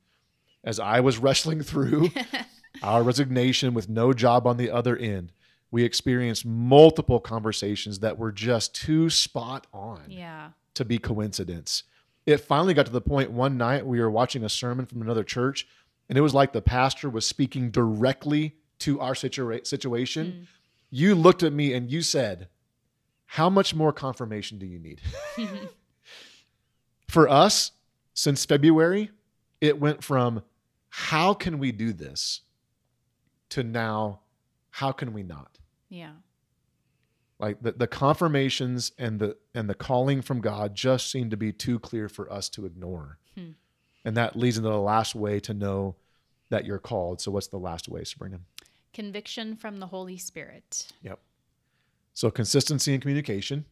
as 0.64 0.80
I 0.80 1.02
was 1.02 1.18
wrestling 1.20 1.62
through 1.62 2.10
our 2.82 3.04
resignation 3.04 3.76
with 3.76 3.90
no 3.90 4.12
job 4.12 4.48
on 4.48 4.58
the 4.58 4.72
other 4.72 4.98
end, 4.98 5.34
we 5.72 5.84
experienced 5.84 6.46
multiple 6.46 7.20
conversations 7.20 8.00
that 8.00 8.18
were 8.18 8.32
just 8.32 8.76
too 8.76 9.10
spot 9.10 9.68
on 9.74 10.04
Yeah. 10.10 10.50
to 10.74 10.84
be 10.86 10.98
coincidence. 10.98 11.84
It 12.26 12.38
finally 12.38 12.74
got 12.74 12.86
to 12.86 12.92
the 12.92 13.02
point 13.02 13.32
one 13.32 13.58
night 13.58 13.86
we 13.86 14.00
were 14.00 14.12
watching 14.12 14.44
a 14.44 14.50
sermon 14.50 14.86
from 14.86 15.02
another 15.02 15.24
church, 15.24 15.68
and 16.10 16.18
it 16.18 16.22
was 16.22 16.34
like 16.34 16.54
the 16.54 16.62
pastor 16.62 17.10
was 17.10 17.26
speaking 17.26 17.72
directly 17.72 18.58
to 18.80 19.00
our 19.00 19.14
situa- 19.14 19.66
situation. 19.66 20.28
Mm. 20.44 20.48
You 20.90 21.16
looked 21.16 21.42
at 21.42 21.54
me 21.54 21.74
and 21.74 21.90
you 21.90 22.02
said, 22.02 22.50
How 23.26 23.50
much 23.50 23.74
more 23.74 23.94
confirmation 23.94 24.60
do 24.60 24.66
you 24.66 24.78
need? 24.78 25.02
For 27.08 27.28
us, 27.28 27.72
since 28.14 28.46
February, 28.46 29.12
it 29.60 29.80
went 29.80 30.04
from 30.04 30.44
how 30.90 31.34
can 31.34 31.60
we 31.60 31.72
do 31.72 31.94
this 31.94 32.42
to 33.50 33.64
now, 33.64 34.22
how 34.72 34.92
can 34.92 35.14
we 35.14 35.24
not? 35.24 35.58
Yeah. 35.92 36.14
like 37.38 37.62
the, 37.62 37.74
the 37.74 37.86
confirmations 37.88 38.92
and 38.98 39.20
the 39.20 39.36
and 39.54 39.70
the 39.70 39.76
calling 39.76 40.22
from 40.22 40.40
god 40.40 40.74
just 40.74 41.12
seem 41.12 41.30
to 41.30 41.38
be 41.38 41.52
too 41.52 41.80
clear 41.80 42.08
for 42.08 42.32
us 42.32 42.48
to 42.50 42.66
ignore. 42.66 43.18
Hmm. 43.36 43.52
and 44.06 44.16
that 44.18 44.36
leads 44.36 44.58
into 44.58 44.70
the 44.70 44.80
last 44.80 45.14
way 45.16 45.40
to 45.42 45.54
know 45.54 45.96
that 46.50 46.66
you're 46.66 46.80
called. 46.80 47.22
So 47.22 47.32
what's 47.32 47.48
the 47.48 47.58
last 47.58 47.88
way 47.90 48.04
sabrina? 48.06 48.40
Conviction 48.94 49.56
from 49.56 49.80
the 49.80 49.88
Holy 49.88 50.18
Spirit. 50.18 50.88
yep. 51.02 51.20
So 52.14 52.32
consistency 52.32 52.94
in 52.94 53.02
communication. 53.02 53.66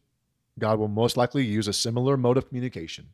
God 0.58 0.78
will 0.78 0.88
most 0.88 1.16
likely 1.16 1.44
use 1.44 1.68
a 1.68 1.72
similar 1.72 2.16
mode 2.16 2.36
of 2.36 2.48
communication. 2.48 3.08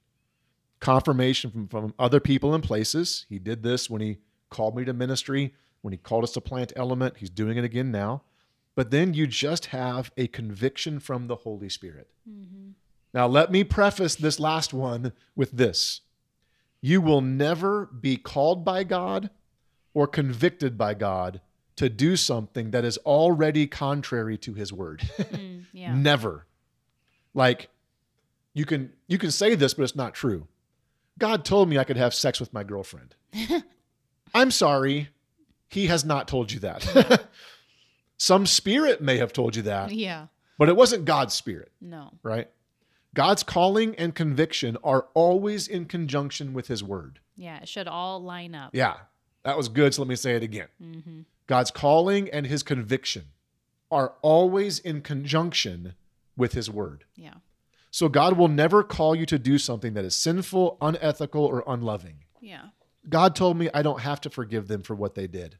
Confirmation 0.80 1.50
from, 1.50 1.68
from 1.68 1.94
other 1.98 2.20
people 2.20 2.54
and 2.54 2.62
places. 2.62 3.26
He 3.28 3.38
did 3.38 3.62
this 3.62 3.88
when 3.88 4.00
he 4.00 4.18
called 4.50 4.76
me 4.76 4.84
to 4.84 4.92
ministry 4.92 5.54
when 5.82 5.92
he 5.92 5.98
called 5.98 6.24
us 6.24 6.32
to 6.32 6.40
plant 6.40 6.72
element. 6.74 7.18
He's 7.18 7.30
doing 7.30 7.56
it 7.56 7.64
again 7.64 7.92
now 7.92 8.22
but 8.76 8.92
then 8.92 9.12
you 9.12 9.26
just 9.26 9.66
have 9.66 10.12
a 10.16 10.28
conviction 10.28 11.00
from 11.00 11.26
the 11.26 11.36
holy 11.36 11.68
spirit 11.68 12.08
Mm-hmm. 12.28 12.70
Now, 13.14 13.26
let 13.26 13.50
me 13.50 13.64
preface 13.64 14.14
this 14.14 14.38
last 14.38 14.74
one 14.74 15.12
with 15.34 15.52
this 15.52 16.02
You 16.82 17.00
will 17.00 17.22
never 17.22 17.86
be 17.86 18.16
called 18.16 18.64
by 18.64 18.84
God 18.84 19.30
or 19.94 20.06
convicted 20.06 20.76
by 20.76 20.92
God 20.94 21.40
to 21.76 21.88
do 21.88 22.16
something 22.16 22.72
that 22.72 22.84
is 22.84 22.98
already 22.98 23.66
contrary 23.66 24.36
to 24.38 24.52
his 24.52 24.72
word. 24.72 25.00
Mm, 25.18 25.64
yeah. 25.72 25.94
never. 25.94 26.46
Like 27.32 27.70
you 28.52 28.66
can 28.66 28.92
you 29.06 29.16
can 29.16 29.30
say 29.30 29.54
this 29.54 29.74
but 29.74 29.84
it's 29.84 29.96
not 29.96 30.12
true. 30.14 30.46
God 31.18 31.42
told 31.42 31.70
me 31.70 31.78
I 31.78 31.84
could 31.84 31.96
have 31.96 32.12
sex 32.12 32.38
with 32.38 32.52
my 32.52 32.64
girlfriend. 32.64 33.14
I'm 34.34 34.50
sorry. 34.50 35.08
He 35.68 35.86
has 35.86 36.04
not 36.04 36.28
told 36.28 36.52
you 36.52 36.60
that. 36.60 37.26
Some 38.18 38.46
spirit 38.46 39.00
may 39.00 39.18
have 39.18 39.32
told 39.32 39.56
you 39.56 39.62
that, 39.62 39.92
Yeah. 39.92 40.28
but 40.58 40.68
it 40.68 40.76
wasn't 40.76 41.04
God's 41.04 41.34
spirit 41.34 41.72
No. 41.80 42.12
right? 42.22 42.48
God's 43.14 43.42
calling 43.42 43.94
and 43.96 44.14
conviction 44.14 44.76
are 44.84 45.06
always 45.14 45.66
in 45.68 45.86
conjunction 45.86 46.52
with 46.52 46.68
his 46.68 46.82
word. 46.84 47.20
Yeah. 47.36 47.58
It 47.60 47.68
should 47.68 47.88
all 47.88 48.22
line 48.22 48.54
up. 48.54 48.74
Yeah, 48.74 48.96
that 49.42 49.56
was 49.56 49.68
good. 49.68 49.94
So 49.94 50.02
let 50.02 50.08
me 50.08 50.16
say 50.16 50.34
it 50.36 50.42
again. 50.42 50.68
Mm-hmm. 50.82 51.20
God's 51.46 51.70
calling 51.70 52.28
and 52.30 52.46
his 52.46 52.62
conviction 52.62 53.26
are 53.90 54.14
always 54.22 54.78
in 54.78 55.00
conjunction 55.00 55.94
with 56.36 56.52
his 56.52 56.68
word. 56.70 57.04
Yeah. 57.14 57.34
So 57.90 58.08
God 58.08 58.36
will 58.36 58.48
never 58.48 58.82
call 58.82 59.14
you 59.14 59.24
to 59.26 59.38
do 59.38 59.56
something 59.58 59.94
that 59.94 60.04
is 60.04 60.14
sinful, 60.16 60.76
unethical, 60.82 61.44
or 61.44 61.64
unloving. 61.66 62.24
Yeah. 62.40 62.66
God 63.08 63.34
told 63.36 63.56
me 63.56 63.70
I 63.72 63.80
don't 63.82 64.00
have 64.00 64.20
to 64.22 64.30
forgive 64.30 64.68
them 64.68 64.82
for 64.82 64.94
what 64.94 65.14
they 65.14 65.26
did. 65.26 65.56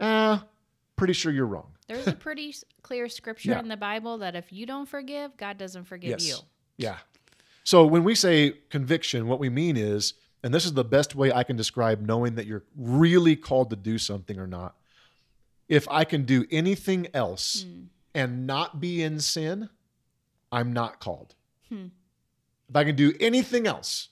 Ah, 0.00 0.46
pretty 1.00 1.12
sure 1.14 1.32
you're 1.32 1.46
wrong. 1.46 1.72
There's 1.88 2.06
a 2.06 2.12
pretty 2.12 2.54
clear 2.82 3.08
scripture 3.08 3.52
Yeah. 3.52 3.58
in 3.60 3.68
the 3.68 3.76
Bible 3.76 4.18
that 4.18 4.36
if 4.36 4.52
you 4.52 4.66
don't 4.66 4.86
forgive, 4.86 5.34
God 5.38 5.56
doesn't 5.56 5.84
forgive 5.84 6.20
you. 6.20 6.36
Yeah. 6.76 6.98
So 7.64 7.86
when 7.86 8.04
we 8.04 8.14
say 8.14 8.50
conviction, 8.68 9.26
what 9.26 9.38
we 9.40 9.48
mean 9.48 9.76
is, 9.78 10.12
and 10.42 10.52
this 10.52 10.64
is 10.66 10.74
the 10.74 10.84
best 10.84 11.14
way 11.14 11.32
I 11.32 11.42
can 11.42 11.56
describe 11.56 12.00
knowing 12.02 12.34
that 12.34 12.46
you're 12.46 12.64
really 12.76 13.34
called 13.34 13.70
to 13.70 13.76
do 13.76 13.96
something 13.96 14.38
or 14.38 14.46
not. 14.46 14.76
If 15.68 15.88
I 15.88 16.04
can 16.04 16.24
do 16.26 16.44
anything 16.50 17.08
else 17.14 17.62
Hmm. 17.62 17.84
and 18.14 18.46
not 18.46 18.78
be 18.78 19.02
in 19.02 19.20
sin, 19.20 19.70
I'm 20.52 20.72
not 20.72 21.00
called. 21.00 21.34
Hmm. 21.70 21.86
If 22.68 22.76
I 22.76 22.84
can 22.84 22.94
do 22.94 23.14
anything 23.20 23.66
else 23.66 24.08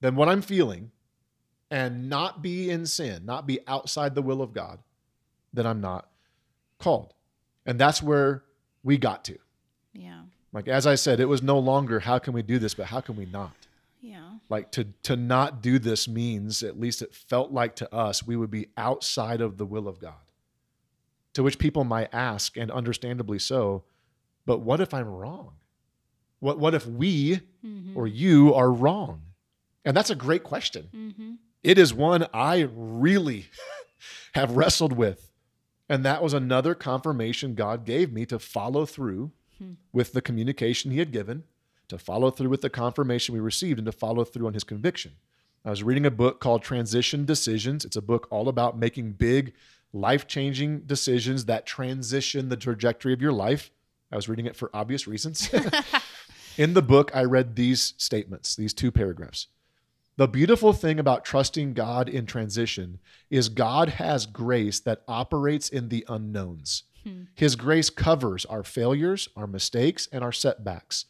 than 0.00 0.16
what 0.16 0.28
I'm 0.30 0.40
feeling 0.42 0.92
and 1.70 2.08
not 2.08 2.40
be 2.40 2.70
in 2.70 2.86
sin, 2.86 3.26
not 3.26 3.46
be 3.46 3.60
outside 3.66 4.14
the 4.14 4.22
will 4.22 4.40
of 4.40 4.52
God, 4.54 4.78
then 5.58 5.66
I'm 5.66 5.80
not 5.80 6.08
called. 6.78 7.12
And 7.66 7.78
that's 7.78 8.02
where 8.02 8.44
we 8.82 8.96
got 8.96 9.24
to. 9.24 9.38
Yeah. 9.92 10.22
Like 10.52 10.68
as 10.68 10.86
I 10.86 10.94
said, 10.94 11.20
it 11.20 11.26
was 11.26 11.42
no 11.42 11.58
longer 11.58 12.00
how 12.00 12.18
can 12.18 12.32
we 12.32 12.42
do 12.42 12.58
this, 12.58 12.74
but 12.74 12.86
how 12.86 13.00
can 13.00 13.16
we 13.16 13.26
not? 13.26 13.52
Yeah. 14.00 14.30
Like 14.48 14.70
to 14.72 14.84
to 15.02 15.16
not 15.16 15.60
do 15.60 15.78
this 15.78 16.08
means, 16.08 16.62
at 16.62 16.78
least 16.78 17.02
it 17.02 17.14
felt 17.14 17.50
like 17.52 17.76
to 17.76 17.94
us, 17.94 18.26
we 18.26 18.36
would 18.36 18.50
be 18.50 18.68
outside 18.76 19.40
of 19.40 19.58
the 19.58 19.66
will 19.66 19.88
of 19.88 19.98
God. 19.98 20.14
To 21.34 21.42
which 21.42 21.58
people 21.58 21.84
might 21.84 22.08
ask, 22.12 22.56
and 22.56 22.70
understandably 22.70 23.38
so, 23.38 23.84
but 24.46 24.60
what 24.60 24.80
if 24.80 24.94
I'm 24.94 25.08
wrong? 25.08 25.52
What 26.40 26.58
what 26.58 26.74
if 26.74 26.86
we 26.86 27.40
Mm-hmm. 27.66 27.98
or 27.98 28.06
you 28.06 28.54
are 28.54 28.70
wrong? 28.70 29.22
And 29.84 29.96
that's 29.96 30.10
a 30.10 30.14
great 30.14 30.44
question. 30.44 30.88
Mm-hmm. 30.94 31.32
It 31.64 31.76
is 31.76 31.92
one 31.92 32.26
I 32.32 32.68
really 32.72 33.46
have 34.34 34.52
wrestled 34.52 34.92
with. 34.92 35.27
And 35.88 36.04
that 36.04 36.22
was 36.22 36.34
another 36.34 36.74
confirmation 36.74 37.54
God 37.54 37.84
gave 37.84 38.12
me 38.12 38.26
to 38.26 38.38
follow 38.38 38.84
through 38.84 39.32
hmm. 39.58 39.72
with 39.92 40.12
the 40.12 40.20
communication 40.20 40.90
He 40.90 40.98
had 40.98 41.12
given, 41.12 41.44
to 41.88 41.98
follow 41.98 42.30
through 42.30 42.50
with 42.50 42.60
the 42.60 42.70
confirmation 42.70 43.34
we 43.34 43.40
received, 43.40 43.78
and 43.78 43.86
to 43.86 43.92
follow 43.92 44.24
through 44.24 44.46
on 44.46 44.54
His 44.54 44.64
conviction. 44.64 45.12
I 45.64 45.70
was 45.70 45.82
reading 45.82 46.06
a 46.06 46.10
book 46.10 46.40
called 46.40 46.62
Transition 46.62 47.24
Decisions. 47.24 47.84
It's 47.84 47.96
a 47.96 48.02
book 48.02 48.26
all 48.30 48.48
about 48.48 48.78
making 48.78 49.12
big, 49.12 49.54
life 49.92 50.26
changing 50.26 50.80
decisions 50.80 51.46
that 51.46 51.66
transition 51.66 52.48
the 52.48 52.56
trajectory 52.56 53.12
of 53.12 53.22
your 53.22 53.32
life. 53.32 53.70
I 54.12 54.16
was 54.16 54.28
reading 54.28 54.46
it 54.46 54.56
for 54.56 54.70
obvious 54.72 55.06
reasons. 55.06 55.50
In 56.58 56.74
the 56.74 56.82
book, 56.82 57.10
I 57.14 57.24
read 57.24 57.56
these 57.56 57.94
statements, 57.98 58.56
these 58.56 58.74
two 58.74 58.90
paragraphs. 58.90 59.46
The 60.18 60.26
beautiful 60.26 60.72
thing 60.72 60.98
about 60.98 61.24
trusting 61.24 61.74
God 61.74 62.08
in 62.08 62.26
transition 62.26 62.98
is 63.30 63.48
God 63.48 63.88
has 63.88 64.26
grace 64.26 64.80
that 64.80 65.04
operates 65.06 65.68
in 65.68 65.90
the 65.90 66.04
unknowns. 66.08 66.82
Hmm. 67.04 67.22
His 67.36 67.54
grace 67.54 67.88
covers 67.88 68.44
our 68.46 68.64
failures, 68.64 69.28
our 69.36 69.46
mistakes, 69.46 70.08
and 70.10 70.24
our 70.24 70.32
setbacks. 70.32 71.04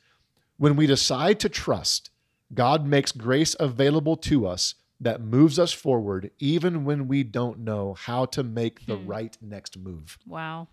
When 0.58 0.76
we 0.76 0.86
decide 0.86 1.40
to 1.40 1.48
trust, 1.48 2.10
God 2.52 2.86
makes 2.86 3.10
grace 3.10 3.56
available 3.58 4.18
to 4.18 4.46
us 4.46 4.74
that 5.00 5.22
moves 5.22 5.58
us 5.58 5.72
forward 5.72 6.30
even 6.38 6.84
when 6.84 7.08
we 7.08 7.22
don't 7.22 7.60
know 7.60 7.94
how 7.94 8.26
to 8.26 8.42
make 8.42 8.84
the 8.84 8.96
hmm. 8.96 9.06
right 9.06 9.38
next 9.40 9.78
move. 9.78 10.18
Wow. 10.26 10.68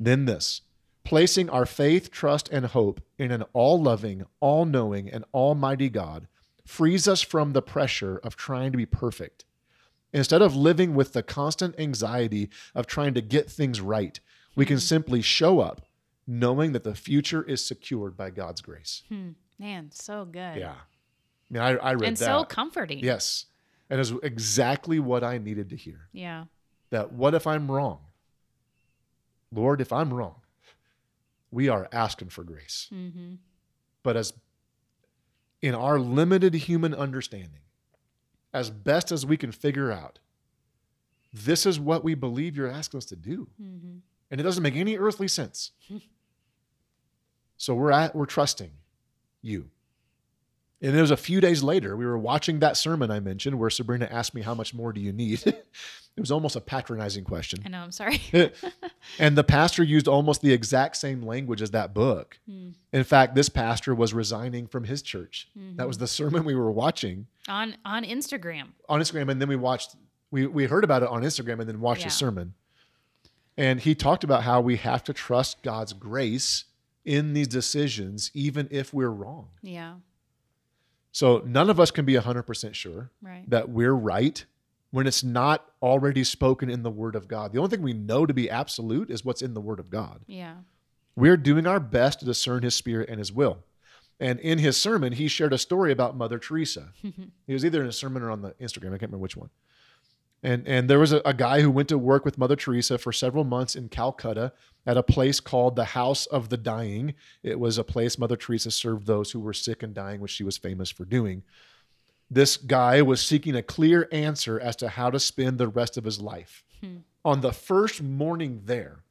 Then 0.00 0.24
this 0.24 0.62
placing 1.04 1.50
our 1.50 1.66
faith, 1.66 2.10
trust, 2.10 2.48
and 2.48 2.64
hope 2.64 3.02
in 3.18 3.30
an 3.30 3.42
all 3.52 3.78
loving, 3.78 4.24
all 4.40 4.64
knowing, 4.64 5.10
and 5.10 5.26
almighty 5.34 5.90
God 5.90 6.28
frees 6.68 7.08
us 7.08 7.22
from 7.22 7.52
the 7.52 7.62
pressure 7.62 8.18
of 8.18 8.36
trying 8.36 8.70
to 8.72 8.78
be 8.78 8.86
perfect. 8.86 9.44
Instead 10.12 10.42
of 10.42 10.54
living 10.54 10.94
with 10.94 11.12
the 11.12 11.22
constant 11.22 11.74
anxiety 11.78 12.50
of 12.74 12.86
trying 12.86 13.14
to 13.14 13.20
get 13.20 13.50
things 13.50 13.80
right, 13.80 14.20
we 14.54 14.66
can 14.66 14.78
simply 14.78 15.22
show 15.22 15.60
up 15.60 15.82
knowing 16.26 16.72
that 16.72 16.84
the 16.84 16.94
future 16.94 17.42
is 17.42 17.64
secured 17.64 18.16
by 18.16 18.30
God's 18.30 18.60
grace. 18.60 19.02
Hmm. 19.08 19.30
Man, 19.58 19.90
so 19.92 20.24
good. 20.24 20.56
Yeah. 20.56 20.74
I 20.74 21.52
mean, 21.52 21.62
I, 21.62 21.70
I 21.76 21.92
read 21.92 22.00
that. 22.00 22.06
And 22.08 22.16
that. 22.18 22.24
so 22.24 22.44
comforting. 22.44 22.98
yes. 23.00 23.46
And 23.90 23.98
it's 23.98 24.12
exactly 24.22 25.00
what 25.00 25.24
I 25.24 25.38
needed 25.38 25.70
to 25.70 25.76
hear. 25.76 26.08
Yeah. 26.12 26.44
That 26.90 27.12
what 27.12 27.34
if 27.34 27.46
I'm 27.46 27.70
wrong? 27.70 28.00
Lord, 29.50 29.80
if 29.80 29.92
I'm 29.92 30.12
wrong, 30.12 30.42
we 31.50 31.68
are 31.70 31.88
asking 31.92 32.28
for 32.28 32.44
grace. 32.44 32.88
Mm-hmm. 32.92 33.36
But 34.02 34.16
as 34.18 34.34
in 35.60 35.74
our 35.74 35.98
limited 35.98 36.54
human 36.54 36.94
understanding, 36.94 37.60
as 38.52 38.70
best 38.70 39.12
as 39.12 39.26
we 39.26 39.36
can 39.36 39.52
figure 39.52 39.90
out, 39.90 40.18
this 41.32 41.66
is 41.66 41.78
what 41.78 42.04
we 42.04 42.14
believe 42.14 42.56
you're 42.56 42.70
asking 42.70 42.98
us 42.98 43.04
to 43.06 43.16
do. 43.16 43.48
Mm-hmm. 43.60 43.98
And 44.30 44.40
it 44.40 44.44
doesn't 44.44 44.62
make 44.62 44.76
any 44.76 44.96
earthly 44.96 45.28
sense. 45.28 45.72
so 47.56 47.74
we're 47.74 47.92
at 47.92 48.14
we're 48.14 48.26
trusting 48.26 48.70
you. 49.42 49.70
And 50.80 50.96
it 50.96 51.00
was 51.00 51.10
a 51.10 51.16
few 51.16 51.40
days 51.40 51.62
later, 51.62 51.96
we 51.96 52.06
were 52.06 52.18
watching 52.18 52.60
that 52.60 52.76
sermon 52.76 53.10
I 53.10 53.18
mentioned 53.18 53.58
where 53.58 53.70
Sabrina 53.70 54.08
asked 54.10 54.34
me, 54.34 54.42
How 54.42 54.54
much 54.54 54.72
more 54.72 54.92
do 54.92 55.00
you 55.00 55.12
need? 55.12 55.42
it 56.18 56.20
was 56.20 56.32
almost 56.32 56.56
a 56.56 56.60
patronizing 56.60 57.22
question. 57.22 57.60
I 57.64 57.68
know. 57.68 57.78
I'm 57.78 57.92
sorry. 57.92 58.20
and 59.20 59.38
the 59.38 59.44
pastor 59.44 59.84
used 59.84 60.08
almost 60.08 60.42
the 60.42 60.52
exact 60.52 60.96
same 60.96 61.22
language 61.22 61.62
as 61.62 61.70
that 61.70 61.94
book. 61.94 62.40
Hmm. 62.50 62.70
In 62.92 63.04
fact, 63.04 63.36
this 63.36 63.48
pastor 63.48 63.94
was 63.94 64.12
resigning 64.12 64.66
from 64.66 64.82
his 64.82 65.00
church. 65.00 65.48
Mm-hmm. 65.56 65.76
That 65.76 65.86
was 65.86 65.98
the 65.98 66.08
sermon 66.08 66.44
we 66.44 66.56
were 66.56 66.72
watching 66.72 67.28
on 67.48 67.76
on 67.84 68.02
Instagram. 68.04 68.70
on 68.88 69.00
Instagram, 69.00 69.30
and 69.30 69.40
then 69.40 69.48
we 69.48 69.54
watched. 69.54 69.94
We 70.32 70.48
we 70.48 70.64
heard 70.64 70.82
about 70.82 71.04
it 71.04 71.08
on 71.08 71.22
Instagram, 71.22 71.60
and 71.60 71.68
then 71.68 71.80
watched 71.80 72.00
Yeah. 72.00 72.08
the 72.08 72.12
sermon. 72.14 72.54
And 73.56 73.78
he 73.80 73.94
talked 73.94 74.24
about 74.24 74.42
how 74.42 74.60
we 74.60 74.76
have 74.76 75.04
to 75.04 75.12
trust 75.12 75.62
God's 75.62 75.92
grace 75.92 76.64
in 77.04 77.32
these 77.32 77.48
decisions, 77.48 78.30
even 78.34 78.66
if 78.72 78.92
we're 78.92 79.08
wrong. 79.10 79.48
Yeah. 79.62 79.94
So 81.12 81.42
none 81.46 81.70
of 81.70 81.78
us 81.80 81.90
can 81.92 82.04
be 82.04 82.16
hundred 82.16 82.42
percent 82.42 82.74
sure 82.76 83.10
Right. 83.22 83.48
that 83.48 83.68
we're 83.68 83.94
right 83.94 84.44
when 84.90 85.06
it's 85.06 85.22
not 85.22 85.66
already 85.82 86.24
spoken 86.24 86.70
in 86.70 86.82
the 86.82 86.90
Word 86.90 87.14
of 87.14 87.28
God. 87.28 87.52
The 87.52 87.58
only 87.58 87.70
thing 87.70 87.82
we 87.82 87.92
know 87.92 88.26
to 88.26 88.34
be 88.34 88.48
absolute 88.48 89.10
is 89.10 89.24
what's 89.24 89.42
in 89.42 89.54
the 89.54 89.60
Word 89.60 89.80
of 89.80 89.90
God. 89.90 90.22
Yeah. 90.26 90.54
We're 91.14 91.36
doing 91.36 91.66
our 91.66 91.80
best 91.80 92.20
to 92.20 92.24
discern 92.24 92.62
his 92.62 92.74
spirit 92.74 93.08
and 93.08 93.18
his 93.18 93.32
will. 93.32 93.58
And 94.20 94.40
in 94.40 94.58
his 94.58 94.76
sermon, 94.76 95.12
he 95.12 95.28
shared 95.28 95.52
a 95.52 95.58
story 95.58 95.92
about 95.92 96.16
Mother 96.16 96.38
Teresa. 96.38 96.92
he 97.02 97.52
was 97.52 97.64
either 97.64 97.82
in 97.82 97.88
a 97.88 97.92
sermon 97.92 98.22
or 98.22 98.30
on 98.30 98.42
the 98.42 98.52
Instagram. 98.52 98.88
I 98.88 98.98
can't 98.98 99.02
remember 99.02 99.18
which 99.18 99.36
one. 99.36 99.50
And, 100.42 100.66
and 100.68 100.88
there 100.88 100.98
was 101.00 101.12
a, 101.12 101.20
a 101.24 101.34
guy 101.34 101.60
who 101.60 101.70
went 101.70 101.88
to 101.88 101.98
work 101.98 102.24
with 102.24 102.38
Mother 102.38 102.56
Teresa 102.56 102.98
for 102.98 103.12
several 103.12 103.44
months 103.44 103.74
in 103.74 103.88
Calcutta 103.88 104.52
at 104.86 104.96
a 104.96 105.02
place 105.02 105.40
called 105.40 105.74
the 105.74 105.84
House 105.84 106.26
of 106.26 106.48
the 106.48 106.56
Dying. 106.56 107.14
It 107.42 107.58
was 107.58 107.76
a 107.76 107.84
place 107.84 108.18
Mother 108.18 108.36
Teresa 108.36 108.70
served 108.70 109.06
those 109.06 109.32
who 109.32 109.40
were 109.40 109.52
sick 109.52 109.82
and 109.82 109.92
dying, 109.92 110.20
which 110.20 110.30
she 110.30 110.44
was 110.44 110.56
famous 110.56 110.90
for 110.90 111.04
doing. 111.04 111.42
This 112.30 112.56
guy 112.56 113.00
was 113.02 113.22
seeking 113.22 113.56
a 113.56 113.62
clear 113.62 114.08
answer 114.12 114.60
as 114.60 114.76
to 114.76 114.88
how 114.88 115.10
to 115.10 115.18
spend 115.18 115.58
the 115.58 115.68
rest 115.68 115.96
of 115.96 116.04
his 116.04 116.20
life. 116.20 116.62
Hmm. 116.80 116.98
On 117.24 117.40
the 117.40 117.52
first 117.52 118.02
morning 118.02 118.62
there, 118.64 119.04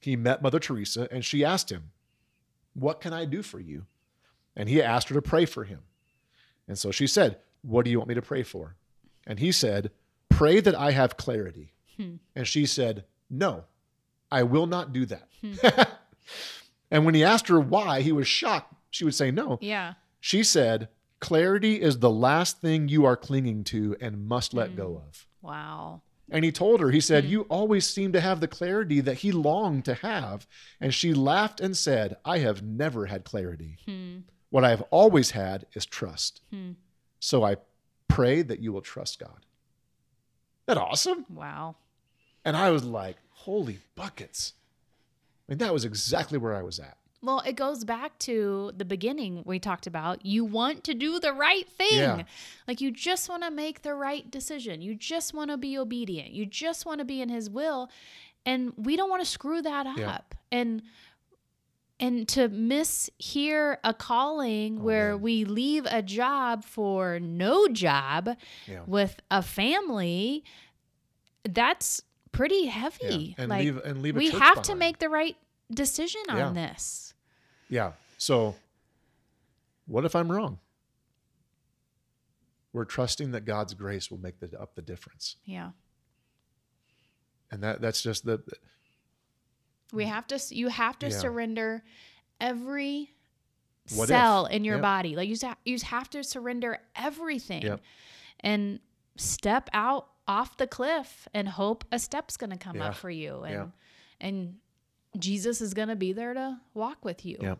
he 0.00 0.16
met 0.16 0.42
Mother 0.42 0.58
Teresa 0.58 1.08
and 1.10 1.24
she 1.24 1.44
asked 1.44 1.70
him, 1.70 1.90
What 2.74 3.00
can 3.00 3.12
I 3.12 3.24
do 3.24 3.42
for 3.42 3.60
you? 3.60 3.86
And 4.56 4.68
he 4.68 4.82
asked 4.82 5.08
her 5.08 5.14
to 5.14 5.22
pray 5.22 5.46
for 5.46 5.64
him. 5.64 5.80
And 6.68 6.78
so 6.78 6.90
she 6.90 7.06
said, 7.06 7.38
What 7.62 7.84
do 7.84 7.90
you 7.90 7.98
want 7.98 8.08
me 8.08 8.14
to 8.14 8.22
pray 8.22 8.42
for? 8.42 8.76
And 9.26 9.38
he 9.38 9.52
said, 9.52 9.90
Pray 10.28 10.60
that 10.60 10.74
I 10.74 10.90
have 10.90 11.16
clarity. 11.16 11.72
Hmm. 11.96 12.16
And 12.34 12.46
she 12.46 12.66
said, 12.66 13.04
No, 13.30 13.64
I 14.30 14.42
will 14.42 14.66
not 14.66 14.92
do 14.92 15.06
that. 15.06 15.28
Hmm. 15.40 15.54
and 16.90 17.04
when 17.04 17.14
he 17.14 17.24
asked 17.24 17.48
her 17.48 17.60
why, 17.60 18.00
he 18.00 18.12
was 18.12 18.26
shocked. 18.26 18.74
She 18.90 19.04
would 19.04 19.14
say, 19.14 19.30
No. 19.30 19.58
Yeah. 19.60 19.94
She 20.20 20.42
said, 20.42 20.88
Clarity 21.24 21.80
is 21.80 22.00
the 22.00 22.10
last 22.10 22.60
thing 22.60 22.86
you 22.86 23.06
are 23.06 23.16
clinging 23.16 23.64
to 23.64 23.96
and 23.98 24.26
must 24.26 24.52
let 24.52 24.76
go 24.76 25.00
of. 25.08 25.26
Wow. 25.40 26.02
And 26.30 26.44
he 26.44 26.52
told 26.52 26.80
her, 26.80 26.90
he 26.90 27.00
said, 27.00 27.24
You 27.24 27.46
always 27.48 27.86
seem 27.86 28.12
to 28.12 28.20
have 28.20 28.40
the 28.40 28.46
clarity 28.46 29.00
that 29.00 29.14
he 29.14 29.32
longed 29.32 29.86
to 29.86 29.94
have. 29.94 30.46
And 30.82 30.92
she 30.92 31.14
laughed 31.14 31.62
and 31.62 31.74
said, 31.74 32.18
I 32.26 32.40
have 32.40 32.62
never 32.62 33.06
had 33.06 33.24
clarity. 33.24 33.78
Hmm. 33.86 34.18
What 34.50 34.64
I 34.64 34.68
have 34.68 34.82
always 34.90 35.30
had 35.30 35.64
is 35.72 35.86
trust. 35.86 36.42
Hmm. 36.50 36.72
So 37.20 37.42
I 37.42 37.56
pray 38.06 38.42
that 38.42 38.60
you 38.60 38.74
will 38.74 38.82
trust 38.82 39.18
God. 39.18 39.30
Isn't 39.30 39.46
that 40.66 40.76
awesome? 40.76 41.24
Wow. 41.30 41.76
And 42.44 42.54
I 42.54 42.70
was 42.70 42.84
like, 42.84 43.16
Holy 43.30 43.78
buckets. 43.94 44.52
I 45.48 45.52
mean, 45.52 45.58
that 45.60 45.72
was 45.72 45.86
exactly 45.86 46.36
where 46.36 46.54
I 46.54 46.62
was 46.62 46.78
at. 46.78 46.98
Well, 47.24 47.40
it 47.46 47.54
goes 47.56 47.84
back 47.84 48.18
to 48.20 48.72
the 48.76 48.84
beginning 48.84 49.42
we 49.46 49.58
talked 49.58 49.86
about. 49.86 50.24
You 50.26 50.44
want 50.44 50.84
to 50.84 50.94
do 50.94 51.18
the 51.18 51.32
right 51.32 51.68
thing. 51.68 51.98
Yeah. 51.98 52.22
Like 52.68 52.80
you 52.80 52.90
just 52.90 53.28
want 53.28 53.42
to 53.44 53.50
make 53.50 53.82
the 53.82 53.94
right 53.94 54.30
decision. 54.30 54.82
You 54.82 54.94
just 54.94 55.32
want 55.34 55.50
to 55.50 55.56
be 55.56 55.78
obedient. 55.78 56.32
You 56.32 56.44
just 56.46 56.84
want 56.86 56.98
to 56.98 57.04
be 57.04 57.20
in 57.22 57.28
his 57.30 57.48
will. 57.48 57.90
And 58.46 58.72
we 58.76 58.96
don't 58.96 59.08
want 59.08 59.22
to 59.22 59.28
screw 59.28 59.62
that 59.62 59.86
Yeah. 59.96 60.10
up. 60.10 60.34
And 60.52 60.82
and 62.00 62.26
to 62.28 62.48
mishear 62.48 63.76
a 63.84 63.94
calling 63.94 64.78
oh, 64.80 64.82
where 64.82 65.10
Oh, 65.12 65.14
man. 65.14 65.22
we 65.22 65.44
leave 65.44 65.86
a 65.86 66.02
job 66.02 66.64
for 66.64 67.20
no 67.20 67.68
job 67.68 68.36
Yeah. 68.66 68.82
with 68.86 69.20
a 69.30 69.40
family, 69.42 70.44
that's 71.48 72.02
pretty 72.32 72.66
heavy. 72.66 73.34
And 73.38 73.48
like 73.48 73.64
leave 73.64 73.78
and 73.78 74.02
leave 74.02 74.16
a 74.16 74.18
we 74.18 74.30
have 74.30 74.60
to 74.62 74.74
make 74.74 74.98
the 74.98 75.08
right 75.08 75.36
decision 75.72 76.20
Yeah. 76.28 76.48
on 76.48 76.54
this. 76.54 77.13
Yeah. 77.68 77.92
So, 78.18 78.54
what 79.86 80.04
if 80.04 80.14
I'm 80.14 80.30
wrong? 80.30 80.58
We're 82.72 82.84
trusting 82.84 83.30
that 83.32 83.44
God's 83.44 83.74
grace 83.74 84.10
will 84.10 84.18
make 84.18 84.40
the, 84.40 84.58
up 84.60 84.74
the 84.74 84.82
difference, 84.82 85.36
Yeah. 85.44 85.70
and 87.50 87.62
that 87.62 87.80
that's 87.80 88.02
just 88.02 88.24
the 88.24 88.42
We 89.92 90.06
have 90.06 90.26
to 90.28 90.40
you 90.54 90.68
have 90.68 90.98
to 91.00 91.08
Yeah. 91.08 91.18
surrender 91.18 91.84
every 92.40 93.14
What 93.94 94.08
cell 94.08 94.46
if? 94.46 94.52
in 94.52 94.64
your 94.64 94.76
Yep. 94.76 94.82
body. 94.82 95.14
Like 95.16 95.28
you 95.28 95.36
you 95.64 95.78
have 95.78 96.10
to 96.10 96.24
surrender 96.24 96.80
everything 96.96 97.62
Yep. 97.62 97.80
and 98.40 98.80
step 99.16 99.70
out 99.72 100.08
off 100.26 100.56
the 100.56 100.66
cliff 100.66 101.28
and 101.32 101.48
hope 101.48 101.84
a 101.92 101.98
step's 102.00 102.36
going 102.36 102.50
to 102.50 102.56
come 102.56 102.76
Yeah. 102.78 102.88
up 102.88 102.96
for 102.96 103.10
you 103.10 103.44
and 103.44 103.54
Yeah. 103.54 103.66
and 104.26 104.58
Jesus 105.18 105.60
is 105.60 105.74
going 105.74 105.88
to 105.88 105.96
be 105.96 106.12
there 106.12 106.34
to 106.34 106.58
walk 106.74 107.04
with 107.04 107.24
you. 107.24 107.38
Yeah. 107.40 107.54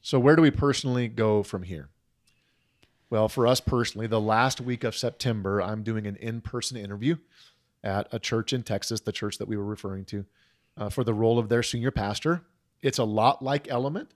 So, 0.00 0.18
where 0.18 0.36
do 0.36 0.42
we 0.42 0.50
personally 0.50 1.08
go 1.08 1.42
from 1.42 1.64
here? 1.64 1.88
Well, 3.10 3.28
for 3.28 3.46
us 3.46 3.60
personally, 3.60 4.06
the 4.06 4.20
last 4.20 4.60
week 4.60 4.84
of 4.84 4.96
September, 4.96 5.60
I'm 5.62 5.82
doing 5.82 6.06
an 6.06 6.16
in 6.16 6.40
person 6.40 6.76
interview 6.76 7.16
at 7.82 8.06
a 8.12 8.18
church 8.18 8.52
in 8.52 8.62
Texas, 8.62 9.00
the 9.00 9.12
church 9.12 9.38
that 9.38 9.48
we 9.48 9.56
were 9.56 9.64
referring 9.64 10.04
to, 10.06 10.24
uh, 10.76 10.88
for 10.90 11.04
the 11.04 11.14
role 11.14 11.38
of 11.38 11.48
their 11.48 11.62
senior 11.62 11.90
pastor. 11.90 12.42
It's 12.82 12.98
a 12.98 13.04
lot 13.04 13.42
like 13.42 13.68
Element, 13.70 14.10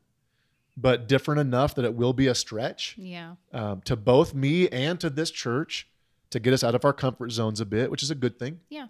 but 0.77 1.09
different 1.09 1.41
enough 1.41 1.75
that 1.77 1.85
it 1.85 1.95
will 1.95 2.12
be 2.12 2.27
a 2.27 2.35
stretch 2.35 2.95
Yeah. 2.99 3.37
um, 3.53 3.81
to 3.83 3.97
both 3.97 4.35
me 4.35 4.68
and 4.68 5.01
to 5.01 5.11
this 5.11 5.31
church 5.31 5.89
to 6.31 6.39
get 6.39 6.53
us 6.53 6.62
out 6.62 6.75
of 6.75 6.85
our 6.85 6.93
comfort 6.93 7.33
zones 7.33 7.61
a 7.61 7.66
bit, 7.66 7.91
which 7.91 8.03
is 8.03 8.11
a 8.11 8.14
good 8.14 8.39
thing. 8.39 8.61
Yeah. 8.68 8.87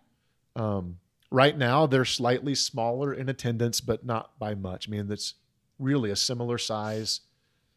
Um, 0.57 0.99
right 1.33 1.57
now, 1.57 1.87
they're 1.87 2.05
slightly 2.05 2.55
smaller 2.55 3.13
in 3.13 3.29
attendance, 3.29 3.81
but 3.81 4.05
not 4.05 4.39
by 4.39 4.55
much. 4.55 4.89
I 4.89 4.91
mean, 4.91 5.09
that's 5.09 5.35
really 5.79 6.11
a 6.11 6.17
similar 6.17 6.59
size, 6.59 7.21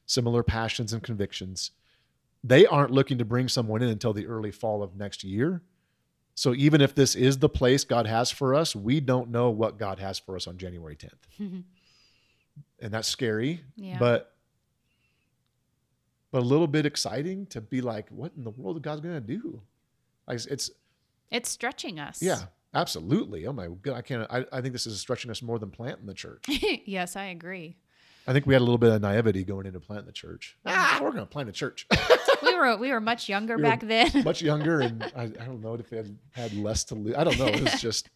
similar 0.06 0.44
passions 0.44 0.94
and 0.94 1.02
convictions. 1.02 1.72
They 2.44 2.66
aren't 2.66 2.92
looking 2.92 3.18
to 3.18 3.26
bring 3.26 3.48
someone 3.48 3.82
in 3.82 3.90
until 3.90 4.14
the 4.14 4.28
early 4.28 4.52
fall 4.52 4.84
of 4.84 4.96
next 4.96 5.24
year. 5.24 5.62
So 6.36 6.54
even 6.54 6.82
if 6.82 6.94
this 6.94 7.16
is 7.16 7.38
the 7.40 7.50
place 7.50 7.84
God 7.86 8.06
has 8.08 8.30
for 8.30 8.54
us, 8.54 8.76
we 8.76 9.00
don't 9.00 9.30
know 9.32 9.50
what 9.50 9.80
God 9.80 10.00
has 10.00 10.20
for 10.20 10.36
us 10.36 10.48
on 10.48 10.58
January 10.58 10.96
10th. 10.98 11.14
and 12.80 12.94
that's 12.94 13.08
scary, 13.08 13.62
Yeah. 13.78 13.98
but 13.98 14.32
but 16.32 16.42
a 16.42 16.46
little 16.46 16.68
bit 16.68 16.86
exciting 16.86 17.46
to 17.48 17.62
be 17.62 17.80
like, 17.80 18.10
what 18.10 18.34
in 18.36 18.44
the 18.44 18.50
world 18.50 18.76
is 18.76 18.82
God 18.82 19.02
going 19.02 19.16
to 19.16 19.22
do? 19.22 19.62
Like 20.28 20.42
it's 20.46 20.70
it's 21.32 21.50
stretching 21.50 22.00
us. 22.00 22.22
yeah, 22.22 22.42
absolutely. 22.76 23.46
Oh 23.48 23.54
my 23.54 23.68
god, 23.68 23.96
I 23.96 24.02
can't. 24.02 24.28
I, 24.30 24.46
I 24.52 24.62
think 24.62 24.74
this 24.74 24.86
is 24.86 25.00
stretching 25.00 25.32
us 25.32 25.42
more 25.42 25.58
than 25.60 25.72
planting 25.72 26.06
the 26.06 26.14
church. 26.14 26.46
yes, 26.86 27.16
I 27.16 27.26
agree. 27.26 27.78
I 28.28 28.34
think 28.34 28.46
we 28.48 28.54
had 28.56 28.62
a 28.62 28.66
little 28.66 28.78
bit 28.80 28.92
of 28.92 29.02
naivety 29.02 29.44
going 29.44 29.66
into 29.68 29.80
planting 29.80 30.08
the 30.08 30.12
church. 30.12 30.58
Ah, 30.66 31.00
we're 31.02 31.12
going 31.12 31.22
to 31.24 31.28
plant 31.28 31.50
a 31.50 31.52
church. 31.52 31.88
We 32.44 32.54
were 32.56 32.76
we 32.78 32.92
were 32.92 33.00
much 33.02 33.28
younger 33.28 33.56
We 33.58 33.64
back 33.64 33.82
then. 33.82 34.10
Much 34.24 34.42
younger, 34.42 34.80
and 34.82 35.04
I, 35.16 35.24
I 35.24 35.28
don't 35.28 35.62
know 35.62 35.74
if 35.74 35.90
they 35.90 35.98
had, 35.98 36.18
had 36.32 36.54
less 36.54 36.84
to 36.86 36.96
lose. 36.96 37.16
I 37.16 37.24
don't 37.24 37.40
know. 37.40 37.48
It 37.48 37.62
was 37.64 37.82
just 37.82 38.10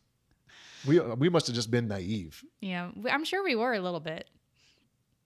we 0.88 1.00
we 1.00 1.30
must 1.30 1.48
have 1.48 1.56
just 1.56 1.72
been 1.72 1.88
naive. 1.88 2.44
yeah, 2.62 2.92
I'm 3.10 3.24
sure 3.26 3.44
we 3.44 3.56
were 3.56 3.74
a 3.74 3.80
little 3.80 4.00
bit. 4.00 4.30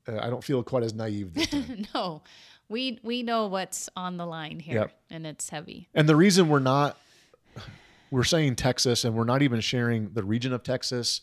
Uh, 0.07 0.19
I 0.19 0.29
don't 0.29 0.43
feel 0.43 0.63
quite 0.63 0.83
as 0.83 0.93
naive 0.93 1.33
this 1.33 1.47
time. 1.47 1.85
no, 1.93 2.21
we 2.69 2.99
we 3.03 3.23
know 3.23 3.47
what's 3.47 3.89
on 3.95 4.15
the 4.17 4.25
line 4.25 4.59
here, 4.59 4.75
Yep. 4.81 4.91
and 5.11 5.27
it's 5.27 5.49
heavy. 5.49 5.89
And 5.93 6.07
the 6.07 6.15
reason 6.15 6.47
we're 6.47 6.59
not, 6.59 6.97
we're 8.13 8.23
saying 8.23 8.55
Texas, 8.55 9.05
and 9.05 9.15
we're 9.15 9.23
not 9.23 9.41
even 9.41 9.59
sharing 9.59 10.13
the 10.13 10.23
region 10.23 10.53
of 10.53 10.61
Texas. 10.61 11.21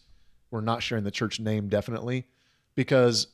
We're 0.50 0.60
not 0.60 0.82
sharing 0.82 1.04
the 1.04 1.12
church 1.12 1.38
name 1.38 1.68
definitely, 1.68 2.26
because 2.74 3.28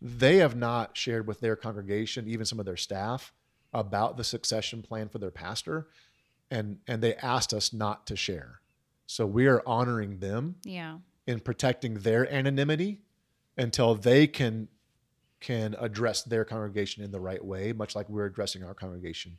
they 0.00 0.36
have 0.36 0.56
not 0.56 0.96
shared 0.96 1.26
with 1.26 1.40
their 1.40 1.54
congregation, 1.54 2.26
even 2.26 2.46
some 2.46 2.58
of 2.58 2.64
their 2.64 2.78
staff, 2.78 3.34
about 3.74 4.16
the 4.16 4.24
succession 4.24 4.80
plan 4.80 5.10
for 5.10 5.18
their 5.18 5.30
pastor, 5.30 5.88
and 6.50 6.78
and 6.86 7.02
they 7.02 7.14
asked 7.16 7.52
us 7.52 7.74
not 7.74 8.06
to 8.06 8.16
share. 8.16 8.62
So 9.04 9.26
we 9.26 9.48
are 9.48 9.62
honoring 9.66 10.20
them 10.20 10.56
Yeah, 10.64 10.96
in 11.26 11.40
protecting 11.40 11.92
their 11.98 12.32
anonymity 12.32 13.02
until 13.58 13.96
they 13.96 14.26
can 14.26 14.66
can 15.40 15.76
address 15.78 16.22
their 16.22 16.46
congregation 16.46 17.04
in 17.04 17.10
the 17.10 17.20
right 17.20 17.44
way, 17.44 17.74
much 17.74 17.94
like 17.94 18.08
we're 18.08 18.24
addressing 18.24 18.64
our 18.64 18.72
congregation 18.72 19.36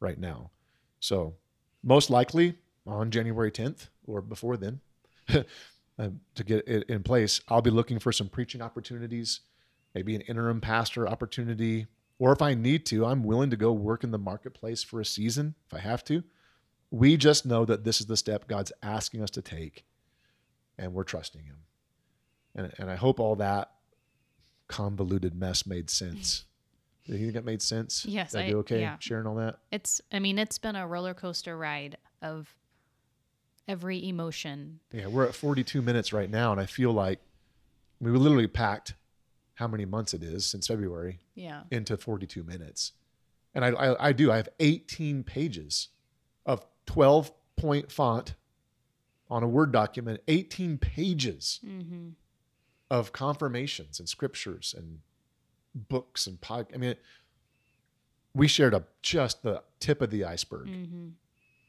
right 0.00 0.18
now. 0.18 0.50
So, 0.98 1.36
most 1.84 2.10
likely 2.10 2.58
on 2.90 3.10
January 3.10 3.50
10th 3.50 3.88
or 4.06 4.20
before 4.20 4.56
then, 4.56 4.80
uh, 5.28 6.08
to 6.34 6.44
get 6.44 6.66
it 6.66 6.88
in 6.88 7.02
place, 7.02 7.40
I'll 7.48 7.62
be 7.62 7.70
looking 7.70 7.98
for 7.98 8.12
some 8.12 8.28
preaching 8.28 8.60
opportunities, 8.62 9.40
maybe 9.94 10.14
an 10.14 10.22
interim 10.22 10.60
pastor 10.60 11.08
opportunity, 11.08 11.86
or 12.18 12.32
if 12.32 12.42
I 12.42 12.54
need 12.54 12.84
to, 12.86 13.06
I'm 13.06 13.22
willing 13.22 13.50
to 13.50 13.56
go 13.56 13.72
work 13.72 14.04
in 14.04 14.10
the 14.10 14.18
marketplace 14.18 14.82
for 14.82 15.00
a 15.00 15.04
season 15.04 15.54
if 15.66 15.74
I 15.74 15.78
have 15.80 16.04
to. 16.04 16.22
We 16.90 17.16
just 17.16 17.46
know 17.46 17.64
that 17.64 17.84
this 17.84 18.00
is 18.00 18.06
the 18.06 18.16
step 18.16 18.48
God's 18.48 18.72
asking 18.82 19.22
us 19.22 19.30
to 19.30 19.42
take, 19.42 19.84
and 20.76 20.92
we're 20.92 21.04
trusting 21.04 21.44
Him. 21.44 21.58
And, 22.54 22.72
and 22.78 22.90
I 22.90 22.96
hope 22.96 23.20
all 23.20 23.36
that 23.36 23.70
convoluted 24.68 25.34
mess 25.34 25.66
made 25.66 25.88
sense. 25.88 26.44
Did 27.06 27.14
you 27.18 27.26
think 27.26 27.34
that 27.34 27.44
made 27.44 27.62
sense? 27.62 28.04
Yes, 28.04 28.32
Did 28.32 28.40
I 28.40 28.44
I- 28.44 28.50
do 28.50 28.58
okay 28.58 28.80
yeah. 28.80 28.96
sharing 28.98 29.26
all 29.26 29.36
that? 29.36 29.58
it's. 29.70 30.00
I 30.12 30.18
mean, 30.18 30.38
it's 30.38 30.58
been 30.58 30.76
a 30.76 30.86
roller 30.86 31.14
coaster 31.14 31.56
ride 31.56 31.96
of 32.22 32.54
every 33.68 34.06
emotion. 34.08 34.80
Yeah, 34.92 35.06
we're 35.06 35.26
at 35.26 35.34
42 35.34 35.82
minutes 35.82 36.12
right 36.12 36.30
now, 36.30 36.52
and 36.52 36.60
I 36.60 36.66
feel 36.66 36.92
like 36.92 37.20
we 38.00 38.10
literally 38.10 38.46
packed 38.46 38.94
how 39.54 39.68
many 39.68 39.84
months 39.84 40.14
it 40.14 40.22
is 40.22 40.46
since 40.46 40.66
February 40.68 41.20
Yeah, 41.34 41.62
into 41.70 41.96
42 41.96 42.42
minutes. 42.42 42.92
And 43.54 43.64
I, 43.64 43.68
I, 43.70 44.08
I 44.08 44.12
do. 44.12 44.32
I 44.32 44.36
have 44.36 44.48
18 44.58 45.22
pages 45.24 45.88
of 46.46 46.64
12 46.86 47.30
point 47.56 47.92
font 47.92 48.34
on 49.28 49.42
a 49.42 49.48
Word 49.48 49.70
document, 49.72 50.20
18 50.28 50.78
pages 50.78 51.60
mm-hmm. 51.64 52.10
of 52.90 53.12
confirmations 53.12 53.98
and 54.00 54.08
scriptures 54.08 54.74
and 54.76 55.00
books 55.74 56.26
and 56.26 56.40
pod. 56.40 56.66
I 56.74 56.78
mean, 56.78 56.94
we 58.34 58.48
shared 58.48 58.74
a 58.74 58.84
just 59.02 59.42
the 59.42 59.62
tip 59.78 60.00
of 60.00 60.10
the 60.10 60.24
iceberg 60.24 60.68
Mm-hmm. 60.68 61.08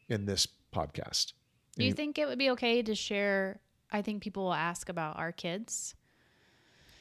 in 0.10 0.26
this 0.26 0.48
podcast. 0.74 1.34
Do 1.78 1.86
you 1.86 1.94
think 1.94 2.18
it 2.20 2.28
would 2.28 2.38
be 2.38 2.50
okay 2.52 2.82
to 2.84 2.96
share? 2.96 3.60
I 3.92 4.02
think 4.02 4.22
people 4.22 4.44
will 4.44 4.54
ask 4.54 4.90
about 4.90 5.18
our 5.18 5.32
kids 5.32 5.96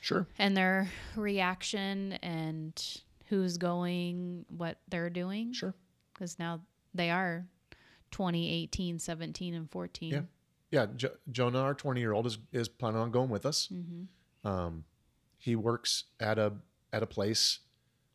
Sure. 0.01 0.27
and 0.39 0.57
their 0.57 0.89
reaction 1.16 2.14
and 2.14 3.01
who's 3.27 3.59
going, 3.59 4.45
what 4.49 4.79
they're 4.89 5.11
doing. 5.11 5.53
Sure. 5.53 5.75
Because 6.12 6.39
now 6.39 6.61
they 6.95 7.11
are 7.11 7.47
20, 8.11 8.51
18, 8.64 8.99
17, 8.99 9.55
and 9.55 9.71
14. 9.71 10.11
Yeah. 10.12 10.21
Yeah. 10.71 10.87
Jo- 10.97 11.16
Jonah, 11.31 11.61
our 11.61 11.75
20 11.75 12.01
year 12.01 12.12
old, 12.12 12.27
is, 12.27 12.39
is 12.53 12.68
planning 12.68 13.01
on 13.01 13.11
going 13.11 13.31
with 13.31 13.47
us. 13.47 13.68
Mm-hmm. 13.73 14.49
Um, 14.49 14.85
he 15.39 15.55
works 15.57 16.05
at 16.18 16.39
a 16.39 16.53
at 16.93 17.03
a 17.03 17.07
place, 17.07 17.61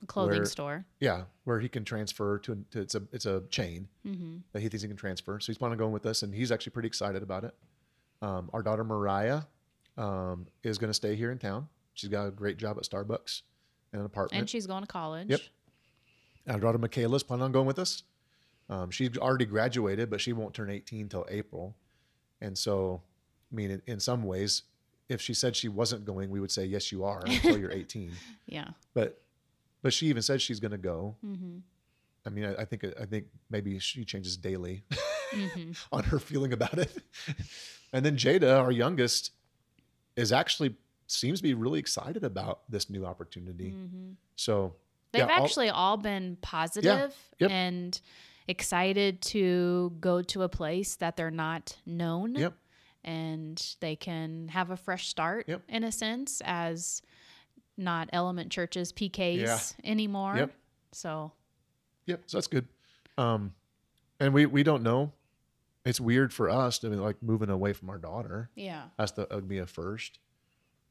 clothing 0.06 0.38
Where- 0.38 0.46
store. 0.46 0.86
yeah, 1.00 1.24
where 1.44 1.60
he 1.60 1.70
can 1.70 1.84
transfer 1.86 2.38
to, 2.40 2.64
to 2.72 2.82
it's 2.82 2.96
a 2.96 3.04
it's 3.12 3.26
a 3.26 3.44
chain 3.50 3.88
Mm-hmm. 4.06 4.38
that 4.54 4.62
he 4.62 4.70
thinks 4.70 4.82
he 4.84 4.88
can 4.88 4.98
transfer. 4.98 5.40
So 5.40 5.48
he's 5.48 5.58
planning 5.58 5.74
on 5.74 5.78
going 5.80 5.92
with 5.94 6.06
us, 6.06 6.24
and 6.24 6.34
he's 6.34 6.52
actually 6.52 6.72
pretty 6.72 6.88
excited 6.88 7.24
about 7.24 7.44
it. 7.44 7.54
Um, 8.22 8.50
our 8.54 8.62
daughter 8.64 8.84
Mariah 8.84 9.42
um, 9.98 10.48
is 10.64 10.78
going 10.78 10.90
to 10.90 10.94
stay 10.94 11.16
here 11.16 11.32
in 11.32 11.38
town. 11.38 11.68
She's 11.94 12.10
got 12.10 12.28
a 12.28 12.32
great 12.32 12.58
job 12.58 12.78
at 12.78 12.84
Starbucks 12.84 13.42
and 13.94 14.00
an 14.02 14.06
apartment. 14.06 14.40
And 14.40 14.50
she's 14.50 14.68
going 14.68 14.82
to 14.84 14.88
college. 14.88 15.30
Yep. 15.30 15.40
Our 16.50 16.60
daughter 16.60 16.78
Michaela's 16.78 17.24
planning 17.24 17.44
on 17.46 17.52
going 17.52 17.66
with 17.68 17.80
us. 17.80 18.04
Um, 18.70 18.90
she's 18.92 19.18
already 19.18 19.46
graduated, 19.46 20.10
but 20.10 20.22
she 20.22 20.34
won't 20.34 20.54
turn 20.54 20.70
18 20.70 21.10
till 21.10 21.26
April. 21.30 21.76
And 22.42 22.58
so, 22.58 23.02
I 23.52 23.56
mean, 23.56 23.72
in, 23.72 23.82
in 23.88 24.00
some 24.00 24.24
ways, 24.24 24.64
if 25.08 25.22
she 25.22 25.34
said 25.34 25.56
she 25.56 25.68
wasn't 25.70 26.04
going, 26.06 26.30
we 26.30 26.40
would 26.40 26.52
say, 26.52 26.66
yes, 26.66 26.92
you 26.92 27.04
are 27.04 27.22
until 27.26 27.58
you're 27.58 27.72
18. 27.84 28.12
Yeah. 28.48 28.70
But, 28.94 29.22
but 29.86 29.94
she 29.94 30.08
even 30.08 30.24
said 30.24 30.42
she's 30.42 30.60
going 30.60 30.72
to 30.72 30.80
go. 30.80 31.16
Mm-hmm. 31.24 31.58
I 32.26 32.30
mean, 32.32 32.46
I, 32.46 32.64
I 32.64 32.66
think, 32.66 32.84
I 33.00 33.06
think 33.06 33.26
maybe 33.52 33.78
she 33.78 34.04
changes 34.04 34.36
daily 34.36 34.82
Mm-hmm. 35.32 35.72
on 35.96 36.04
her 36.06 36.18
feeling 36.18 36.54
about 36.54 36.78
it. 36.80 36.92
and 37.94 38.04
then 38.04 38.16
Jada, 38.18 38.58
our 38.60 38.72
youngest, 38.72 39.30
is 40.16 40.32
actually 40.32 40.76
seems 41.06 41.38
to 41.40 41.44
be 41.44 41.54
really 41.54 41.78
excited 41.80 42.24
about 42.24 42.62
this 42.68 42.90
new 42.90 43.06
opportunity. 43.06 43.74
mm-hmm. 43.78 44.14
So 44.36 44.74
They've 45.12 45.22
yeah, 45.28 45.44
actually 45.44 45.70
all 45.70 45.98
been 45.98 46.38
positive 46.42 47.14
Yep. 47.38 47.52
and 47.52 48.02
excited 48.48 49.22
to 49.34 49.94
go 50.00 50.24
to 50.24 50.42
a 50.42 50.50
place 50.50 50.96
that 50.96 51.16
they're 51.18 51.30
not 51.30 51.78
known. 51.86 52.34
Yep. 52.34 52.54
And 53.04 53.76
they 53.82 53.96
can 53.96 54.48
have 54.48 54.72
a 54.72 54.78
fresh 54.78 55.10
start 55.10 55.48
Yep. 55.48 55.62
in 55.70 55.84
a 55.84 55.92
sense 55.92 56.42
as 56.44 57.04
not 57.78 58.10
element 58.14 58.52
churches, 58.52 58.92
PKs 58.94 59.38
Yeah. 59.42 59.60
anymore. 59.90 60.36
Yep. 60.38 60.52
So 60.92 61.32
Yep, 62.06 62.24
so 62.28 62.38
that's 62.38 62.48
good. 62.48 62.68
Um, 63.18 63.54
and 64.20 64.34
we 64.34 64.46
we 64.46 64.64
don't 64.64 64.84
know. 64.84 65.12
It's 65.84 66.00
weird 66.00 66.34
for 66.34 66.50
us 66.50 66.80
to 66.80 66.90
be 66.90 66.96
like 66.96 67.22
moving 67.22 67.50
away 67.50 67.74
from 67.74 67.90
our 67.90 67.98
daughter. 67.98 68.50
yeah. 68.56 68.90
That's 68.98 69.12
the 69.12 69.28
would 69.32 69.48
be 69.48 69.58
a 69.60 69.66
first, 69.68 70.20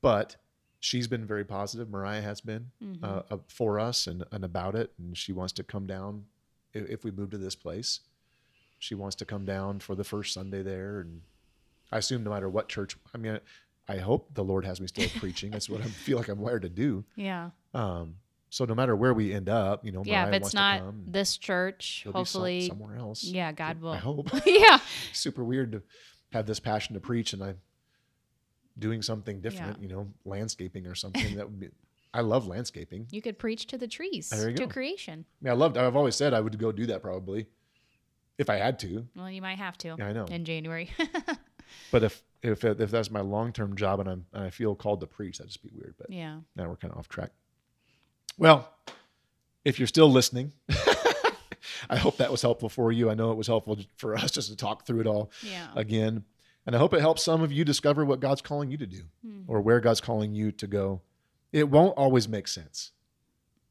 but 0.02 0.36
she's 0.80 1.08
been 1.08 1.26
very 1.26 1.44
positive. 1.44 1.88
Mariah 1.88 2.20
has 2.22 2.40
been 2.40 2.70
Mhm. 2.82 3.02
uh, 3.02 3.22
uh, 3.30 3.38
for 3.48 3.78
us 3.80 4.06
and 4.06 4.24
and 4.32 4.44
about 4.44 4.74
it, 4.74 4.92
and 4.98 5.16
she 5.16 5.32
wants 5.32 5.52
to 5.54 5.64
come 5.64 5.86
down 5.86 6.26
if, 6.72 6.88
if 6.90 7.04
we 7.04 7.10
move 7.10 7.30
to 7.30 7.38
this 7.38 7.54
place. 7.56 8.00
She 8.78 8.94
wants 8.94 9.16
to 9.16 9.24
come 9.24 9.44
down 9.46 9.80
for 9.80 9.94
the 9.94 10.04
first 10.04 10.34
Sunday 10.34 10.62
there, 10.62 11.00
and 11.00 11.22
I 11.90 11.98
assume 11.98 12.22
no 12.24 12.30
matter 12.30 12.48
what 12.50 12.68
church. 12.68 12.96
I 13.14 13.18
mean, 13.18 13.40
I 13.88 13.98
hope 13.98 14.34
the 14.34 14.44
Lord 14.44 14.64
has 14.64 14.80
me 14.80 14.86
still 14.86 15.08
preaching. 15.20 15.50
That's 15.50 15.68
what 15.68 15.80
I 15.80 15.84
feel 15.84 16.16
like 16.18 16.28
I'm 16.28 16.40
wired 16.40 16.62
to 16.62 16.68
do. 16.68 17.04
yeah. 17.16 17.50
Um, 17.74 18.16
so 18.50 18.64
no 18.64 18.74
matter 18.76 18.94
where 18.94 19.12
we 19.12 19.32
end 19.34 19.48
up, 19.48 19.84
you 19.84 19.90
know, 19.90 20.02
yeah. 20.06 20.26
Mariah 20.26 20.36
If 20.36 20.42
it's 20.44 20.54
not 20.54 20.78
come, 20.78 21.02
this 21.08 21.36
church, 21.36 22.02
be 22.04 22.08
some- 22.08 22.12
hopefully. 22.12 22.66
somewhere 22.68 22.96
else. 22.96 23.24
Yeah, 23.24 23.50
God 23.50 23.80
will. 23.80 23.90
I 23.92 23.96
hope. 23.96 24.30
yeah. 24.46 24.78
Super 25.12 25.42
weird 25.42 25.72
to 25.72 25.82
have 26.32 26.46
this 26.46 26.60
passion 26.60 26.94
to 26.94 27.00
preach 27.00 27.32
and 27.32 27.42
I'm 27.42 27.58
doing 28.78 29.02
something 29.02 29.40
different, 29.40 29.82
you 29.82 29.88
know, 29.88 30.06
landscaping 30.24 30.86
or 30.86 30.94
something 30.94 31.34
that 31.36 31.46
would 31.50 31.58
be. 31.60 31.68
I 32.12 32.20
love 32.20 32.46
landscaping. 32.46 33.08
You 33.10 33.20
could 33.20 33.40
preach 33.40 33.66
to 33.66 33.76
the 33.78 33.88
trees, 33.88 34.30
to 34.30 34.52
go. 34.52 34.68
creation. 34.68 35.24
I 35.40 35.44
mean, 35.44 35.50
I 35.52 35.56
loved. 35.56 35.76
I've 35.76 35.96
always 35.96 36.14
said 36.14 36.32
I 36.32 36.40
would 36.40 36.56
go 36.56 36.70
do 36.70 36.86
that 36.86 37.02
probably, 37.02 37.46
if 38.38 38.48
I 38.48 38.54
had 38.56 38.78
to. 38.80 39.04
Well, 39.16 39.28
you 39.28 39.42
might 39.42 39.58
have 39.58 39.76
to 39.78 39.96
Yeah, 39.98 40.06
I 40.06 40.12
know. 40.12 40.26
in 40.26 40.44
January. 40.44 40.90
But 41.90 42.04
if 42.04 42.22
if 42.44 42.64
if 42.64 42.90
that's 42.90 43.10
my 43.10 43.20
long 43.20 43.52
term 43.52 43.74
job 43.76 44.00
and 44.00 44.08
I'm 44.08 44.26
and 44.32 44.44
I 44.44 44.50
feel 44.50 44.74
called 44.74 45.00
to 45.00 45.06
preach, 45.06 45.38
that'd 45.38 45.50
just 45.50 45.62
be 45.62 45.70
weird. 45.72 45.94
But 45.98 46.10
yeah. 46.10 46.38
now 46.56 46.68
we're 46.68 46.76
kind 46.76 46.92
of 46.92 46.98
off 46.98 47.08
track. 47.08 47.30
Well, 48.38 48.68
if 49.64 49.78
you're 49.78 49.88
still 49.88 50.10
listening, 50.10 50.52
I 51.90 51.96
hope 51.96 52.16
that 52.18 52.30
was 52.30 52.42
helpful 52.42 52.68
for 52.68 52.92
you. 52.92 53.10
I 53.10 53.14
know 53.14 53.30
it 53.30 53.36
was 53.36 53.46
helpful 53.46 53.78
for 53.96 54.16
us 54.16 54.30
just 54.30 54.48
to 54.50 54.56
talk 54.56 54.86
through 54.86 55.00
it 55.00 55.06
all 55.06 55.30
Yeah. 55.42 55.68
again. 55.74 56.24
And 56.66 56.74
I 56.74 56.78
hope 56.78 56.94
it 56.94 57.00
helps 57.00 57.22
some 57.22 57.42
of 57.42 57.52
you 57.52 57.64
discover 57.64 58.04
what 58.04 58.20
God's 58.20 58.40
calling 58.40 58.70
you 58.70 58.78
to 58.78 58.86
do 58.86 59.02
Hmm. 59.22 59.42
or 59.46 59.60
where 59.60 59.80
God's 59.80 60.00
calling 60.00 60.34
you 60.34 60.50
to 60.52 60.66
go. 60.66 61.02
It 61.52 61.68
won't 61.68 61.96
always 61.96 62.26
make 62.28 62.48
sense, 62.48 62.92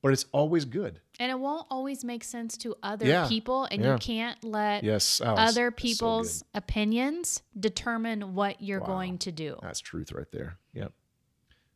but 0.04 0.12
it's 0.14 0.26
always 0.34 0.66
good. 0.66 1.00
And 1.20 1.32
it 1.32 1.40
won't 1.40 1.66
always 1.72 2.04
make 2.04 2.24
sense 2.24 2.58
to 2.58 2.76
other 2.84 3.08
Yeah. 3.08 3.28
people, 3.28 3.66
and 3.72 3.82
Yeah. 3.82 3.94
you 3.94 3.98
can't 4.00 4.44
let 4.44 4.84
Yes. 4.84 5.22
oh, 5.22 5.26
other 5.34 5.70
it's 5.70 5.82
so 5.82 5.88
people's 5.88 6.44
opinions 6.54 7.42
determine 7.60 8.36
what 8.36 8.62
you're 8.62 8.82
Wow. 8.82 8.86
going 8.88 9.18
to 9.20 9.32
do. 9.32 9.58
That's 9.62 9.80
truth 9.80 10.12
right 10.12 10.30
there. 10.32 10.60
Yep. 10.74 10.92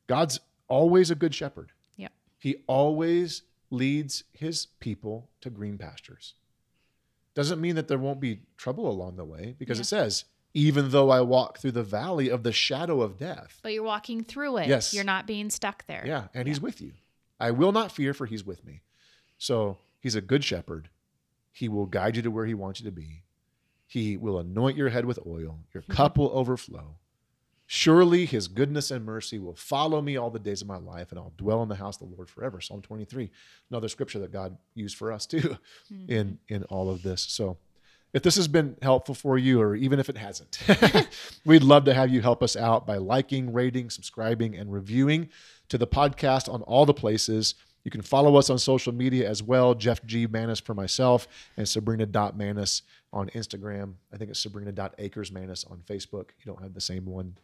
God's 0.08 0.40
always 0.68 1.10
a 1.10 1.16
good 1.16 1.34
shepherd. 1.34 1.72
Yep. 1.96 2.12
He 2.38 2.58
always 2.68 3.44
leads 3.70 4.24
his 4.34 4.68
people 4.80 5.30
to 5.42 5.50
green 5.50 5.78
pastures. 5.78 6.36
Doesn't 7.34 7.62
mean 7.62 7.76
that 7.76 7.88
there 7.88 7.98
won't 8.00 8.20
be 8.20 8.42
trouble 8.58 8.90
along 8.90 9.16
the 9.16 9.26
way 9.26 9.56
because 9.58 9.78
Yeah. 9.78 9.82
it 9.84 9.86
says, 9.86 10.26
even 10.54 10.90
though 10.90 11.12
I 11.12 11.22
walk 11.22 11.60
through 11.60 11.74
the 11.74 11.84
valley 11.84 12.30
of 12.30 12.44
the 12.44 12.52
shadow 12.52 13.02
of 13.02 13.18
death. 13.18 13.60
But 13.62 13.74
you're 13.74 13.84
walking 13.84 14.24
through 14.24 14.58
it. 14.58 14.68
Yes. 14.68 14.94
You're 14.94 15.04
not 15.04 15.28
being 15.28 15.50
stuck 15.50 15.86
there. 15.86 16.04
Yeah. 16.06 16.28
And 16.34 16.48
he's 16.48 16.60
with 16.60 16.82
you. 16.82 16.94
I 17.40 17.52
will 17.52 17.72
not 17.72 17.92
fear, 17.92 18.14
for 18.14 18.26
he's 18.26 18.46
with 18.46 18.66
me. 18.66 18.82
So 19.38 19.78
he's 20.00 20.16
a 20.16 20.22
good 20.22 20.44
shepherd. 20.44 20.90
He 21.52 21.70
will 21.70 21.86
guide 21.86 22.16
you 22.16 22.22
to 22.22 22.32
where 22.32 22.46
he 22.46 22.54
wants 22.54 22.80
you 22.80 22.86
to 22.86 22.92
be. 22.92 23.24
He 23.86 24.18
will 24.18 24.40
anoint 24.40 24.78
your 24.78 24.90
head 24.90 25.06
with 25.06 25.20
oil. 25.26 25.60
Your 25.74 25.84
hmm. 25.84 25.92
cup 25.92 26.18
will 26.18 26.32
overflow. 26.32 26.96
Surely 27.70 28.26
his 28.26 28.48
goodness 28.48 28.92
and 28.92 29.06
mercy 29.06 29.40
will 29.40 29.56
follow 29.56 30.02
me 30.02 30.16
all 30.16 30.30
the 30.30 30.40
days 30.40 30.62
of 30.62 30.68
my 30.68 30.78
life, 30.78 31.12
and 31.12 31.20
I'll 31.20 31.34
dwell 31.38 31.62
in 31.64 31.70
the 31.70 31.76
house 31.76 32.00
of 32.00 32.08
the 32.08 32.16
Lord 32.16 32.30
forever. 32.30 32.62
Psalm 32.62 32.82
23, 32.82 33.30
another 33.70 33.90
scripture 33.90 34.20
that 34.20 34.32
God 34.32 34.58
used 34.74 34.96
for 34.96 35.12
us 35.12 35.26
too 35.26 35.58
hmm. 35.90 36.10
in, 36.10 36.40
in 36.48 36.64
all 36.66 36.90
of 36.90 37.04
this. 37.04 37.22
So 37.22 37.58
if 38.14 38.24
this 38.24 38.36
has 38.38 38.48
been 38.48 38.78
helpful 38.82 39.16
for 39.16 39.38
you, 39.38 39.62
or 39.62 39.76
even 39.76 40.00
if 40.00 40.10
it 40.10 40.18
hasn't, 40.18 40.60
we'd 41.46 41.64
love 41.64 41.86
to 41.86 41.94
have 41.94 42.10
you 42.10 42.22
help 42.22 42.42
us 42.42 42.56
out 42.56 42.88
by 42.88 42.98
liking, 42.98 43.52
rating, 43.52 43.90
subscribing, 43.90 44.56
and 44.56 44.72
reviewing 44.72 45.30
to 45.70 45.78
the 45.78 45.88
podcast 45.88 46.52
on 46.52 46.62
all 46.64 46.86
the 46.86 46.94
places. 46.94 47.56
You 47.84 47.92
can 47.92 48.02
follow 48.02 48.36
us 48.36 48.50
on 48.50 48.60
social 48.60 48.94
media 48.94 49.30
as 49.30 49.42
well. 49.42 49.74
Jeff 49.74 50.04
G. 50.06 50.28
Manis 50.28 50.60
for 50.60 50.74
myself 50.74 51.28
and 51.56 51.68
Sabrina.Manis 51.68 52.82
on 53.14 53.30
Instagram. 53.30 53.94
I 54.14 54.18
think 54.18 54.30
it's 54.30 54.40
Sabrina.AkersManis 54.42 55.70
on 55.72 55.84
Facebook. 55.88 56.32
You 56.40 56.46
don't 56.46 56.62
have 56.62 56.74
the 56.74 56.82
same 56.82 57.06
one. 57.06 57.38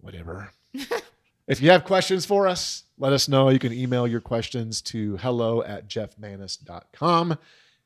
Whatever. 0.00 0.50
if 1.46 1.60
you 1.60 1.70
have 1.70 1.84
questions 1.84 2.26
for 2.26 2.48
us, 2.48 2.84
let 2.98 3.12
us 3.12 3.28
know. 3.28 3.50
You 3.50 3.60
can 3.60 3.72
email 3.72 4.08
your 4.08 4.20
questions 4.20 4.82
to 4.82 5.16
hello 5.18 5.62
at 5.62 5.88
jeffmanis.com. 5.88 7.38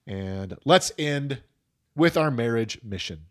And 0.07 0.57
let's 0.65 0.93
end 0.99 1.43
with 1.95 2.17
our 2.17 2.31
marriage 2.31 2.81
mission. 2.83 3.27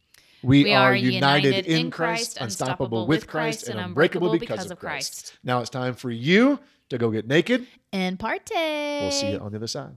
We, 0.45 0.63
We 0.63 0.73
are, 0.75 0.91
are 0.91 0.95
united, 0.95 1.47
united 1.47 1.65
in 1.65 1.89
Christ, 1.89 2.37
unstoppable 2.39 3.07
with 3.07 3.25
Christ, 3.25 3.67
and 3.67 3.79
unbreakable 3.79 4.37
because 4.37 4.69
of 4.69 4.77
Christ. 4.77 5.23
Christ. 5.23 5.39
Now 5.43 5.59
it's 5.59 5.71
time 5.71 5.95
for 5.95 6.11
you 6.11 6.59
to 6.89 6.99
go 6.99 7.09
get 7.09 7.25
naked. 7.27 7.65
And 7.91 8.19
party. 8.19 8.53
We'll 8.53 9.09
see 9.09 9.31
you 9.31 9.39
on 9.39 9.51
the 9.51 9.57
other 9.57 9.65
side. 9.65 9.95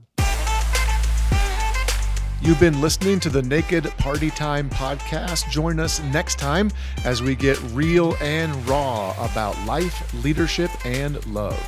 You've 2.41 2.59
been 2.59 2.81
listening 2.81 3.19
to 3.19 3.29
the 3.29 3.43
Naked 3.43 3.83
Party 3.99 4.31
Time 4.31 4.71
podcast. 4.71 5.47
Join 5.51 5.79
us 5.79 6.01
next 6.05 6.39
time 6.39 6.71
as 7.05 7.21
we 7.21 7.35
get 7.35 7.61
real 7.73 8.15
and 8.19 8.67
raw 8.67 9.13
about 9.23 9.55
life, 9.67 10.11
leadership, 10.23 10.71
and 10.83 11.23
love. 11.27 11.59